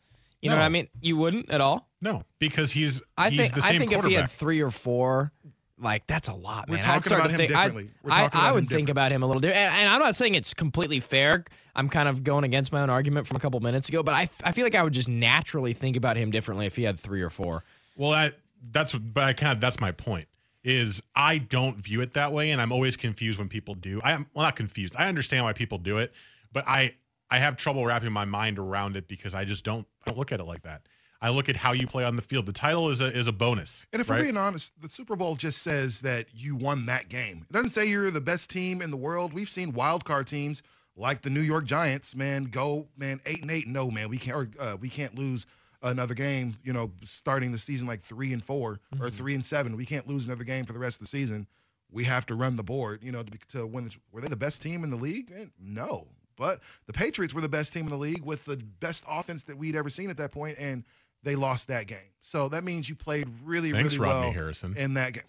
You 0.41 0.49
know 0.49 0.55
what 0.55 0.63
I 0.63 0.69
mean? 0.69 0.87
You 1.01 1.17
wouldn't 1.17 1.49
at 1.49 1.59
all. 1.61 1.89
No, 2.01 2.23
because 2.39 2.71
he's 2.71 3.01
I 3.17 3.29
he's 3.29 3.39
think 3.39 3.53
the 3.55 3.61
I 3.63 3.77
think 3.77 3.91
if 3.91 4.05
he 4.05 4.13
had 4.13 4.31
three 4.31 4.61
or 4.61 4.71
four, 4.71 5.31
like 5.77 6.07
that's 6.07 6.29
a 6.29 6.33
lot, 6.33 6.69
man. 6.69 6.77
We're 6.77 6.83
talking 6.83 7.11
about 7.13 7.29
him 7.29 7.37
think, 7.37 7.51
I- 7.53 7.65
differently. 7.65 7.93
We're 8.03 8.11
I, 8.11 8.21
talking 8.23 8.39
I 8.39 8.43
about 8.45 8.55
would 8.55 8.63
him 8.63 8.67
think 8.69 8.89
about 8.89 9.11
him 9.11 9.21
a 9.23 9.25
little 9.25 9.41
different, 9.41 9.57
and, 9.57 9.81
and 9.81 9.89
I'm 9.89 9.99
not 9.99 10.15
saying 10.15 10.35
it's 10.35 10.53
completely 10.53 11.01
fair. 11.01 11.43
I'm 11.75 11.89
kind 11.89 12.07
of 12.07 12.23
going 12.23 12.45
against 12.45 12.71
my 12.71 12.81
own 12.81 12.89
argument 12.89 13.27
from 13.27 13.35
a 13.35 13.39
couple 13.41 13.59
minutes 13.59 13.89
ago, 13.89 14.01
but 14.01 14.15
I 14.15 14.29
I 14.43 14.53
feel 14.53 14.63
like 14.65 14.75
I 14.75 14.83
would 14.83 14.93
just 14.93 15.09
naturally 15.09 15.73
think 15.73 15.97
about 15.97 16.15
him 16.15 16.31
differently 16.31 16.65
if 16.65 16.75
he 16.77 16.83
had 16.83 16.97
three 16.99 17.21
or 17.21 17.29
four. 17.29 17.65
Well, 17.97 18.11
that 18.11 18.35
that's 18.71 18.93
but 18.95 19.23
I 19.25 19.33
kind 19.33 19.51
of 19.51 19.59
that's 19.59 19.81
my 19.81 19.91
point. 19.91 20.28
Is 20.63 21.01
I 21.15 21.37
don't 21.37 21.77
view 21.77 22.01
it 22.01 22.13
that 22.15 22.33
way, 22.33 22.51
and 22.51 22.61
I'm 22.61 22.73
always 22.73 22.97
confused 22.97 23.39
when 23.39 23.47
people 23.47 23.75
do. 23.75 24.01
I 24.03 24.11
am 24.11 24.27
well, 24.33 24.43
not 24.43 24.57
confused. 24.57 24.95
I 24.97 25.07
understand 25.07 25.45
why 25.45 25.53
people 25.53 25.77
do 25.77 25.99
it, 25.99 26.11
but 26.51 26.67
I 26.67 26.95
I 27.31 27.37
have 27.37 27.55
trouble 27.55 27.85
wrapping 27.85 28.11
my 28.11 28.25
mind 28.25 28.59
around 28.59 28.97
it 28.97 29.07
because 29.07 29.33
I 29.33 29.45
just 29.45 29.63
don't 29.63 29.87
I 30.05 30.09
don't 30.09 30.17
look 30.17 30.31
at 30.31 30.39
it 30.39 30.45
like 30.45 30.63
that. 30.63 30.81
I 31.21 31.29
look 31.29 31.49
at 31.49 31.57
how 31.57 31.73
you 31.73 31.85
play 31.85 32.05
on 32.05 32.15
the 32.15 32.21
field. 32.21 32.45
The 32.45 32.53
title 32.53 32.89
is 32.89 33.01
a 33.01 33.05
is 33.05 33.27
a 33.27 33.31
bonus. 33.31 33.85
And 33.91 34.01
if 34.01 34.09
right? 34.09 34.17
we're 34.17 34.23
being 34.23 34.37
honest, 34.37 34.73
the 34.81 34.89
Super 34.89 35.15
Bowl 35.15 35.35
just 35.35 35.61
says 35.61 36.01
that 36.01 36.27
you 36.33 36.55
won 36.55 36.85
that 36.87 37.09
game. 37.09 37.45
It 37.49 37.53
doesn't 37.53 37.71
say 37.71 37.87
you're 37.87 38.11
the 38.11 38.21
best 38.21 38.49
team 38.49 38.81
in 38.81 38.91
the 38.91 38.97
world. 38.97 39.33
We've 39.33 39.49
seen 39.49 39.73
wild 39.73 40.05
card 40.05 40.27
teams 40.27 40.63
like 40.95 41.21
the 41.21 41.29
New 41.29 41.41
York 41.41 41.65
Giants, 41.65 42.15
man, 42.15 42.45
go 42.45 42.87
man 42.97 43.21
eight 43.25 43.41
and 43.41 43.51
eight. 43.51 43.67
No, 43.67 43.89
man, 43.91 44.09
we 44.09 44.17
can't. 44.17 44.37
Or, 44.37 44.49
uh, 44.59 44.77
we 44.79 44.89
can't 44.89 45.15
lose 45.15 45.45
another 45.81 46.13
game. 46.13 46.57
You 46.63 46.73
know, 46.73 46.91
starting 47.03 47.51
the 47.51 47.57
season 47.57 47.87
like 47.87 48.01
three 48.01 48.33
and 48.33 48.43
4 48.43 48.79
or 49.01 49.09
three 49.09 49.35
and 49.35 49.45
seven. 49.45 49.75
We 49.77 49.85
can't 49.85 50.07
lose 50.07 50.25
another 50.25 50.43
game 50.43 50.65
for 50.65 50.73
the 50.73 50.79
rest 50.79 50.97
of 50.97 51.01
the 51.01 51.07
season. 51.07 51.47
We 51.91 52.03
have 52.03 52.25
to 52.27 52.35
run 52.35 52.55
the 52.55 52.63
board. 52.63 53.01
You 53.03 53.11
know, 53.11 53.23
to, 53.23 53.31
be- 53.31 53.39
to 53.49 53.65
win. 53.65 53.85
The, 53.85 53.95
were 54.11 54.21
they 54.21 54.27
the 54.27 54.35
best 54.35 54.61
team 54.61 54.83
in 54.83 54.89
the 54.89 54.97
league? 54.97 55.31
Eh, 55.35 55.45
No, 55.59 56.07
but 56.37 56.61
the 56.85 56.93
Patriots 56.93 57.33
were 57.33 57.41
the 57.41 57.49
best 57.49 57.73
team 57.73 57.83
in 57.85 57.89
the 57.89 57.97
league 57.97 58.23
with 58.23 58.45
the 58.45 58.57
best 58.79 59.03
offense 59.09 59.43
that 59.43 59.57
we'd 59.57 59.75
ever 59.75 59.89
seen 59.89 60.09
at 60.09 60.17
that 60.17 60.31
point, 60.31 60.57
and 60.59 60.83
they 61.23 61.35
lost 61.35 61.67
that 61.67 61.87
game. 61.87 61.97
So 62.21 62.47
that 62.49 62.63
means 62.63 62.87
you 62.87 62.95
played 62.95 63.27
really, 63.43 63.71
Thanks, 63.71 63.95
really 63.95 64.07
Rodney 64.09 64.25
well 64.27 64.31
Harrison. 64.33 64.75
in 64.77 64.93
that 64.93 65.13
game. 65.13 65.23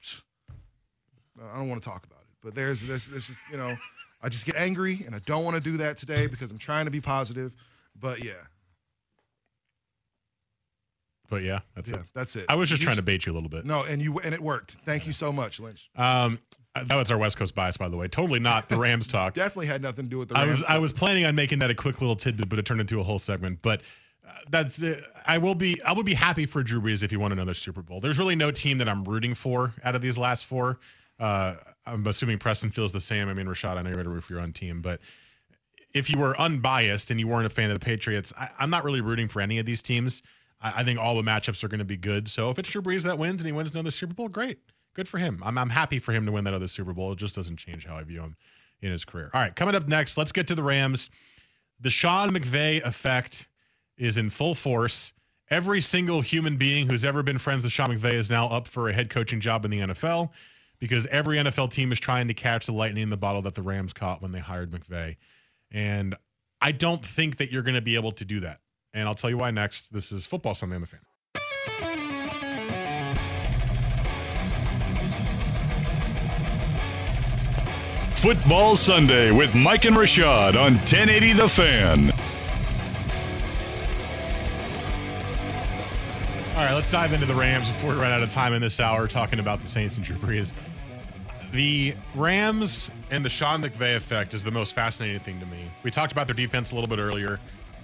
I 1.42 1.56
don't 1.56 1.68
want 1.68 1.82
to 1.82 1.88
talk 1.88 2.04
about 2.04 2.20
it, 2.20 2.28
but 2.42 2.54
there's 2.54 2.82
this, 2.82 3.06
this 3.06 3.30
is, 3.30 3.36
you 3.50 3.56
know, 3.56 3.74
I 4.22 4.28
just 4.28 4.44
get 4.44 4.56
angry 4.56 5.02
and 5.06 5.14
I 5.14 5.20
don't 5.20 5.44
want 5.44 5.54
to 5.56 5.60
do 5.62 5.78
that 5.78 5.96
today 5.96 6.26
because 6.26 6.50
I'm 6.50 6.58
trying 6.58 6.84
to 6.84 6.90
be 6.90 7.00
positive. 7.00 7.54
But 7.98 8.22
yeah, 8.22 8.34
but 11.30 11.42
yeah, 11.42 11.60
that's 11.74 11.88
yeah, 11.88 11.96
it. 11.96 12.02
that's 12.12 12.36
it. 12.36 12.44
I 12.48 12.56
was 12.56 12.68
just 12.68 12.82
You 12.82 12.86
trying 12.86 12.96
to 12.96 13.02
bait 13.02 13.24
you 13.24 13.32
a 13.32 13.34
little 13.34 13.48
bit. 13.48 13.64
No, 13.64 13.84
and 13.84 14.02
you 14.02 14.18
and 14.18 14.34
it 14.34 14.42
worked. 14.42 14.76
Thank 14.84 15.06
you 15.06 15.12
so 15.12 15.32
much, 15.32 15.60
Lynch. 15.60 15.88
Um, 15.96 16.38
that 16.74 16.94
was 16.94 17.10
our 17.10 17.18
West 17.18 17.36
Coast 17.36 17.54
bias, 17.54 17.76
by 17.76 17.88
the 17.88 17.96
way. 17.96 18.06
Totally 18.08 18.40
not 18.40 18.68
the 18.68 18.76
Rams 18.76 19.06
talk. 19.08 19.34
Definitely 19.34 19.66
had 19.66 19.80
nothing 19.80 20.04
to 20.04 20.10
do 20.10 20.18
with 20.18 20.28
the 20.28 20.36
I 20.36 20.44
Rams. 20.44 20.58
was 20.58 20.66
I 20.68 20.78
was 20.78 20.92
planning 20.92 21.24
on 21.24 21.34
making 21.34 21.60
that 21.60 21.70
a 21.70 21.74
quick 21.74 22.00
little 22.00 22.16
tidbit, 22.16 22.48
but 22.48 22.58
it 22.58 22.66
turned 22.66 22.80
into 22.80 23.00
a 23.00 23.02
whole 23.02 23.18
segment. 23.18 23.60
But 23.62 23.80
uh, 24.28 24.32
that's 24.50 24.82
uh, 24.82 25.00
I 25.26 25.38
will 25.38 25.54
be 25.54 25.80
I 25.82 25.92
will 25.92 26.02
be 26.02 26.14
happy 26.14 26.44
for 26.46 26.62
Drew 26.62 26.80
Brees 26.80 27.02
if 27.02 27.10
he 27.10 27.16
won 27.16 27.32
another 27.32 27.54
Super 27.54 27.82
Bowl. 27.82 28.00
There's 28.00 28.18
really 28.18 28.36
no 28.36 28.50
team 28.50 28.78
that 28.78 28.88
I'm 28.88 29.04
rooting 29.04 29.34
for 29.34 29.72
out 29.84 29.94
of 29.94 30.02
these 30.02 30.18
last 30.18 30.44
four. 30.46 30.78
Uh, 31.18 31.56
I'm 31.86 32.06
assuming 32.06 32.38
Preston 32.38 32.70
feels 32.70 32.92
the 32.92 33.00
same. 33.00 33.28
I 33.28 33.34
mean, 33.34 33.46
Rashad, 33.46 33.76
I 33.76 33.82
know 33.82 33.88
you're 33.88 33.94
going 33.94 34.04
to 34.04 34.10
root 34.10 34.24
for 34.24 34.32
your 34.32 34.42
own 34.42 34.52
team, 34.52 34.80
but 34.80 35.00
if 35.92 36.08
you 36.08 36.18
were 36.18 36.38
unbiased 36.40 37.10
and 37.10 37.18
you 37.18 37.26
weren't 37.26 37.46
a 37.46 37.50
fan 37.50 37.70
of 37.70 37.78
the 37.78 37.84
Patriots, 37.84 38.32
I, 38.38 38.48
I'm 38.58 38.70
not 38.70 38.84
really 38.84 39.00
rooting 39.00 39.28
for 39.28 39.40
any 39.40 39.58
of 39.58 39.66
these 39.66 39.82
teams. 39.82 40.22
I, 40.60 40.80
I 40.80 40.84
think 40.84 40.98
all 40.98 41.16
the 41.16 41.22
matchups 41.22 41.64
are 41.64 41.68
going 41.68 41.78
to 41.78 41.84
be 41.84 41.96
good. 41.96 42.28
So 42.28 42.50
if 42.50 42.58
it's 42.58 42.70
Drew 42.70 42.82
Brees 42.82 43.02
that 43.02 43.18
wins 43.18 43.40
and 43.40 43.46
he 43.46 43.52
wins 43.52 43.72
another 43.72 43.90
Super 43.90 44.14
Bowl, 44.14 44.28
great, 44.28 44.58
good 44.94 45.08
for 45.08 45.18
him. 45.18 45.42
I'm 45.44 45.58
I'm 45.58 45.70
happy 45.70 45.98
for 45.98 46.12
him 46.12 46.26
to 46.26 46.32
win 46.32 46.44
that 46.44 46.54
other 46.54 46.68
Super 46.68 46.92
Bowl. 46.92 47.12
It 47.12 47.18
just 47.18 47.34
doesn't 47.34 47.56
change 47.56 47.86
how 47.86 47.96
I 47.96 48.02
view 48.04 48.20
him 48.20 48.36
in 48.82 48.90
his 48.92 49.04
career. 49.04 49.30
All 49.34 49.40
right, 49.40 49.54
coming 49.54 49.74
up 49.74 49.88
next, 49.88 50.16
let's 50.16 50.32
get 50.32 50.46
to 50.48 50.54
the 50.54 50.62
Rams. 50.62 51.10
The 51.80 51.90
Sean 51.90 52.30
McVay 52.30 52.82
effect 52.82 53.48
is 53.96 54.18
in 54.18 54.30
full 54.30 54.54
force. 54.54 55.12
Every 55.50 55.80
single 55.80 56.20
human 56.20 56.56
being 56.56 56.88
who's 56.88 57.04
ever 57.04 57.22
been 57.22 57.38
friends 57.38 57.64
with 57.64 57.72
Sean 57.72 57.90
McVay 57.90 58.12
is 58.12 58.30
now 58.30 58.48
up 58.48 58.68
for 58.68 58.88
a 58.88 58.92
head 58.92 59.10
coaching 59.10 59.40
job 59.40 59.64
in 59.64 59.70
the 59.70 59.80
NFL 59.80 60.30
because 60.78 61.06
every 61.06 61.38
NFL 61.38 61.72
team 61.72 61.92
is 61.92 61.98
trying 61.98 62.28
to 62.28 62.34
catch 62.34 62.66
the 62.66 62.72
lightning 62.72 63.02
in 63.02 63.10
the 63.10 63.16
bottle 63.16 63.42
that 63.42 63.54
the 63.54 63.62
Rams 63.62 63.92
caught 63.92 64.22
when 64.22 64.32
they 64.32 64.38
hired 64.38 64.70
McVay. 64.70 65.16
And 65.70 66.14
I 66.60 66.72
don't 66.72 67.04
think 67.04 67.36
that 67.38 67.50
you're 67.50 67.62
going 67.62 67.74
to 67.74 67.82
be 67.82 67.94
able 67.94 68.12
to 68.12 68.24
do 68.24 68.40
that. 68.40 68.60
And 68.92 69.06
I'll 69.08 69.14
tell 69.14 69.30
you 69.30 69.36
why 69.38 69.50
next. 69.50 69.92
This 69.92 70.10
is 70.10 70.26
Football 70.26 70.54
Sunday 70.54 70.74
on 70.74 70.80
the 70.80 70.86
Fan. 70.86 71.00
Football 78.16 78.76
Sunday 78.76 79.30
with 79.30 79.54
Mike 79.54 79.86
and 79.86 79.96
Rashad 79.96 80.54
on 80.54 80.74
1080 80.74 81.32
The 81.32 81.48
Fan. 81.48 82.12
All 86.54 86.66
right, 86.66 86.74
let's 86.74 86.90
dive 86.90 87.14
into 87.14 87.24
the 87.24 87.34
Rams 87.34 87.68
before 87.68 87.94
we 87.94 87.96
run 87.96 88.12
out 88.12 88.22
of 88.22 88.30
time 88.30 88.52
in 88.52 88.60
this 88.60 88.78
hour 88.78 89.08
talking 89.08 89.38
about 89.38 89.62
the 89.62 89.68
Saints 89.68 89.96
and 89.96 90.04
Drew 90.04 90.16
Brees. 90.16 90.52
The 91.52 91.94
Rams 92.14 92.90
and 93.10 93.24
the 93.24 93.30
Sean 93.30 93.62
McVay 93.62 93.96
effect 93.96 94.34
is 94.34 94.44
the 94.44 94.50
most 94.50 94.74
fascinating 94.74 95.20
thing 95.20 95.40
to 95.40 95.46
me. 95.46 95.70
We 95.82 95.90
talked 95.90 96.12
about 96.12 96.26
their 96.26 96.34
defense 96.34 96.72
a 96.72 96.74
little 96.74 96.88
bit 96.88 96.98
earlier. 96.98 97.40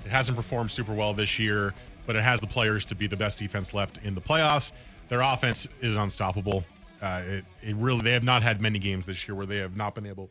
It 0.06 0.10
hasn't 0.10 0.36
performed 0.36 0.70
super 0.70 0.94
well 0.94 1.12
this 1.14 1.36
year, 1.36 1.74
but 2.06 2.14
it 2.14 2.22
has 2.22 2.40
the 2.40 2.46
players 2.46 2.84
to 2.86 2.94
be 2.94 3.08
the 3.08 3.16
best 3.16 3.40
defense 3.40 3.74
left 3.74 3.98
in 4.04 4.14
the 4.14 4.20
playoffs. 4.20 4.70
Their 5.08 5.20
offense 5.20 5.66
is 5.80 5.96
unstoppable. 5.96 6.64
Uh, 7.02 7.22
it, 7.26 7.44
it 7.60 7.74
really 7.74 8.02
they 8.02 8.12
have 8.12 8.22
not 8.22 8.40
had 8.44 8.60
many 8.60 8.78
games 8.78 9.04
this 9.04 9.26
year 9.26 9.34
where 9.34 9.46
they 9.46 9.56
have 9.56 9.76
not 9.76 9.96
been 9.96 10.06
able 10.06 10.30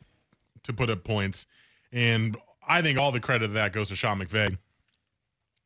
to 0.64 0.72
put 0.72 0.90
up 0.90 1.04
points, 1.04 1.46
and 1.92 2.38
I 2.66 2.82
think 2.82 2.98
all 2.98 3.12
the 3.12 3.20
credit 3.20 3.44
of 3.44 3.54
that 3.54 3.74
goes 3.74 3.90
to 3.90 3.98
Sean 3.98 4.18
McVay. 4.18 4.58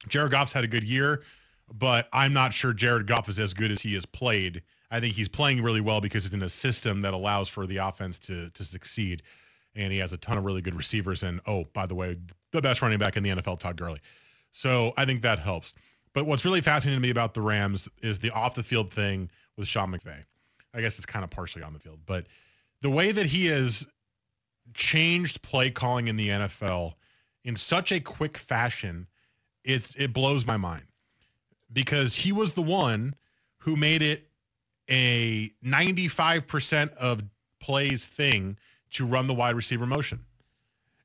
Jared 0.08 0.32
Goff's 0.32 0.54
had 0.54 0.64
a 0.64 0.68
good 0.68 0.84
year, 0.84 1.22
but 1.72 2.10
I'm 2.12 2.34
not 2.34 2.52
sure 2.52 2.74
Jared 2.74 3.06
Goff 3.06 3.30
is 3.30 3.40
as 3.40 3.54
good 3.54 3.70
as 3.70 3.84
he 3.84 3.94
has 3.94 4.08
played. 4.08 4.64
I 4.90 5.00
think 5.00 5.14
he's 5.14 5.28
playing 5.28 5.62
really 5.62 5.82
well 5.82 6.02
because 6.02 6.26
it's 6.26 6.34
in 6.34 6.42
a 6.42 6.50
system 6.50 7.04
that 7.04 7.14
allows 7.14 7.48
for 7.48 7.68
the 7.68 7.78
offense 7.78 8.18
to 8.22 8.50
to 8.50 8.66
succeed. 8.66 9.22
And 9.80 9.94
he 9.94 10.00
has 10.00 10.14
a 10.14 10.18
ton 10.18 10.38
of 10.38 10.46
really 10.46 10.62
good 10.62 10.76
receivers. 10.76 11.24
And 11.24 11.40
oh, 11.48 11.66
by 11.74 11.86
the 11.86 11.96
way, 11.96 12.18
the 12.52 12.62
best 12.62 12.82
running 12.82 13.00
back 13.00 13.16
in 13.16 13.24
the 13.24 13.30
NFL, 13.30 13.60
Todd 13.60 13.78
Gurley. 13.78 14.02
So 14.52 14.94
I 14.98 15.06
think 15.06 15.22
that 15.22 15.40
helps. 15.40 15.74
But 16.14 16.26
what's 16.26 16.44
really 16.44 16.62
fascinating 16.62 17.00
to 17.00 17.02
me 17.02 17.12
about 17.12 17.34
the 17.34 17.42
Rams 17.42 17.88
is 18.02 18.20
the 18.20 18.32
off 18.32 18.56
the 18.56 18.64
field 18.64 18.92
thing 18.92 19.30
with 19.58 19.68
Sean 19.68 19.92
McVay. 19.92 20.24
I 20.74 20.82
guess 20.82 20.98
it's 20.98 21.06
kind 21.06 21.24
of 21.24 21.30
partially 21.30 21.64
on 21.64 21.74
the 21.74 21.80
field, 21.80 22.00
but 22.06 22.28
the 22.82 22.90
way 22.90 23.12
that 23.12 23.28
he 23.28 23.48
has 23.48 23.88
changed 24.74 25.42
play 25.42 25.72
calling 25.72 26.08
in 26.08 26.16
the 26.16 26.30
NFL 26.30 26.94
in 27.44 27.56
such 27.56 27.92
a 27.92 28.00
quick 28.00 28.38
fashion, 28.38 29.08
it's 29.64 29.96
it 29.96 30.14
blows 30.14 30.46
my 30.46 30.58
mind 30.58 30.84
because 31.72 32.16
he 32.16 32.32
was 32.32 32.54
the 32.54 32.62
one 32.62 33.16
who 33.60 33.76
made 33.76 34.02
it 34.02 34.28
a 34.90 35.50
95% 35.64 36.94
of 36.96 37.24
plays 37.60 38.06
thing 38.06 38.58
to 38.92 39.06
run 39.06 39.28
the 39.28 39.34
wide 39.34 39.56
receiver 39.56 39.86
motion. 39.86 40.20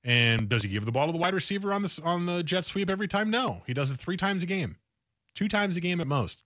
And 0.04 0.48
does 0.48 0.62
he 0.62 0.68
give 0.68 0.84
the 0.84 0.92
ball 0.92 1.06
to 1.06 1.12
the 1.12 1.18
wide 1.18 1.34
receiver 1.34 1.72
on 1.72 1.82
the 1.82 2.00
on 2.04 2.26
the 2.26 2.42
jet 2.42 2.64
sweep 2.64 2.90
every 2.90 3.08
time? 3.08 3.30
No. 3.30 3.62
He 3.66 3.72
does 3.72 3.90
it 3.90 3.98
3 3.98 4.16
times 4.16 4.42
a 4.42 4.46
game. 4.46 4.76
2 5.34 5.48
times 5.48 5.76
a 5.76 5.80
game 5.80 6.00
at 6.00 6.06
most. 6.06 6.42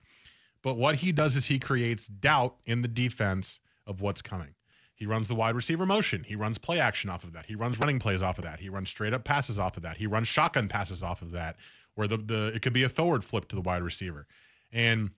But 0.62 0.75
what 0.75 0.97
he 0.97 1.12
does 1.12 1.37
is 1.37 1.47
he 1.47 1.59
creates 1.59 2.07
doubt 2.07 2.57
in 2.67 2.83
the 2.83 2.89
defense 2.89 3.61
of 3.87 4.01
what's 4.01 4.23
coming. 4.23 4.55
He 4.95 5.07
runs 5.07 5.29
the 5.29 5.35
wide 5.35 5.55
receiver 5.55 5.87
motion. 5.87 6.25
He 6.25 6.35
runs 6.35 6.59
play 6.59 6.81
action 6.81 7.09
off 7.09 7.23
of 7.23 7.33
that. 7.33 7.47
He 7.47 7.55
runs 7.55 7.79
running 7.79 8.01
plays 8.01 8.21
off 8.21 8.39
of 8.39 8.45
that. 8.45 8.59
He 8.59 8.69
runs 8.69 8.89
straight 8.89 9.15
up 9.15 9.23
passes 9.23 9.59
off 9.59 9.77
of 9.77 9.85
that. 9.85 9.97
He 9.97 10.09
runs 10.09 10.27
shotgun 10.27 10.69
passes 10.69 11.05
off 11.05 11.23
of 11.23 11.31
that, 11.33 11.57
where 11.95 12.09
the, 12.09 12.17
the 12.17 12.47
it 12.55 12.62
could 12.62 12.73
be 12.73 12.83
a 12.83 12.89
forward 12.89 13.25
flip 13.25 13.47
to 13.49 13.57
the 13.57 13.62
wide 13.62 13.83
receiver. 13.83 14.27
And 14.73 15.11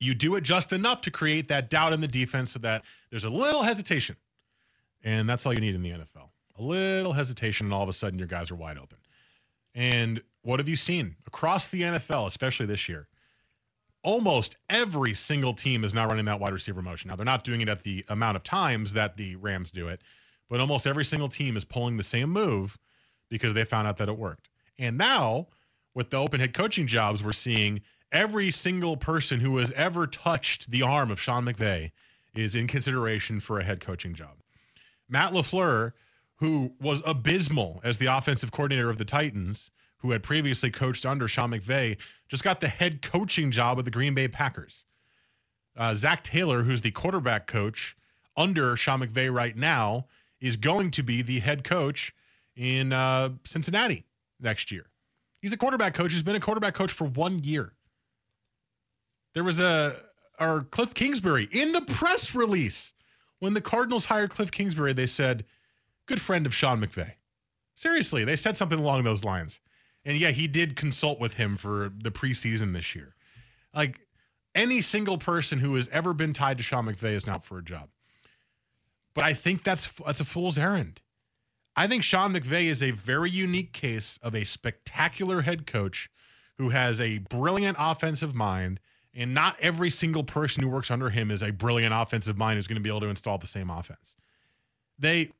you 0.00 0.14
do 0.14 0.34
it 0.34 0.42
just 0.42 0.72
enough 0.72 1.00
to 1.02 1.12
create 1.12 1.46
that 1.48 1.70
doubt 1.70 1.92
in 1.92 2.00
the 2.00 2.08
defense 2.08 2.50
so 2.52 2.58
that 2.58 2.82
there's 3.10 3.22
a 3.22 3.30
little 3.30 3.62
hesitation. 3.62 4.16
And 5.02 5.28
that's 5.28 5.46
all 5.46 5.52
you 5.52 5.60
need 5.60 5.74
in 5.74 5.82
the 5.82 5.90
NFL. 5.90 6.30
A 6.58 6.62
little 6.62 7.12
hesitation, 7.12 7.66
and 7.66 7.74
all 7.74 7.82
of 7.82 7.88
a 7.88 7.92
sudden 7.92 8.18
your 8.18 8.28
guys 8.28 8.50
are 8.50 8.54
wide 8.54 8.78
open. 8.78 8.98
And 9.74 10.22
what 10.42 10.60
have 10.60 10.68
you 10.68 10.76
seen 10.76 11.16
across 11.26 11.68
the 11.68 11.82
NFL, 11.82 12.26
especially 12.26 12.66
this 12.66 12.88
year? 12.88 13.08
Almost 14.04 14.56
every 14.68 15.14
single 15.14 15.54
team 15.54 15.84
is 15.84 15.94
now 15.94 16.06
running 16.06 16.24
that 16.24 16.40
wide 16.40 16.52
receiver 16.52 16.82
motion. 16.82 17.08
Now, 17.08 17.16
they're 17.16 17.24
not 17.24 17.44
doing 17.44 17.60
it 17.60 17.68
at 17.68 17.84
the 17.84 18.04
amount 18.08 18.36
of 18.36 18.42
times 18.42 18.92
that 18.94 19.16
the 19.16 19.36
Rams 19.36 19.70
do 19.70 19.88
it, 19.88 20.02
but 20.48 20.60
almost 20.60 20.86
every 20.86 21.04
single 21.04 21.28
team 21.28 21.56
is 21.56 21.64
pulling 21.64 21.96
the 21.96 22.02
same 22.02 22.28
move 22.30 22.78
because 23.28 23.54
they 23.54 23.64
found 23.64 23.86
out 23.86 23.98
that 23.98 24.08
it 24.08 24.18
worked. 24.18 24.48
And 24.78 24.98
now, 24.98 25.46
with 25.94 26.10
the 26.10 26.16
open 26.16 26.40
head 26.40 26.52
coaching 26.52 26.86
jobs, 26.86 27.22
we're 27.22 27.32
seeing 27.32 27.80
every 28.10 28.50
single 28.50 28.96
person 28.96 29.40
who 29.40 29.56
has 29.58 29.72
ever 29.72 30.06
touched 30.06 30.70
the 30.70 30.82
arm 30.82 31.10
of 31.10 31.20
Sean 31.20 31.44
McVay 31.44 31.92
is 32.34 32.54
in 32.54 32.66
consideration 32.66 33.40
for 33.40 33.58
a 33.58 33.64
head 33.64 33.80
coaching 33.80 34.14
job. 34.14 34.41
Matt 35.12 35.32
LaFleur, 35.32 35.92
who 36.36 36.72
was 36.80 37.02
abysmal 37.06 37.80
as 37.84 37.98
the 37.98 38.06
offensive 38.06 38.50
coordinator 38.50 38.90
of 38.90 38.98
the 38.98 39.04
Titans, 39.04 39.70
who 39.98 40.10
had 40.10 40.22
previously 40.22 40.70
coached 40.70 41.06
under 41.06 41.28
Sean 41.28 41.50
McVay, 41.50 41.96
just 42.28 42.42
got 42.42 42.60
the 42.60 42.68
head 42.68 43.02
coaching 43.02 43.50
job 43.50 43.76
with 43.76 43.84
the 43.84 43.90
Green 43.90 44.14
Bay 44.14 44.26
Packers. 44.26 44.84
Uh, 45.76 45.94
Zac 45.94 46.24
Taylor, 46.24 46.62
who's 46.64 46.80
the 46.80 46.90
quarterback 46.90 47.46
coach 47.46 47.96
under 48.36 48.76
Sean 48.76 49.00
McVay 49.00 49.32
right 49.32 49.56
now, 49.56 50.06
is 50.40 50.56
going 50.56 50.90
to 50.90 51.02
be 51.02 51.22
the 51.22 51.38
head 51.38 51.62
coach 51.62 52.12
in 52.56 52.92
uh, 52.92 53.30
Cincinnati 53.44 54.04
next 54.40 54.72
year. 54.72 54.86
He's 55.40 55.52
a 55.52 55.56
quarterback 55.56 55.94
coach 55.94 56.12
He's 56.12 56.22
been 56.22 56.36
a 56.36 56.40
quarterback 56.40 56.74
coach 56.74 56.92
for 56.92 57.04
one 57.06 57.42
year. 57.42 57.72
There 59.34 59.44
was 59.44 59.60
a 59.60 59.96
or 60.40 60.62
Cliff 60.70 60.94
Kingsbury 60.94 61.48
in 61.52 61.72
the 61.72 61.82
press 61.82 62.34
release 62.34 62.92
when 63.42 63.54
the 63.54 63.60
Cardinals 63.60 64.04
hired 64.04 64.30
Cliff 64.30 64.52
Kingsbury. 64.52 64.92
They 64.92 65.06
said, 65.06 65.44
"Good 66.06 66.20
friend 66.20 66.46
of 66.46 66.54
Sean 66.54 66.80
McVay." 66.80 67.14
Seriously, 67.74 68.22
they 68.24 68.36
said 68.36 68.56
something 68.56 68.78
along 68.78 69.02
those 69.02 69.24
lines. 69.24 69.58
And 70.04 70.16
yeah, 70.16 70.30
he 70.30 70.46
did 70.46 70.76
consult 70.76 71.18
with 71.18 71.34
him 71.34 71.56
for 71.56 71.90
the 71.92 72.12
preseason 72.12 72.72
this 72.72 72.94
year. 72.94 73.16
Like 73.74 74.06
any 74.54 74.80
single 74.80 75.18
person 75.18 75.58
who 75.58 75.74
has 75.74 75.88
ever 75.88 76.14
been 76.14 76.32
tied 76.32 76.56
to 76.58 76.62
Sean 76.62 76.86
McVay 76.86 77.14
is 77.14 77.26
not 77.26 77.44
for 77.44 77.58
a 77.58 77.64
job. 77.64 77.88
But 79.12 79.24
I 79.24 79.34
think 79.34 79.64
that's 79.64 79.90
that's 80.06 80.20
a 80.20 80.24
fool's 80.24 80.56
errand. 80.56 81.00
I 81.74 81.88
think 81.88 82.04
Sean 82.04 82.32
McVay 82.32 82.66
is 82.66 82.80
a 82.80 82.92
very 82.92 83.30
unique 83.30 83.72
case 83.72 84.20
of 84.22 84.36
a 84.36 84.44
spectacular 84.44 85.42
head 85.42 85.66
coach 85.66 86.08
who 86.58 86.68
has 86.68 87.00
a 87.00 87.18
brilliant 87.18 87.76
offensive 87.80 88.36
mind, 88.36 88.78
and 89.14 89.34
not 89.34 89.56
every 89.60 89.90
single 89.90 90.24
person 90.24 90.62
who 90.62 90.68
works 90.68 90.90
under 90.90 91.10
him 91.10 91.30
is 91.30 91.42
a 91.42 91.50
brilliant 91.50 91.94
offensive 91.94 92.38
mind 92.38 92.56
who's 92.56 92.66
going 92.66 92.76
to 92.76 92.82
be 92.82 92.88
able 92.88 93.00
to 93.00 93.08
install 93.08 93.38
the 93.38 93.46
same 93.46 93.70
offense. 93.70 94.16
They 94.98 95.30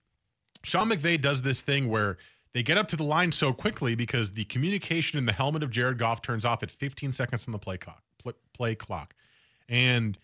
Sean 0.62 0.90
McVay 0.90 1.20
does 1.20 1.42
this 1.42 1.60
thing 1.60 1.88
where 1.88 2.18
they 2.52 2.62
get 2.62 2.76
up 2.76 2.88
to 2.88 2.96
the 2.96 3.02
line 3.02 3.32
so 3.32 3.52
quickly 3.52 3.94
because 3.94 4.32
the 4.32 4.44
communication 4.44 5.18
in 5.18 5.26
the 5.26 5.32
helmet 5.32 5.62
of 5.62 5.70
Jared 5.70 5.98
Goff 5.98 6.22
turns 6.22 6.44
off 6.44 6.62
at 6.62 6.70
15 6.70 7.12
seconds 7.12 7.46
on 7.46 7.52
the 7.52 7.58
play 7.58 7.78
clock. 7.78 8.02
Play 8.54 8.74
clock. 8.74 9.14
And 9.68 10.18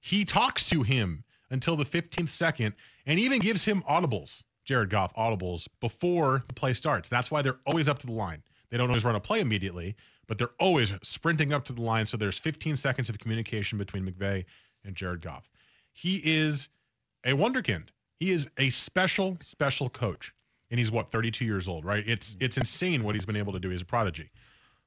he 0.00 0.24
talks 0.24 0.68
to 0.70 0.82
him 0.82 1.24
until 1.50 1.76
the 1.76 1.84
15th 1.84 2.30
second 2.30 2.74
and 3.04 3.20
even 3.20 3.38
gives 3.38 3.66
him 3.66 3.84
audibles, 3.88 4.42
Jared 4.64 4.88
Goff 4.88 5.14
audibles, 5.14 5.68
before 5.80 6.42
the 6.48 6.54
play 6.54 6.72
starts. 6.72 7.08
That's 7.08 7.30
why 7.30 7.42
they're 7.42 7.58
always 7.66 7.88
up 7.88 7.98
to 8.00 8.06
the 8.06 8.12
line. 8.12 8.42
They 8.70 8.78
don't 8.78 8.88
always 8.88 9.04
run 9.04 9.14
a 9.14 9.20
play 9.20 9.40
immediately, 9.40 9.94
but 10.26 10.38
they're 10.38 10.50
always 10.58 10.94
sprinting 11.02 11.52
up 11.52 11.64
to 11.66 11.72
the 11.72 11.82
line. 11.82 12.06
So 12.06 12.16
there's 12.16 12.38
15 12.38 12.76
seconds 12.76 13.08
of 13.08 13.18
communication 13.18 13.78
between 13.78 14.06
McVay 14.06 14.44
and 14.84 14.94
Jared 14.94 15.20
Goff. 15.20 15.48
He 15.92 16.20
is 16.24 16.68
a 17.24 17.32
wonderkind. 17.32 17.88
He 18.18 18.30
is 18.32 18.48
a 18.56 18.70
special, 18.70 19.38
special 19.42 19.88
coach. 19.88 20.32
And 20.70 20.80
he's 20.80 20.90
what, 20.90 21.10
32 21.10 21.44
years 21.44 21.68
old, 21.68 21.84
right? 21.84 22.02
It's 22.06 22.30
mm-hmm. 22.30 22.44
it's 22.44 22.58
insane 22.58 23.04
what 23.04 23.14
he's 23.14 23.24
been 23.24 23.36
able 23.36 23.52
to 23.52 23.60
do. 23.60 23.68
He's 23.70 23.82
a 23.82 23.86
prodigy. 23.86 24.30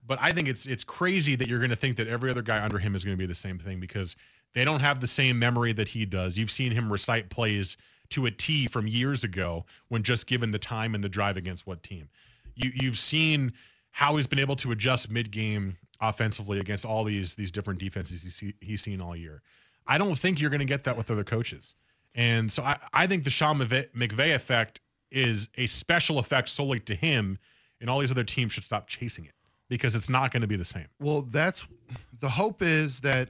But 0.06 0.20
I 0.22 0.32
think 0.32 0.48
it's 0.48 0.66
it's 0.66 0.84
crazy 0.84 1.36
that 1.36 1.48
you're 1.48 1.60
going 1.60 1.70
to 1.70 1.76
think 1.76 1.96
that 1.98 2.08
every 2.08 2.30
other 2.30 2.42
guy 2.42 2.62
under 2.62 2.80
him 2.80 2.96
is 2.96 3.06
going 3.06 3.16
to 3.16 3.22
be 3.22 3.26
the 3.26 3.36
same 3.36 3.58
thing 3.58 3.80
because 3.80 4.16
they 4.54 4.66
don't 4.66 4.80
have 4.82 5.00
the 5.00 5.08
same 5.08 5.40
memory 5.40 5.72
that 5.74 5.90
he 5.90 6.06
does. 6.06 6.38
You've 6.38 6.52
seen 6.52 6.72
him 6.72 6.92
recite 6.92 7.30
plays 7.30 7.78
to 8.10 8.26
a 8.26 8.32
T 8.32 8.68
from 8.68 8.88
years 8.88 9.24
ago 9.24 9.66
when 9.88 10.04
just 10.04 10.28
given 10.28 10.52
the 10.52 10.60
time 10.60 10.96
and 10.96 11.04
the 11.04 11.10
drive 11.10 11.38
against 11.38 11.66
what 11.66 11.84
team. 11.84 12.10
You 12.56 12.72
you've 12.74 13.00
seen 13.00 13.54
how 13.92 14.16
he's 14.18 14.28
been 14.28 14.40
able 14.40 14.56
to 14.58 14.72
adjust 14.72 15.10
mid-game 15.10 15.78
offensively 16.02 16.60
against 16.60 16.86
all 16.86 17.04
these 17.04 17.36
these 17.36 17.52
different 17.52 17.80
defenses 17.80 18.22
he's, 18.24 18.36
see, 18.36 18.54
he's 18.62 18.82
seen 18.82 19.02
all 19.02 19.16
year. 19.16 19.42
I 19.86 19.98
don't 19.98 20.16
think 20.18 20.40
you're 20.40 20.50
going 20.50 20.60
to 20.60 20.66
get 20.66 20.84
that 20.84 20.96
with 20.96 21.10
other 21.10 21.24
coaches. 21.24 21.76
And 22.16 22.52
so 22.52 22.64
I, 22.64 22.78
I 22.94 23.08
think 23.08 23.24
the 23.24 23.30
Sean 23.30 23.60
McVay 23.60 24.36
effect 24.36 24.82
is 25.12 25.50
a 25.58 25.68
special 25.68 26.20
effect 26.20 26.50
solely 26.50 26.80
to 26.82 26.96
him, 26.96 27.40
and 27.82 27.90
all 27.90 28.00
these 28.00 28.12
other 28.12 28.24
teams 28.24 28.54
should 28.54 28.64
stop 28.64 28.88
chasing 28.88 29.26
it 29.26 29.34
because 29.68 29.96
it's 29.96 30.10
not 30.10 30.32
going 30.32 30.42
to 30.42 30.48
be 30.48 30.56
the 30.56 30.66
same. 30.66 30.88
Well, 31.00 31.22
that's 31.22 31.66
the 32.20 32.30
hope 32.30 32.62
is 32.62 33.00
that 33.02 33.30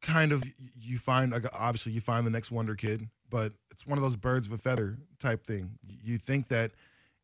kind 0.00 0.32
of 0.32 0.44
you 0.78 0.98
find 0.98 1.34
obviously 1.52 1.92
you 1.92 2.00
find 2.00 2.26
the 2.26 2.30
next 2.30 2.50
wonder 2.50 2.74
kid, 2.74 3.08
but 3.30 3.52
it's 3.70 3.86
one 3.86 3.98
of 3.98 4.02
those 4.02 4.16
birds 4.16 4.46
of 4.46 4.52
a 4.52 4.58
feather 4.58 4.98
type 5.18 5.44
thing. 5.44 5.78
You 6.02 6.18
think 6.18 6.48
that 6.48 6.72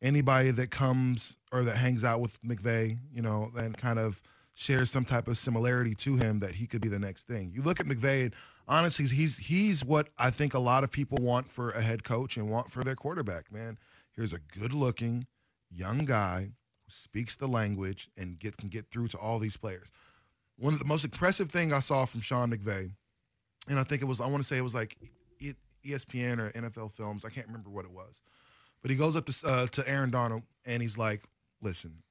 anybody 0.02 0.50
that 0.52 0.70
comes 0.70 1.36
or 1.52 1.64
that 1.64 1.76
hangs 1.76 2.04
out 2.04 2.20
with 2.20 2.40
McVay, 2.42 2.98
you 3.12 3.22
know, 3.22 3.50
and 3.56 3.76
kind 3.76 3.98
of 3.98 4.22
shares 4.54 4.90
some 4.90 5.04
type 5.04 5.28
of 5.28 5.38
similarity 5.38 5.94
to 5.94 6.16
him 6.16 6.40
that 6.40 6.54
he 6.54 6.66
could 6.66 6.80
be 6.80 6.88
the 6.88 6.98
next 6.98 7.26
thing. 7.26 7.52
You 7.54 7.62
look 7.62 7.80
at 7.80 7.86
McVay, 7.86 8.24
and 8.24 8.34
honestly, 8.68 9.06
he's 9.06 9.38
he's 9.38 9.84
what 9.84 10.08
I 10.18 10.30
think 10.30 10.54
a 10.54 10.58
lot 10.58 10.84
of 10.84 10.90
people 10.90 11.18
want 11.20 11.50
for 11.50 11.70
a 11.70 11.82
head 11.82 12.04
coach 12.04 12.36
and 12.36 12.48
want 12.50 12.70
for 12.70 12.82
their 12.84 12.96
quarterback, 12.96 13.52
man. 13.52 13.78
Here's 14.12 14.32
a 14.32 14.38
good-looking 14.58 15.24
young 15.70 16.04
guy 16.04 16.50
who 16.84 16.90
speaks 16.90 17.36
the 17.36 17.46
language 17.46 18.10
and 18.16 18.38
get 18.38 18.56
can 18.56 18.68
get 18.68 18.90
through 18.90 19.08
to 19.08 19.18
all 19.18 19.38
these 19.38 19.56
players 19.56 19.90
one 20.60 20.74
of 20.74 20.78
the 20.78 20.84
most 20.84 21.04
impressive 21.04 21.50
thing 21.50 21.72
I 21.72 21.78
saw 21.78 22.04
from 22.04 22.20
Sean 22.20 22.52
McVay, 22.52 22.90
and 23.68 23.78
I 23.78 23.82
think 23.82 24.02
it 24.02 24.04
was 24.04 24.20
I 24.20 24.26
want 24.26 24.42
to 24.42 24.46
say 24.46 24.58
it 24.58 24.62
was 24.62 24.74
like 24.74 24.96
ESPN 25.84 26.38
or 26.38 26.50
NFL 26.50 26.92
Films. 26.92 27.24
I 27.24 27.30
can't 27.30 27.46
remember 27.46 27.70
what 27.70 27.86
it 27.86 27.90
was, 27.90 28.20
but 28.82 28.90
he 28.90 28.96
goes 28.96 29.16
up 29.16 29.26
to 29.26 29.46
uh, 29.46 29.66
to 29.68 29.88
Aaron 29.88 30.10
Donald 30.10 30.42
and 30.64 30.82
he's 30.82 30.96
like, 30.96 31.22
"Listen, 31.60 32.02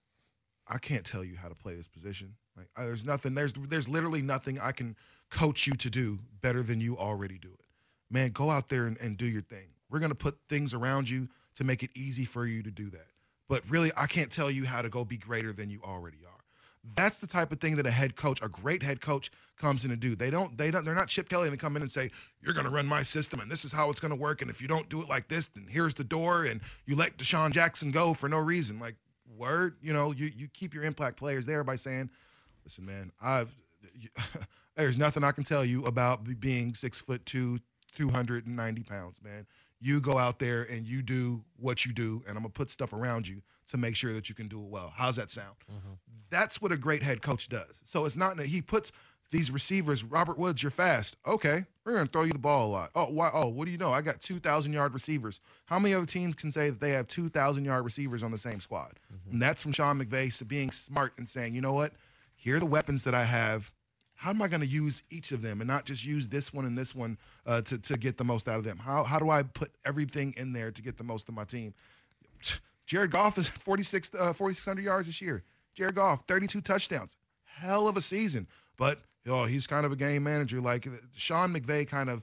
I 0.68 0.78
can't 0.78 1.06
tell 1.06 1.24
you 1.24 1.36
how 1.36 1.50
to 1.50 1.56
play 1.56 1.76
this 1.76 1.88
position. 1.88 2.36
Like, 2.56 2.68
there's 2.78 3.06
nothing. 3.06 3.36
There's 3.36 3.54
there's 3.54 3.88
literally 3.88 4.22
nothing 4.22 4.60
I 4.60 4.72
can 4.72 4.96
coach 5.30 5.68
you 5.68 5.74
to 5.74 5.90
do 5.90 6.20
better 6.42 6.64
than 6.64 6.82
you 6.82 6.98
already 6.98 7.38
do 7.38 7.50
it. 7.50 7.66
Man, 8.12 8.32
go 8.32 8.50
out 8.50 8.70
there 8.70 8.88
and, 8.88 8.98
and 9.00 9.18
do 9.18 9.26
your 9.26 9.42
thing. 9.42 9.68
We're 9.90 10.00
gonna 10.00 10.16
put 10.16 10.38
things 10.50 10.74
around 10.74 11.10
you 11.10 11.28
to 11.56 11.64
make 11.64 11.84
it 11.84 11.92
easy 11.96 12.26
for 12.26 12.46
you 12.46 12.64
to 12.64 12.72
do 12.72 12.90
that. 12.92 13.08
But 13.48 13.64
really, 13.70 13.92
I 13.98 14.06
can't 14.06 14.32
tell 14.32 14.52
you 14.52 14.66
how 14.66 14.82
to 14.82 14.90
go 14.90 15.04
be 15.04 15.18
greater 15.18 15.54
than 15.54 15.70
you 15.70 15.82
already 15.84 16.20
are." 16.26 16.39
That's 16.96 17.20
the 17.20 17.28
type 17.28 17.52
of 17.52 17.60
thing 17.60 17.76
that 17.76 17.86
a 17.86 17.92
head 17.92 18.16
coach, 18.16 18.42
a 18.42 18.48
great 18.48 18.82
head 18.82 19.02
coach, 19.02 19.32
comes 19.58 19.84
in 19.84 19.92
to 19.92 19.98
do. 19.98 20.16
They 20.16 20.30
don't, 20.30 20.58
they 20.58 20.72
don't, 20.72 20.86
they're 20.86 20.96
not 20.96 21.10
Chip 21.10 21.28
Kelly 21.28 21.48
and 21.48 21.54
they 21.54 21.58
come 21.58 21.76
in 21.76 21.82
and 21.82 21.92
say, 21.92 22.10
"You're 22.42 22.54
to 22.66 22.72
run 22.72 22.86
my 22.86 23.04
system 23.04 23.40
and 23.42 23.52
this 23.52 23.66
is 23.66 23.72
how 23.72 23.90
it's 23.90 24.00
to 24.12 24.16
work." 24.16 24.42
And 24.42 24.50
if 24.50 24.62
you 24.62 24.68
don't 24.68 24.88
do 24.90 25.02
it 25.02 25.10
like 25.10 25.28
this, 25.28 25.48
then 25.48 25.68
here's 25.70 25.94
the 25.94 26.04
door. 26.04 26.46
And 26.46 26.62
you 26.86 26.96
let 26.96 27.18
DeSean 27.18 27.52
Jackson 27.52 27.92
go 27.92 28.14
for 28.14 28.30
no 28.30 28.38
reason. 28.38 28.80
Like 28.80 28.96
word, 29.38 29.76
you 29.82 29.94
know, 29.94 30.12
you 30.12 30.32
you 30.36 30.48
keep 30.48 30.74
your 30.74 30.84
impact 30.84 31.18
players 31.18 31.46
there 31.46 31.64
by 31.64 31.76
saying, 31.76 32.10
"Listen, 32.64 32.86
man, 32.86 33.12
I've." 33.22 33.54
there's 34.76 34.98
nothing 34.98 35.24
I 35.24 35.32
can 35.32 35.44
tell 35.44 35.66
you 35.66 35.86
about 35.86 36.40
being 36.40 36.74
six 36.74 37.02
foot 37.02 37.26
two, 37.26 37.60
290 37.96 38.84
pounds, 38.84 39.20
man. 39.24 39.46
You 39.80 40.02
go 40.02 40.18
out 40.18 40.40
there 40.40 40.64
and 40.64 40.86
you 40.86 41.02
do 41.02 41.44
what 41.58 41.86
you 41.86 41.94
do, 41.94 42.22
and 42.28 42.38
I'm 42.38 42.44
gonna 42.44 42.50
put 42.50 42.70
stuff 42.70 42.94
around 42.94 43.28
you 43.28 43.42
to 43.72 43.78
make 43.78 43.96
sure 43.96 44.14
that 44.14 44.30
you 44.30 44.36
can 44.36 44.48
do 44.48 44.60
it 44.60 44.68
well. 44.68 44.92
How's 44.96 45.16
that 45.16 45.30
sound? 45.30 45.56
Mm-hmm. 45.72 45.94
That's 46.30 46.62
what 46.62 46.72
a 46.72 46.78
great 46.78 47.04
head 47.04 47.22
coach 47.22 47.50
does. 47.50 47.80
So 47.86 48.06
it's 48.06 48.16
not 48.16 48.38
that 48.38 48.48
he 48.48 48.62
puts 48.62 48.92
these 49.32 49.52
receivers, 49.52 50.04
Robert 50.04 50.38
Woods, 50.40 50.64
you're 50.64 50.72
fast. 50.72 51.16
Okay, 51.26 51.66
we're 51.86 51.94
gonna 51.94 52.08
throw 52.08 52.24
you 52.24 52.34
the 52.34 52.40
ball 52.40 52.68
a 52.68 52.72
lot. 52.72 52.92
Oh, 52.96 53.06
why? 53.06 53.30
Oh, 53.32 53.48
what 53.48 53.66
do 53.66 53.72
you 53.72 53.78
know? 53.78 53.94
I 53.94 54.02
got 54.02 54.22
2,000 54.22 54.74
yard 54.74 54.94
receivers. 54.94 55.40
How 55.66 55.78
many 55.80 55.94
other 55.94 56.06
teams 56.06 56.36
can 56.36 56.52
say 56.52 56.70
that 56.70 56.80
they 56.80 56.92
have 56.92 57.08
2,000 57.08 57.64
yard 57.64 57.86
receivers 57.86 58.24
on 58.24 58.32
the 58.32 58.38
same 58.38 58.60
squad? 58.60 59.00
Mm-hmm. 59.14 59.34
And 59.34 59.42
that's 59.42 59.62
from 59.62 59.72
Sean 59.72 60.04
McVay 60.04 60.34
so 60.34 60.46
being 60.46 60.72
smart 60.72 61.14
and 61.18 61.30
saying, 61.30 61.54
you 61.54 61.62
know 61.62 61.74
what? 61.74 61.94
Here 62.36 62.56
are 62.56 62.60
the 62.60 62.66
weapons 62.66 63.04
that 63.04 63.14
I 63.14 63.26
have 63.26 63.72
how 64.20 64.32
am 64.32 64.42
I 64.42 64.50
going 64.50 64.60
to 64.60 64.68
use 64.68 65.02
each 65.10 65.32
of 65.32 65.42
them 65.42 65.62
and 65.62 65.68
not 65.70 65.86
just 65.86 66.06
use 66.06 66.28
this 66.28 66.54
one 66.54 66.66
and 66.66 66.78
this 66.78 66.94
one 66.94 67.18
uh, 67.46 67.62
to, 67.62 67.78
to 67.78 67.98
get 67.98 68.18
the 68.18 68.26
most 68.26 68.50
out 68.50 68.58
of 68.58 68.66
them? 68.66 68.78
How, 68.78 69.06
how 69.06 69.18
do 69.18 69.30
I 69.30 69.44
put 69.44 69.72
everything 69.86 70.34
in 70.36 70.52
there 70.52 70.72
to 70.72 70.82
get 70.82 70.98
the 70.98 71.06
most 71.06 71.30
of 71.30 71.36
my 71.36 71.46
team? 71.46 71.74
Jared 72.86 73.12
Goff 73.12 73.38
is 73.38 73.48
46, 73.48 74.12
uh, 74.14 74.34
4,600 74.34 74.84
yards 74.84 75.08
this 75.08 75.22
year. 75.22 75.46
Jared 75.74 75.96
Goff, 75.96 76.24
32 76.28 76.60
touchdowns. 76.60 77.16
Hell 77.46 77.88
of 77.88 77.96
a 77.96 78.02
season. 78.02 78.50
But 78.76 79.00
oh, 79.26 79.46
he's 79.46 79.68
kind 79.68 79.86
of 79.86 79.94
a 79.94 79.96
game 79.96 80.24
manager. 80.24 80.60
Like 80.60 80.86
Sean 81.16 81.54
McVay 81.54 81.88
kind 81.88 82.10
of 82.10 82.22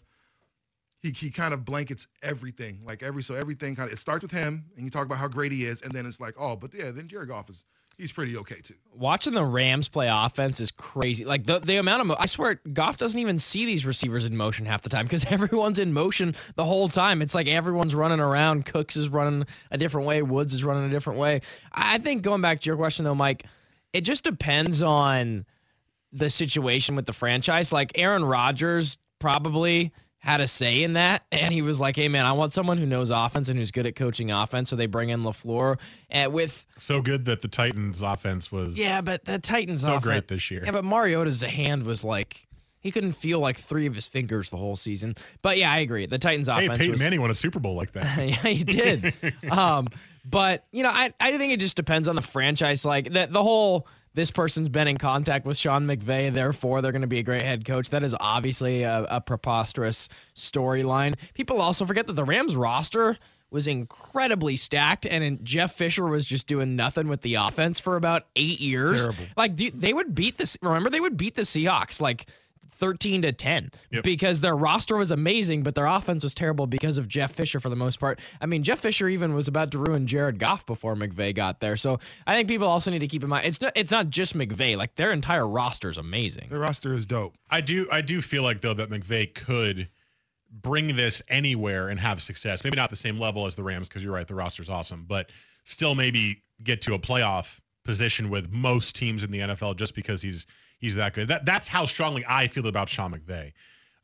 he, 1.00 1.12
he 1.12 1.30
kind 1.30 1.54
of 1.54 1.64
blankets 1.64 2.06
everything. 2.22 2.80
Like 2.84 3.02
every 3.02 3.22
so 3.22 3.36
everything 3.36 3.74
kind 3.74 3.88
of 3.88 3.94
it 3.94 3.98
starts 3.98 4.22
with 4.22 4.32
him 4.32 4.66
and 4.76 4.84
you 4.84 4.90
talk 4.90 5.06
about 5.06 5.16
how 5.16 5.28
great 5.28 5.50
he 5.50 5.64
is, 5.64 5.80
and 5.80 5.92
then 5.92 6.04
it's 6.04 6.20
like, 6.20 6.34
oh, 6.38 6.56
but 6.56 6.74
yeah, 6.74 6.90
then 6.90 7.08
Jared 7.08 7.28
Goff 7.28 7.48
is 7.48 7.62
he's 7.98 8.12
pretty 8.12 8.36
okay 8.38 8.60
too. 8.60 8.74
Watching 8.94 9.34
the 9.34 9.44
Rams 9.44 9.88
play 9.88 10.08
offense 10.10 10.60
is 10.60 10.70
crazy. 10.70 11.24
Like 11.24 11.46
the 11.46 11.58
the 11.58 11.76
amount 11.76 12.00
of 12.02 12.06
mo- 12.08 12.16
I 12.18 12.26
swear 12.26 12.60
Goff 12.72 12.96
doesn't 12.96 13.18
even 13.18 13.38
see 13.38 13.66
these 13.66 13.84
receivers 13.84 14.24
in 14.24 14.36
motion 14.36 14.66
half 14.66 14.82
the 14.82 14.88
time 14.88 15.04
because 15.04 15.24
everyone's 15.30 15.78
in 15.78 15.92
motion 15.92 16.34
the 16.54 16.64
whole 16.64 16.88
time. 16.88 17.22
It's 17.22 17.34
like 17.34 17.48
everyone's 17.48 17.94
running 17.94 18.20
around. 18.20 18.66
Cooks 18.66 18.96
is 18.96 19.08
running 19.08 19.46
a 19.70 19.78
different 19.78 20.06
way. 20.06 20.22
Woods 20.22 20.54
is 20.54 20.64
running 20.64 20.84
a 20.84 20.90
different 20.90 21.18
way. 21.18 21.40
I 21.72 21.98
think 21.98 22.22
going 22.22 22.40
back 22.40 22.60
to 22.60 22.66
your 22.66 22.76
question 22.76 23.04
though, 23.04 23.14
Mike, 23.14 23.44
it 23.92 24.02
just 24.02 24.24
depends 24.24 24.82
on 24.82 25.46
the 26.12 26.30
situation 26.30 26.96
with 26.96 27.06
the 27.06 27.12
franchise. 27.12 27.72
Like 27.72 27.92
Aaron 27.96 28.24
Rodgers 28.24 28.98
probably 29.18 29.92
had 30.26 30.40
a 30.40 30.48
say 30.48 30.82
in 30.82 30.94
that, 30.94 31.24
and 31.32 31.54
he 31.54 31.62
was 31.62 31.80
like, 31.80 31.94
"Hey 31.94 32.08
man, 32.08 32.26
I 32.26 32.32
want 32.32 32.52
someone 32.52 32.78
who 32.78 32.84
knows 32.84 33.10
offense 33.10 33.48
and 33.48 33.58
who's 33.58 33.70
good 33.70 33.86
at 33.86 33.94
coaching 33.94 34.32
offense." 34.32 34.68
So 34.70 34.76
they 34.76 34.86
bring 34.86 35.10
in 35.10 35.22
Lafleur 35.22 35.78
and 36.10 36.32
with 36.32 36.66
So 36.78 37.00
good 37.00 37.24
that 37.26 37.42
the 37.42 37.48
Titans 37.48 38.02
offense 38.02 38.50
was 38.50 38.76
yeah, 38.76 39.00
but 39.00 39.24
the 39.24 39.38
Titans 39.38 39.82
so 39.82 39.90
offense, 39.90 40.04
great 40.04 40.28
this 40.28 40.50
year. 40.50 40.64
Yeah, 40.64 40.72
but 40.72 40.84
Mariota's 40.84 41.42
hand 41.42 41.84
was 41.84 42.02
like 42.02 42.46
he 42.80 42.90
couldn't 42.90 43.12
feel 43.12 43.38
like 43.38 43.56
three 43.56 43.86
of 43.86 43.94
his 43.94 44.08
fingers 44.08 44.50
the 44.50 44.56
whole 44.56 44.76
season. 44.76 45.14
But 45.42 45.58
yeah, 45.58 45.72
I 45.72 45.78
agree. 45.78 46.06
The 46.06 46.18
Titans 46.18 46.48
offense. 46.48 46.72
hey, 46.72 46.76
Peyton 46.76 46.92
was 46.92 47.00
Manning 47.00 47.20
won 47.20 47.30
a 47.30 47.34
Super 47.34 47.60
Bowl 47.60 47.76
like 47.76 47.92
that. 47.92 48.18
yeah, 48.18 48.34
he 48.34 48.64
did. 48.64 49.14
um, 49.50 49.86
but 50.24 50.66
you 50.72 50.82
know, 50.82 50.90
I 50.90 51.14
I 51.20 51.38
think 51.38 51.52
it 51.52 51.60
just 51.60 51.76
depends 51.76 52.08
on 52.08 52.16
the 52.16 52.22
franchise. 52.22 52.84
Like 52.84 53.12
the 53.12 53.28
the 53.30 53.42
whole 53.42 53.86
this 54.16 54.30
person's 54.30 54.70
been 54.70 54.88
in 54.88 54.96
contact 54.96 55.44
with 55.44 55.58
Sean 55.58 55.86
McVay, 55.86 56.32
therefore 56.32 56.80
they're 56.80 56.90
going 56.90 57.02
to 57.02 57.06
be 57.06 57.18
a 57.18 57.22
great 57.22 57.42
head 57.42 57.66
coach. 57.66 57.90
That 57.90 58.02
is 58.02 58.16
obviously 58.18 58.82
a, 58.82 59.06
a 59.10 59.20
preposterous 59.20 60.08
storyline. 60.34 61.14
People 61.34 61.60
also 61.60 61.84
forget 61.84 62.06
that 62.06 62.14
the 62.14 62.24
Rams 62.24 62.56
roster 62.56 63.18
was 63.50 63.68
incredibly 63.68 64.56
stacked, 64.56 65.04
and 65.04 65.44
Jeff 65.44 65.74
Fisher 65.74 66.06
was 66.06 66.24
just 66.24 66.46
doing 66.46 66.76
nothing 66.76 67.08
with 67.08 67.20
the 67.20 67.34
offense 67.34 67.78
for 67.78 67.94
about 67.94 68.26
eight 68.36 68.58
years. 68.58 69.02
Terrible. 69.02 69.26
Like 69.36 69.56
they 69.56 69.92
would 69.92 70.14
beat 70.14 70.38
this. 70.38 70.56
Remember, 70.62 70.88
they 70.88 70.98
would 71.00 71.16
beat 71.16 71.36
the 71.36 71.42
Seahawks 71.42 72.00
like. 72.00 72.26
13 72.76 73.22
to 73.22 73.32
10 73.32 73.70
Yep. 73.90 74.04
because 74.04 74.40
their 74.40 74.56
roster 74.56 74.96
was 74.96 75.10
amazing, 75.10 75.62
but 75.62 75.74
their 75.74 75.86
offense 75.86 76.22
was 76.22 76.34
terrible 76.34 76.66
because 76.66 76.98
of 76.98 77.08
Jeff 77.08 77.32
Fisher 77.32 77.58
for 77.60 77.68
the 77.68 77.76
most 77.76 77.98
part. 77.98 78.20
I 78.40 78.46
mean, 78.46 78.62
Jeff 78.62 78.80
Fisher 78.80 79.08
even 79.08 79.34
was 79.34 79.48
about 79.48 79.70
to 79.72 79.78
ruin 79.78 80.06
Jared 80.06 80.38
Goff 80.38 80.66
before 80.66 80.94
McVay 80.94 81.34
got 81.34 81.60
there. 81.60 81.76
So 81.76 81.98
I 82.26 82.34
think 82.36 82.48
people 82.48 82.68
also 82.68 82.90
need 82.90 82.98
to 83.00 83.08
keep 83.08 83.22
in 83.22 83.28
mind 83.28 83.46
it's 83.46 83.60
not 83.60 83.72
it's 83.74 83.90
not 83.90 84.10
just 84.10 84.36
McVay. 84.36 84.76
Like 84.76 84.94
their 84.96 85.12
entire 85.12 85.46
roster 85.46 85.90
is 85.90 85.98
amazing. 85.98 86.48
Their 86.50 86.60
roster 86.60 86.94
is 86.94 87.06
dope. 87.06 87.34
I 87.50 87.60
do 87.60 87.88
I 87.90 88.00
do 88.00 88.20
feel 88.20 88.42
like 88.42 88.60
though 88.60 88.74
that 88.74 88.90
McVay 88.90 89.32
could 89.34 89.88
bring 90.50 90.94
this 90.96 91.20
anywhere 91.28 91.88
and 91.88 91.98
have 92.00 92.22
success. 92.22 92.64
Maybe 92.64 92.76
not 92.76 92.90
the 92.90 92.96
same 92.96 93.18
level 93.18 93.46
as 93.46 93.56
the 93.56 93.62
Rams 93.62 93.88
because 93.88 94.02
you're 94.02 94.12
right, 94.12 94.26
the 94.26 94.34
roster's 94.34 94.68
awesome, 94.68 95.04
but 95.06 95.30
still 95.64 95.94
maybe 95.94 96.42
get 96.62 96.80
to 96.82 96.94
a 96.94 96.98
playoff 96.98 97.46
position 97.84 98.30
with 98.30 98.50
most 98.52 98.94
teams 98.96 99.22
in 99.22 99.30
the 99.30 99.40
NFL 99.40 99.76
just 99.76 99.94
because 99.94 100.22
he's 100.22 100.46
he's 100.86 100.94
that 100.96 101.12
good. 101.14 101.28
That 101.28 101.44
that's 101.44 101.66
how 101.68 101.84
strongly 101.84 102.24
I 102.28 102.46
feel 102.48 102.66
about 102.66 102.88
Sean 102.88 103.12
McVay. 103.12 103.52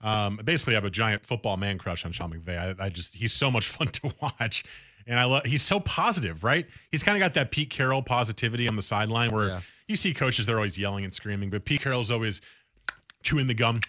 Um, 0.02 0.40
basically, 0.44 0.74
I 0.74 0.76
have 0.76 0.84
a 0.84 0.90
giant 0.90 1.24
football 1.24 1.56
man 1.56 1.78
crush 1.78 2.04
on 2.04 2.10
Sean 2.12 2.32
McVay. 2.32 2.78
I, 2.80 2.86
I 2.86 2.88
just 2.88 3.14
he's 3.14 3.32
so 3.32 3.50
much 3.50 3.68
fun 3.76 3.86
to 3.88 4.12
watch, 4.20 4.64
and 5.06 5.18
I 5.18 5.24
love 5.24 5.44
he's 5.44 5.62
so 5.62 5.78
positive, 5.80 6.42
right? 6.44 6.66
He's 6.90 7.02
kind 7.02 7.16
of 7.16 7.20
got 7.20 7.34
that 7.34 7.50
Pete 7.52 7.70
Carroll 7.70 8.02
positivity 8.02 8.68
on 8.68 8.76
the 8.76 8.82
sideline 8.82 9.30
where 9.30 9.46
Yeah. 9.48 9.60
you 9.86 9.96
see 9.96 10.12
coaches 10.12 10.44
they're 10.46 10.56
always 10.56 10.76
yelling 10.76 11.04
and 11.04 11.14
screaming, 11.14 11.50
but 11.50 11.64
Pete 11.64 11.82
Carroll's 11.82 12.10
always 12.10 12.40
chewing 13.22 13.46
the 13.46 13.54
gum. 13.54 13.80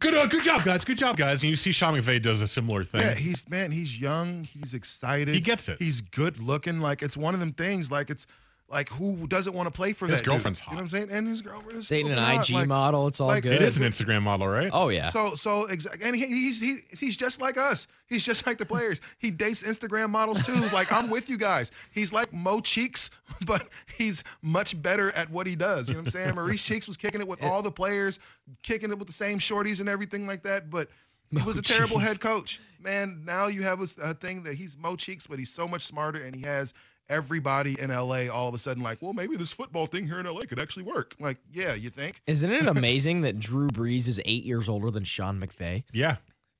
Good, 0.00 0.14
uh, 0.14 0.26
good 0.26 0.42
job, 0.42 0.62
guys. 0.64 0.84
Good 0.84 0.98
job, 0.98 1.16
guys. 1.16 1.42
And 1.42 1.48
you 1.48 1.56
see 1.56 1.72
Sean 1.72 1.94
McVay 1.94 2.20
does 2.20 2.42
a 2.42 2.46
similar 2.46 2.84
thing. 2.84 3.00
Yeah, 3.00 3.14
he's 3.14 3.48
man, 3.48 3.70
he's 3.70 3.98
young, 3.98 4.44
he's 4.44 4.74
excited. 4.74 5.32
He 5.34 5.40
gets 5.40 5.68
it. 5.70 5.78
He's 5.78 6.02
good 6.02 6.38
looking. 6.38 6.80
Like 6.80 7.02
it's 7.02 7.16
one 7.16 7.32
of 7.32 7.40
them 7.40 7.52
things. 7.52 7.90
Like 7.90 8.10
it's 8.10 8.26
like 8.68 8.88
who 8.88 9.26
doesn't 9.26 9.52
want 9.54 9.66
to 9.66 9.70
play 9.70 9.92
for 9.92 10.06
His 10.06 10.18
that? 10.20 10.24
girlfrine's 10.24 10.58
dude? 10.60 10.68
You 10.68 10.72
know 10.72 10.76
what 10.78 10.82
I'm 10.84 10.88
saying? 10.88 11.08
And 11.10 11.28
his 11.28 11.42
girlfriend 11.42 11.78
is 11.78 11.88
Dating 11.88 12.10
an 12.12 12.18
hot. 12.18 12.48
IG 12.48 12.54
Like, 12.56 12.66
model, 12.68 13.06
it's 13.06 13.20
all 13.20 13.28
like, 13.28 13.42
good. 13.42 13.52
it 13.52 13.62
is 13.62 13.76
an 13.76 13.82
Instagram 13.84 14.22
model, 14.22 14.48
right? 14.48 14.70
Oh 14.72 14.88
yeah. 14.88 15.10
So 15.10 15.34
so 15.34 15.66
exactly, 15.66 16.06
and 16.06 16.16
he, 16.16 16.24
he's 16.26 16.60
he, 16.60 16.78
he's 16.98 17.16
just 17.16 17.40
like 17.40 17.58
us. 17.58 17.86
He's 18.06 18.24
just 18.24 18.46
like 18.46 18.58
the 18.58 18.66
players. 18.66 19.00
He 19.18 19.30
dates 19.30 19.62
Instagram 19.62 20.10
models 20.10 20.44
too. 20.44 20.54
He's 20.54 20.72
like 20.72 20.90
I'm 20.90 21.10
with 21.10 21.28
you 21.28 21.36
guys. 21.38 21.70
He's 21.92 22.12
like 22.12 22.32
Mo 22.32 22.60
Cheeks, 22.60 23.10
but 23.46 23.68
he's 23.96 24.24
much 24.42 24.80
better 24.82 25.10
at 25.12 25.30
what 25.30 25.46
he 25.46 25.56
does. 25.56 25.88
You 25.88 25.94
know 25.94 26.00
what 26.00 26.06
I'm 26.06 26.10
saying? 26.12 26.34
Maurice 26.36 26.64
Cheeks 26.64 26.88
was 26.88 26.96
kicking 26.96 27.20
it 27.20 27.28
with 27.28 27.42
all 27.44 27.62
the 27.62 27.70
players, 27.72 28.18
kicking 28.62 28.90
it 28.90 28.98
with 28.98 29.08
the 29.08 29.14
same 29.14 29.38
shorties 29.38 29.80
and 29.80 29.88
everything 29.88 30.26
like 30.26 30.42
that. 30.44 30.70
But 30.70 30.88
he 31.30 31.40
was 31.42 31.58
a 31.58 31.62
terrible 31.62 31.98
Cheeks. 31.98 32.08
head 32.12 32.20
coach. 32.20 32.60
Man, 32.80 33.22
now 33.24 33.46
you 33.46 33.62
have 33.62 33.80
a, 33.80 33.86
a 34.02 34.14
thing 34.14 34.42
that 34.44 34.54
he's 34.54 34.76
Mo 34.76 34.94
Cheeks, 34.96 35.26
but 35.26 35.38
he's 35.38 35.52
so 35.52 35.66
much 35.68 35.82
smarter, 35.86 36.22
and 36.22 36.34
he 36.34 36.42
has 36.42 36.74
everybody 37.08 37.76
in 37.80 37.90
LA 37.90 38.28
all 38.32 38.48
of 38.48 38.54
a 38.54 38.58
sudden 38.58 38.82
like, 38.82 38.98
well, 39.02 39.12
maybe 39.12 39.36
this 39.36 39.52
football 39.52 39.86
thing 39.86 40.06
here 40.06 40.18
in 40.20 40.26
LA 40.26 40.42
could 40.42 40.58
actually 40.58 40.84
work. 40.84 41.14
Like, 41.20 41.38
yeah, 41.52 41.74
you 41.74 41.90
think? 41.90 42.20
Isn't 42.26 42.50
it 42.50 42.66
amazing 42.76 43.22
that 43.22 43.38
Drew 43.38 43.68
Brees 43.68 44.08
is 44.08 44.20
eight 44.24 44.44
years 44.44 44.68
older 44.68 44.90
than 44.90 45.04
Sean 45.04 45.40
McVay? 45.40 45.84
Yeah. 45.92 46.16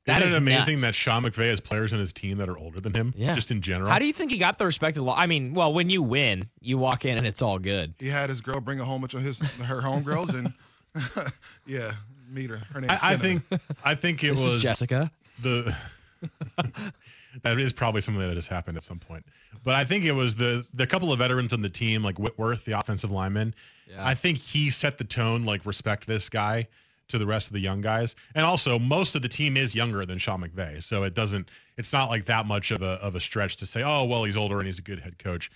That 0.07 0.19
Isn't 0.19 0.27
is 0.29 0.35
it 0.35 0.39
amazing 0.39 0.75
nuts. 0.75 0.83
that 0.83 0.95
Sean 0.95 1.23
McVay 1.25 1.49
has 1.49 1.61
players 1.61 1.95
in 1.95 1.99
his 1.99 2.13
team 2.13 2.37
that 2.37 2.49
are 2.51 2.59
older 2.59 2.79
than 2.79 2.93
him? 2.93 3.15
Yeah. 3.17 3.35
Just 3.35 3.51
in 3.51 3.63
general. 3.63 3.89
How 3.91 3.99
do 3.99 4.07
you 4.07 4.13
think 4.13 4.31
he 4.31 4.37
got 4.37 4.59
the 4.59 4.67
respect 4.67 4.99
of 4.99 5.01
the 5.01 5.05
law? 5.07 5.17
I 5.17 5.25
mean, 5.27 5.55
well, 5.55 5.73
when 5.73 5.89
you 5.89 6.03
win, 6.03 6.51
you 6.61 6.77
walk 6.77 7.07
in 7.07 7.17
and 7.17 7.27
it's 7.27 7.41
all 7.41 7.59
good. 7.59 7.95
he 7.99 8.09
had 8.09 8.29
his 8.29 8.43
girl 8.43 8.61
bring 8.61 8.81
a 8.81 8.85
whole 8.85 8.99
bunch 8.99 9.15
of 9.15 9.23
his 9.23 9.39
her 9.39 9.81
homegirls 9.81 10.35
and 10.35 10.53
yeah, 11.67 11.93
meet 12.29 12.51
her. 12.51 12.59
Her 12.59 12.83
name's 12.83 13.01
I, 13.03 13.13
I 13.13 13.17
think 13.17 13.43
I 13.83 13.95
think 13.95 14.23
it 14.23 14.29
This 14.35 14.45
was 14.45 14.57
is 14.57 14.63
Jessica. 14.63 15.11
the 15.41 15.75
that 17.43 17.59
is 17.59 17.73
probably 17.73 18.01
something 18.01 18.27
that 18.27 18.35
has 18.35 18.47
happened 18.47 18.77
at 18.77 18.85
some 18.85 18.99
point. 18.99 19.25
But 19.65 19.75
I 19.75 19.85
think 19.85 20.05
it 20.05 20.13
was 20.13 20.35
the 20.35 20.67
the 20.75 20.87
couple 20.87 21.13
of 21.13 21.19
veterans 21.19 21.53
on 21.53 21.63
the 21.63 21.69
team, 21.69 22.03
like 22.03 22.19
Whitworth, 22.19 22.65
the 22.65 22.79
offensive 22.79 23.11
lineman. 23.11 23.55
Yeah. 23.89 24.07
I 24.07 24.15
think 24.15 24.39
he 24.39 24.71
set 24.71 24.99
the 24.99 25.05
tone, 25.05 25.45
like 25.45 25.67
respect 25.67 26.07
this 26.07 26.29
guy 26.29 26.69
to 27.09 27.19
the 27.19 27.27
rest 27.27 27.49
of 27.49 27.53
the 27.53 27.61
young 27.61 27.81
guys. 27.81 28.17
And 28.35 28.45
also 28.45 28.79
most 28.79 29.15
of 29.15 29.23
the 29.23 29.29
team 29.29 29.57
is 29.57 29.75
younger 29.75 30.07
than 30.07 30.19
Sean 30.19 30.43
McVay. 30.43 30.83
So 30.83 31.03
it 31.03 31.15
doesn't 31.15 31.51
it's 31.77 31.93
not 31.93 32.09
like 32.09 32.25
that 32.27 32.47
much 32.47 32.71
of 32.71 32.83
a 32.83 32.99
of 33.03 33.15
a 33.15 33.21
stretch 33.21 33.57
to 33.57 33.67
say, 33.67 33.83
oh 33.83 34.05
well 34.05 34.25
he's 34.25 34.37
older 34.37 34.59
and 34.59 34.67
he's 34.67 34.79
a 34.79 34.83
good 34.83 35.01
head 35.01 35.19
coach. 35.19 35.51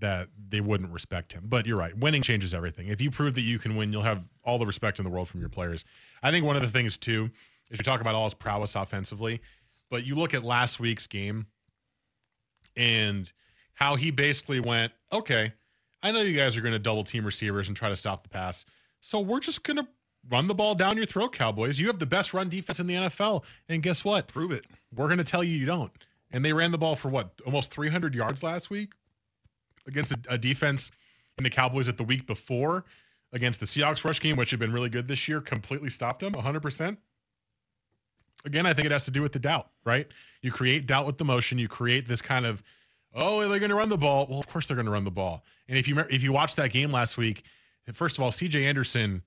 That 0.00 0.28
they 0.48 0.62
wouldn't 0.62 0.90
respect 0.90 1.30
him. 1.34 1.44
But 1.46 1.66
you're 1.66 1.76
right. 1.76 1.94
Winning 1.98 2.22
changes 2.22 2.54
everything. 2.54 2.88
If 2.88 3.02
you 3.02 3.10
prove 3.10 3.34
that 3.34 3.42
you 3.42 3.58
can 3.58 3.76
win, 3.76 3.92
you'll 3.92 4.02
have 4.02 4.24
all 4.44 4.58
the 4.58 4.64
respect 4.64 4.98
in 4.98 5.04
the 5.04 5.10
world 5.10 5.28
from 5.28 5.40
your 5.40 5.50
players. 5.50 5.84
I 6.22 6.30
think 6.30 6.46
one 6.46 6.56
of 6.56 6.62
the 6.62 6.70
things 6.70 6.96
too 6.96 7.30
is 7.70 7.78
we 7.78 7.84
talk 7.84 8.00
about 8.00 8.14
all 8.14 8.24
his 8.24 8.34
prowess 8.34 8.74
offensively, 8.74 9.40
but 9.90 10.04
you 10.04 10.14
look 10.14 10.34
at 10.34 10.44
last 10.44 10.80
week's 10.80 11.06
game 11.06 11.46
and 12.76 13.30
how 13.74 13.96
he 13.96 14.10
basically 14.10 14.60
went, 14.60 14.92
okay, 15.12 15.52
I 16.02 16.12
know 16.12 16.20
you 16.20 16.36
guys 16.36 16.56
are 16.56 16.60
going 16.60 16.72
to 16.72 16.78
double 16.78 17.04
team 17.04 17.24
receivers 17.24 17.68
and 17.68 17.76
try 17.76 17.88
to 17.88 17.96
stop 17.96 18.22
the 18.22 18.28
pass. 18.28 18.64
So 19.00 19.20
we're 19.20 19.40
just 19.40 19.64
going 19.64 19.78
to 19.78 19.88
run 20.28 20.46
the 20.46 20.54
ball 20.54 20.74
down 20.74 20.96
your 20.96 21.06
throat, 21.06 21.32
Cowboys. 21.32 21.78
You 21.78 21.86
have 21.88 21.98
the 21.98 22.06
best 22.06 22.32
run 22.32 22.48
defense 22.48 22.80
in 22.80 22.86
the 22.86 22.94
NFL. 22.94 23.44
And 23.68 23.82
guess 23.82 24.04
what? 24.04 24.28
prove 24.28 24.52
it. 24.52 24.66
We're 24.94 25.06
going 25.06 25.18
to 25.18 25.24
tell 25.24 25.42
you 25.42 25.56
you 25.56 25.66
don't. 25.66 25.92
And 26.30 26.44
they 26.44 26.52
ran 26.52 26.70
the 26.70 26.78
ball 26.78 26.96
for 26.96 27.08
what? 27.08 27.32
Almost 27.44 27.72
300 27.72 28.14
yards 28.14 28.42
last 28.42 28.70
week 28.70 28.92
against 29.86 30.12
a, 30.12 30.18
a 30.28 30.38
defense 30.38 30.90
in 31.38 31.44
the 31.44 31.50
Cowboys 31.50 31.88
at 31.88 31.96
the 31.96 32.04
week 32.04 32.26
before 32.26 32.84
against 33.32 33.60
the 33.60 33.66
Seahawks 33.66 34.04
rush 34.04 34.20
game, 34.20 34.36
which 34.36 34.50
had 34.50 34.60
been 34.60 34.72
really 34.72 34.90
good 34.90 35.06
this 35.06 35.28
year, 35.28 35.40
completely 35.40 35.88
stopped 35.88 36.20
them 36.20 36.32
100%. 36.32 36.96
Again, 38.44 38.66
I 38.66 38.72
think 38.72 38.86
it 38.86 38.92
has 38.92 39.04
to 39.04 39.10
do 39.10 39.22
with 39.22 39.32
the 39.32 39.38
doubt, 39.38 39.68
right? 39.84 40.06
You 40.42 40.50
create 40.52 40.86
doubt 40.86 41.06
with 41.06 41.18
the 41.18 41.24
motion. 41.24 41.58
You 41.58 41.68
create 41.68 42.08
this 42.08 42.22
kind 42.22 42.46
of, 42.46 42.62
oh, 43.14 43.46
they're 43.48 43.58
going 43.58 43.70
to 43.70 43.76
run 43.76 43.88
the 43.88 43.98
ball. 43.98 44.26
Well, 44.28 44.38
of 44.38 44.48
course 44.48 44.66
they're 44.66 44.76
going 44.76 44.86
to 44.86 44.92
run 44.92 45.04
the 45.04 45.10
ball. 45.10 45.44
And 45.68 45.76
if 45.78 45.86
you 45.86 45.98
if 46.10 46.22
you 46.22 46.32
watch 46.32 46.56
that 46.56 46.70
game 46.70 46.90
last 46.90 47.16
week, 47.16 47.44
first 47.92 48.16
of 48.18 48.24
all, 48.24 48.32
C.J. 48.32 48.64
Anderson 48.66 49.22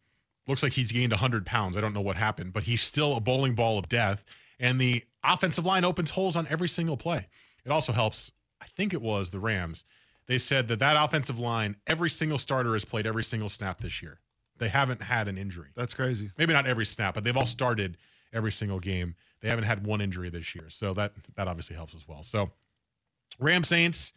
looks 0.47 0.63
like 0.63 0.73
he's 0.73 0.91
gained 0.91 1.11
100 1.11 1.45
pounds. 1.45 1.77
I 1.77 1.81
don't 1.81 1.93
know 1.93 2.01
what 2.01 2.17
happened, 2.17 2.53
but 2.53 2.63
he's 2.63 2.81
still 2.81 3.15
a 3.15 3.19
bowling 3.19 3.55
ball 3.55 3.77
of 3.77 3.87
death. 3.87 4.23
And 4.59 4.79
the 4.79 5.03
offensive 5.23 5.65
line 5.65 5.85
opens 5.85 6.11
holes 6.11 6.35
on 6.35 6.47
every 6.49 6.67
single 6.69 6.97
play. 6.97 7.27
It 7.65 7.71
also 7.71 7.93
helps. 7.93 8.31
I 8.61 8.65
think 8.75 8.93
it 8.93 9.01
was 9.01 9.29
the 9.29 9.39
Rams. 9.39 9.85
They 10.27 10.37
said 10.37 10.67
that 10.69 10.79
that 10.79 11.01
offensive 11.01 11.37
line, 11.37 11.75
every 11.87 12.09
single 12.09 12.37
starter 12.37 12.73
has 12.73 12.85
played 12.85 13.05
every 13.05 13.23
single 13.23 13.49
snap 13.49 13.81
this 13.81 14.01
year. 14.01 14.19
They 14.57 14.69
haven't 14.69 15.01
had 15.01 15.27
an 15.27 15.37
injury 15.37 15.69
That's 15.75 15.93
crazy. 15.93 16.31
maybe 16.37 16.53
not 16.53 16.67
every 16.67 16.85
snap, 16.85 17.15
but 17.15 17.23
they've 17.23 17.35
all 17.35 17.45
started 17.45 17.97
every 18.33 18.51
single 18.51 18.79
game. 18.79 19.15
They 19.41 19.49
haven't 19.49 19.65
had 19.65 19.85
one 19.85 20.01
injury 20.01 20.29
this 20.29 20.55
year, 20.55 20.69
so 20.69 20.93
that 20.93 21.13
that 21.35 21.47
obviously 21.47 21.75
helps 21.75 21.93
as 21.95 22.07
well. 22.07 22.23
So, 22.23 22.51
Ram 23.39 23.63
Saints 23.63 24.13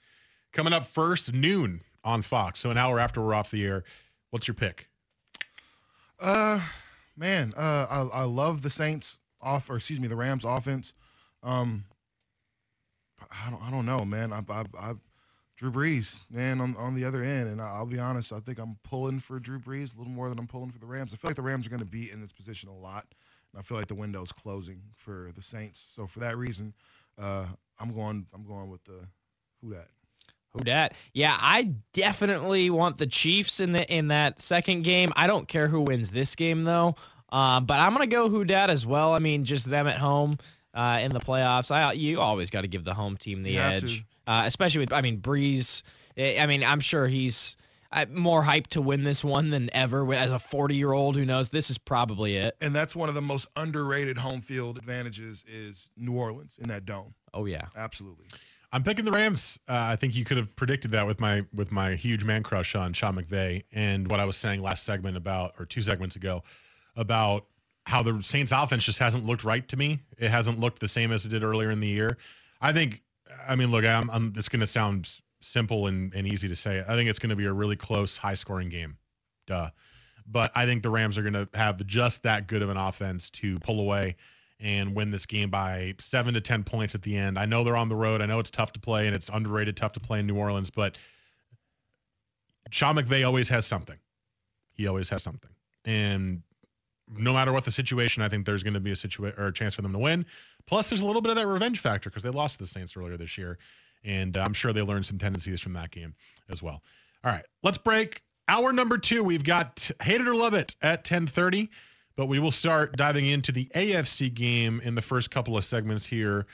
coming 0.53 0.73
up 0.73 0.87
first 0.87 1.33
noon 1.33 1.83
on 2.03 2.23
Fox. 2.23 2.61
So 2.61 2.71
an 2.71 2.79
hour 2.79 2.99
after 2.99 3.21
we're 3.21 3.35
off 3.35 3.51
the 3.51 3.65
air. 3.65 3.85
What's 4.31 4.49
your 4.49 4.55
pick? 4.55 4.89
Uh, 6.19 6.61
man, 7.17 7.53
uh, 7.57 7.87
I, 7.91 8.21
I 8.21 8.23
love 8.23 8.63
the 8.63 8.71
Saints 8.71 9.19
off, 9.41 9.69
or 9.69 9.77
excuse 9.77 10.01
me, 10.01 10.09
the 10.09 10.17
Rams 10.17 10.45
offense. 10.45 10.95
Um, 11.43 11.85
I 13.31 13.51
don't, 13.51 13.63
I 13.63 13.71
don't 13.71 13.87
know, 13.87 14.05
man. 14.05 14.33
I, 14.33 14.43
I, 14.49 14.65
I, 14.79 14.95
Drew 15.57 15.71
Brees, 15.71 16.21
man, 16.31 16.61
on 16.61 16.77
on 16.77 16.95
the 16.95 17.05
other 17.05 17.23
end, 17.23 17.49
and 17.49 17.63
I'll 17.63 17.87
be 17.87 17.99
honest, 17.99 18.33
I 18.33 18.41
think 18.41 18.59
I'm 18.59 18.77
pulling 18.83 19.21
for 19.21 19.39
Drew 19.39 19.59
Brees 19.59 19.95
a 19.95 19.99
little 19.99 20.13
more 20.13 20.29
than 20.29 20.39
I'm 20.39 20.47
pulling 20.47 20.71
for 20.71 20.79
the 20.79 20.87
Rams. 20.87 21.15
I 21.15 21.17
feel 21.17 21.31
like 21.31 21.37
the 21.37 21.43
Rams 21.43 21.67
are 21.67 21.71
going 21.71 21.81
to 21.81 21.87
be 21.87 22.11
in 22.11 22.21
this 22.21 22.33
position 22.33 22.69
a 22.69 22.77
lot, 22.77 23.07
I 23.59 23.63
feel 23.63 23.77
like 23.77 23.87
the 23.87 23.95
window's 23.95 24.33
closing 24.33 24.81
for 24.95 25.31
the 25.35 25.43
Saints. 25.43 25.81
So 25.95 26.07
for 26.07 26.21
that 26.21 26.37
reason, 26.37 26.75
uh, 27.19 27.47
I'm 27.81 27.95
going, 27.95 28.27
I'm 28.35 28.45
going 28.45 28.71
with 28.71 28.85
the 28.85 29.07
who 29.63 29.71
that. 29.71 29.89
Who 30.51 30.61
dat? 30.61 30.95
Yeah, 31.13 31.37
I 31.39 31.73
definitely 31.93 32.71
want 32.71 32.99
the 32.99 33.07
Chiefs 33.07 33.61
in 33.61 33.73
the 33.73 33.91
in 33.93 34.09
that 34.09 34.41
second 34.41 34.83
game. 34.83 35.13
I 35.17 35.27
don't 35.27 35.47
care 35.47 35.69
who 35.69 35.83
wins 35.83 36.11
this 36.11 36.35
game 36.35 36.65
though. 36.65 36.97
Uh, 37.31 37.61
but 37.61 37.79
I'm 37.79 37.93
gonna 37.93 38.07
go 38.07 38.29
who 38.29 38.45
dat 38.45 38.71
as 38.71 38.87
well. 38.87 39.13
I 39.13 39.19
mean, 39.19 39.45
just 39.45 39.69
them 39.69 39.87
at 39.87 39.99
home 39.99 40.39
uh, 40.73 41.01
in 41.03 41.11
the 41.11 41.21
playoffs. 41.21 41.71
I 41.71 41.93
you 41.93 42.21
always 42.21 42.51
got 42.51 42.63
to 42.63 42.69
give 42.69 42.85
the 42.85 42.95
home 42.95 43.17
team 43.17 43.43
the 43.43 43.53
You 43.53 43.61
edge, 43.61 44.05
uh, 44.27 44.43
especially 44.47 44.81
with 44.81 44.93
I 44.93 45.01
mean 45.01 45.21
Brees. 45.21 45.83
I 46.17 46.39
I 46.39 46.47
mean, 46.47 46.63
I'm 46.63 46.81
sure 46.81 47.07
he's 47.07 47.57
uh, 47.93 48.07
more 48.13 48.43
hyped 48.43 48.69
to 48.69 48.81
win 48.81 49.05
this 49.05 49.23
one 49.25 49.51
than 49.51 49.69
ever. 49.75 50.13
As 50.15 50.33
a 50.33 50.39
40 50.39 50.75
year 50.75 50.93
old 50.93 51.17
who 51.17 51.25
knows 51.25 51.51
this 51.51 51.71
is 51.71 51.79
probably 51.79 52.37
it. 52.37 52.57
And 52.61 52.75
that's 52.75 52.95
one 52.97 53.09
of 53.09 53.15
the 53.15 53.23
most 53.23 53.47
underrated 53.57 54.19
home 54.19 54.41
field 54.41 54.79
advantages 54.79 55.45
is 55.49 55.91
New 55.97 56.17
Orleans 56.17 56.59
in 56.61 56.69
that 56.69 56.85
dome. 56.85 57.15
Oh 57.35 57.45
yeah. 57.47 57.67
Absolutely. 57.77 58.27
I'm 58.73 58.83
picking 58.83 59.05
the 59.05 59.13
Rams. 59.13 59.59
Uh, 59.69 59.75
I 59.75 59.97
think 59.97 60.15
you 60.15 60.25
could 60.25 60.37
have 60.37 60.55
predicted 60.57 60.91
that 60.91 61.07
with 61.07 61.21
my 61.21 61.45
with 61.55 61.71
my 61.71 61.95
huge 61.95 62.25
man 62.25 62.43
crush 62.43 62.75
on 62.75 62.93
Sean 62.93 63.15
McVay 63.17 63.63
and 63.73 64.11
what 64.11 64.21
I 64.21 64.25
was 64.25 64.37
saying 64.37 64.61
last 64.61 64.85
segment 64.85 65.17
about 65.17 65.55
or 65.59 65.65
two 65.65 65.83
segments 65.83 66.17
ago 66.17 66.43
about 66.97 67.47
how 67.85 68.03
the 68.03 68.21
Saints 68.23 68.53
offense 68.53 68.85
just 68.85 68.99
hasn't 68.99 69.25
looked 69.25 69.45
right 69.45 69.67
to 69.69 69.77
me. 69.77 70.01
It 70.19 70.31
hasn't 70.31 70.59
looked 70.59 70.81
the 70.81 70.89
same 70.89 71.13
as 71.13 71.25
it 71.25 71.29
did 71.29 71.45
earlier 71.45 71.71
in 71.71 71.79
the 71.81 71.87
year. 71.87 72.19
I 72.61 72.73
think 72.73 73.03
I 73.49 73.55
mean 73.55 73.71
look, 73.71 73.85
I'm, 73.85 74.11
I'm 74.11 74.33
it's 74.37 74.49
going 74.49 74.61
to 74.61 74.67
sound 74.67 75.07
s- 75.07 75.23
simple 75.47 75.87
and, 75.87 76.13
and 76.15 76.27
easy 76.27 76.49
to 76.49 76.57
say. 76.57 76.83
I 76.87 76.95
think 76.95 77.09
it's 77.09 77.19
going 77.19 77.31
to 77.31 77.37
be 77.37 77.47
a 77.47 77.53
really 77.53 77.77
close, 77.77 78.17
high 78.17 78.35
scoring 78.35 78.69
game. 78.69 78.97
Duh. 79.47 79.71
But 80.27 80.51
I 80.55 80.67
think 80.67 80.83
the 80.83 80.91
Rams 80.91 81.17
are 81.17 81.23
going 81.23 81.35
to 81.35 81.49
have 81.55 81.85
just 81.87 82.23
that 82.25 82.49
good 82.49 82.63
of 82.63 82.69
an 82.69 82.77
offense 82.77 83.31
to 83.31 83.59
pull 83.61 83.81
away 83.81 84.17
and 84.59 84.95
win 84.95 85.11
this 85.11 85.27
game 85.27 85.51
by 85.51 85.95
seven 85.99 86.35
to 86.35 86.41
10 86.41 86.65
points 86.65 86.95
at 86.95 87.03
the 87.03 87.17
end. 87.17 87.39
I 87.39 87.47
know 87.47 87.63
they're 87.63 87.77
on 87.77 87.89
the 87.89 87.97
road. 87.97 88.23
I 88.23 88.27
know 88.27 88.41
it's 88.41 88.51
tough 88.51 88.73
to 88.73 88.81
play 88.81 89.07
and 89.07 89.15
it's 89.15 89.31
underrated, 89.33 89.77
tough 89.77 89.93
to 89.93 90.01
play 90.01 90.19
in 90.19 90.27
New 90.27 90.37
Orleans, 90.37 90.71
but 90.71 90.97
Sean 92.71 92.97
McVay 92.97 93.25
always 93.25 93.49
has 93.51 93.67
something. 93.67 93.99
He 94.73 94.87
always 94.87 95.09
has 95.11 95.23
something. 95.23 95.51
And 95.85 96.43
no 97.09 97.33
matter 97.33 97.53
what 97.53 97.65
the 97.65 97.71
situation, 97.71 98.23
I 98.23 98.29
think 98.29 98.47
there's 98.47 98.63
going 98.63 98.75
to 98.75 98.81
be 98.81 98.91
a 98.91 98.97
situation 98.97 99.39
or 99.39 99.49
a 99.49 99.53
chance 99.53 99.75
for 99.75 99.83
them 99.83 99.93
to 99.93 99.99
win. 99.99 100.27
Plus, 100.67 100.89
there's 100.89 101.01
a 101.01 101.07
little 101.07 101.23
bit 101.23 101.31
of 101.31 101.37
that 101.37 101.47
revenge 101.47 101.79
factor 101.79 102.11
because 102.11 102.25
they 102.25 102.31
lost 102.31 102.59
to 102.59 102.65
the 102.65 102.69
Saints 102.69 102.97
earlier 102.97 103.17
this 103.17 103.39
year. 103.39 103.59
And 104.07 104.37
I'm 104.37 104.53
sure 104.53 104.73
they 104.73 104.83
learned 104.83 105.05
some 105.05 105.19
tendencies 105.19 105.61
from 105.61 105.73
that 105.75 105.91
game 105.91 106.15
as 106.49 106.63
well. 106.63 106.83
All 107.25 107.33
right, 107.33 107.45
let's 107.63 107.79
break. 107.79 108.23
Hour 108.49 108.73
number 108.73 108.97
two, 108.97 109.25
we've 109.25 109.43
got 109.43 109.91
Hate 110.01 110.21
It 110.21 110.29
or 110.29 110.35
Love 110.35 110.55
It 110.55 110.77
at 110.81 111.01
1030. 111.01 111.69
But 112.17 112.27
we 112.27 112.39
will 112.39 112.51
start 112.53 112.97
diving 112.97 113.27
into 113.27 113.53
the 113.53 113.67
AFC 113.75 114.33
game 114.33 114.81
in 114.83 114.95
the 114.95 115.03
first 115.03 115.31
couple 115.31 115.57
of 115.59 115.65
segments 115.67 116.07
here. 116.07 116.47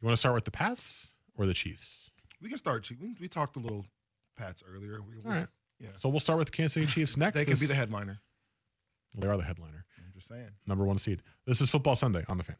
You 0.00 0.06
want 0.06 0.12
to 0.12 0.16
start 0.16 0.34
with 0.36 0.44
the 0.44 0.52
Pats 0.52 1.08
or 1.36 1.44
the 1.46 1.54
Chiefs? 1.54 2.10
We 2.40 2.48
can 2.48 2.58
start. 2.58 2.88
We, 3.00 3.16
we 3.20 3.26
talked 3.26 3.56
a 3.56 3.58
little 3.58 3.84
Pats 4.36 4.62
earlier. 4.72 5.00
We, 5.00 5.16
All 5.28 5.36
right. 5.36 5.48
Yeah. 5.80 5.88
So 5.96 6.08
we'll 6.08 6.20
start 6.20 6.38
with 6.38 6.46
the 6.46 6.52
Kansas 6.52 6.74
City 6.74 6.86
Chiefs 6.86 7.16
next. 7.16 7.34
They 7.34 7.44
can 7.44 7.58
be 7.58 7.66
the 7.66 7.74
headliner. 7.74 8.20
They 9.16 9.26
are 9.26 9.36
the 9.36 9.42
headliner, 9.42 9.84
I'm 9.98 10.12
just 10.14 10.28
saying. 10.28 10.50
number 10.66 10.84
one 10.84 10.98
seed. 10.98 11.22
This 11.46 11.60
is 11.60 11.70
Football 11.70 11.96
Sunday 11.96 12.24
on 12.28 12.38
the 12.38 12.44
fan. 12.44 12.56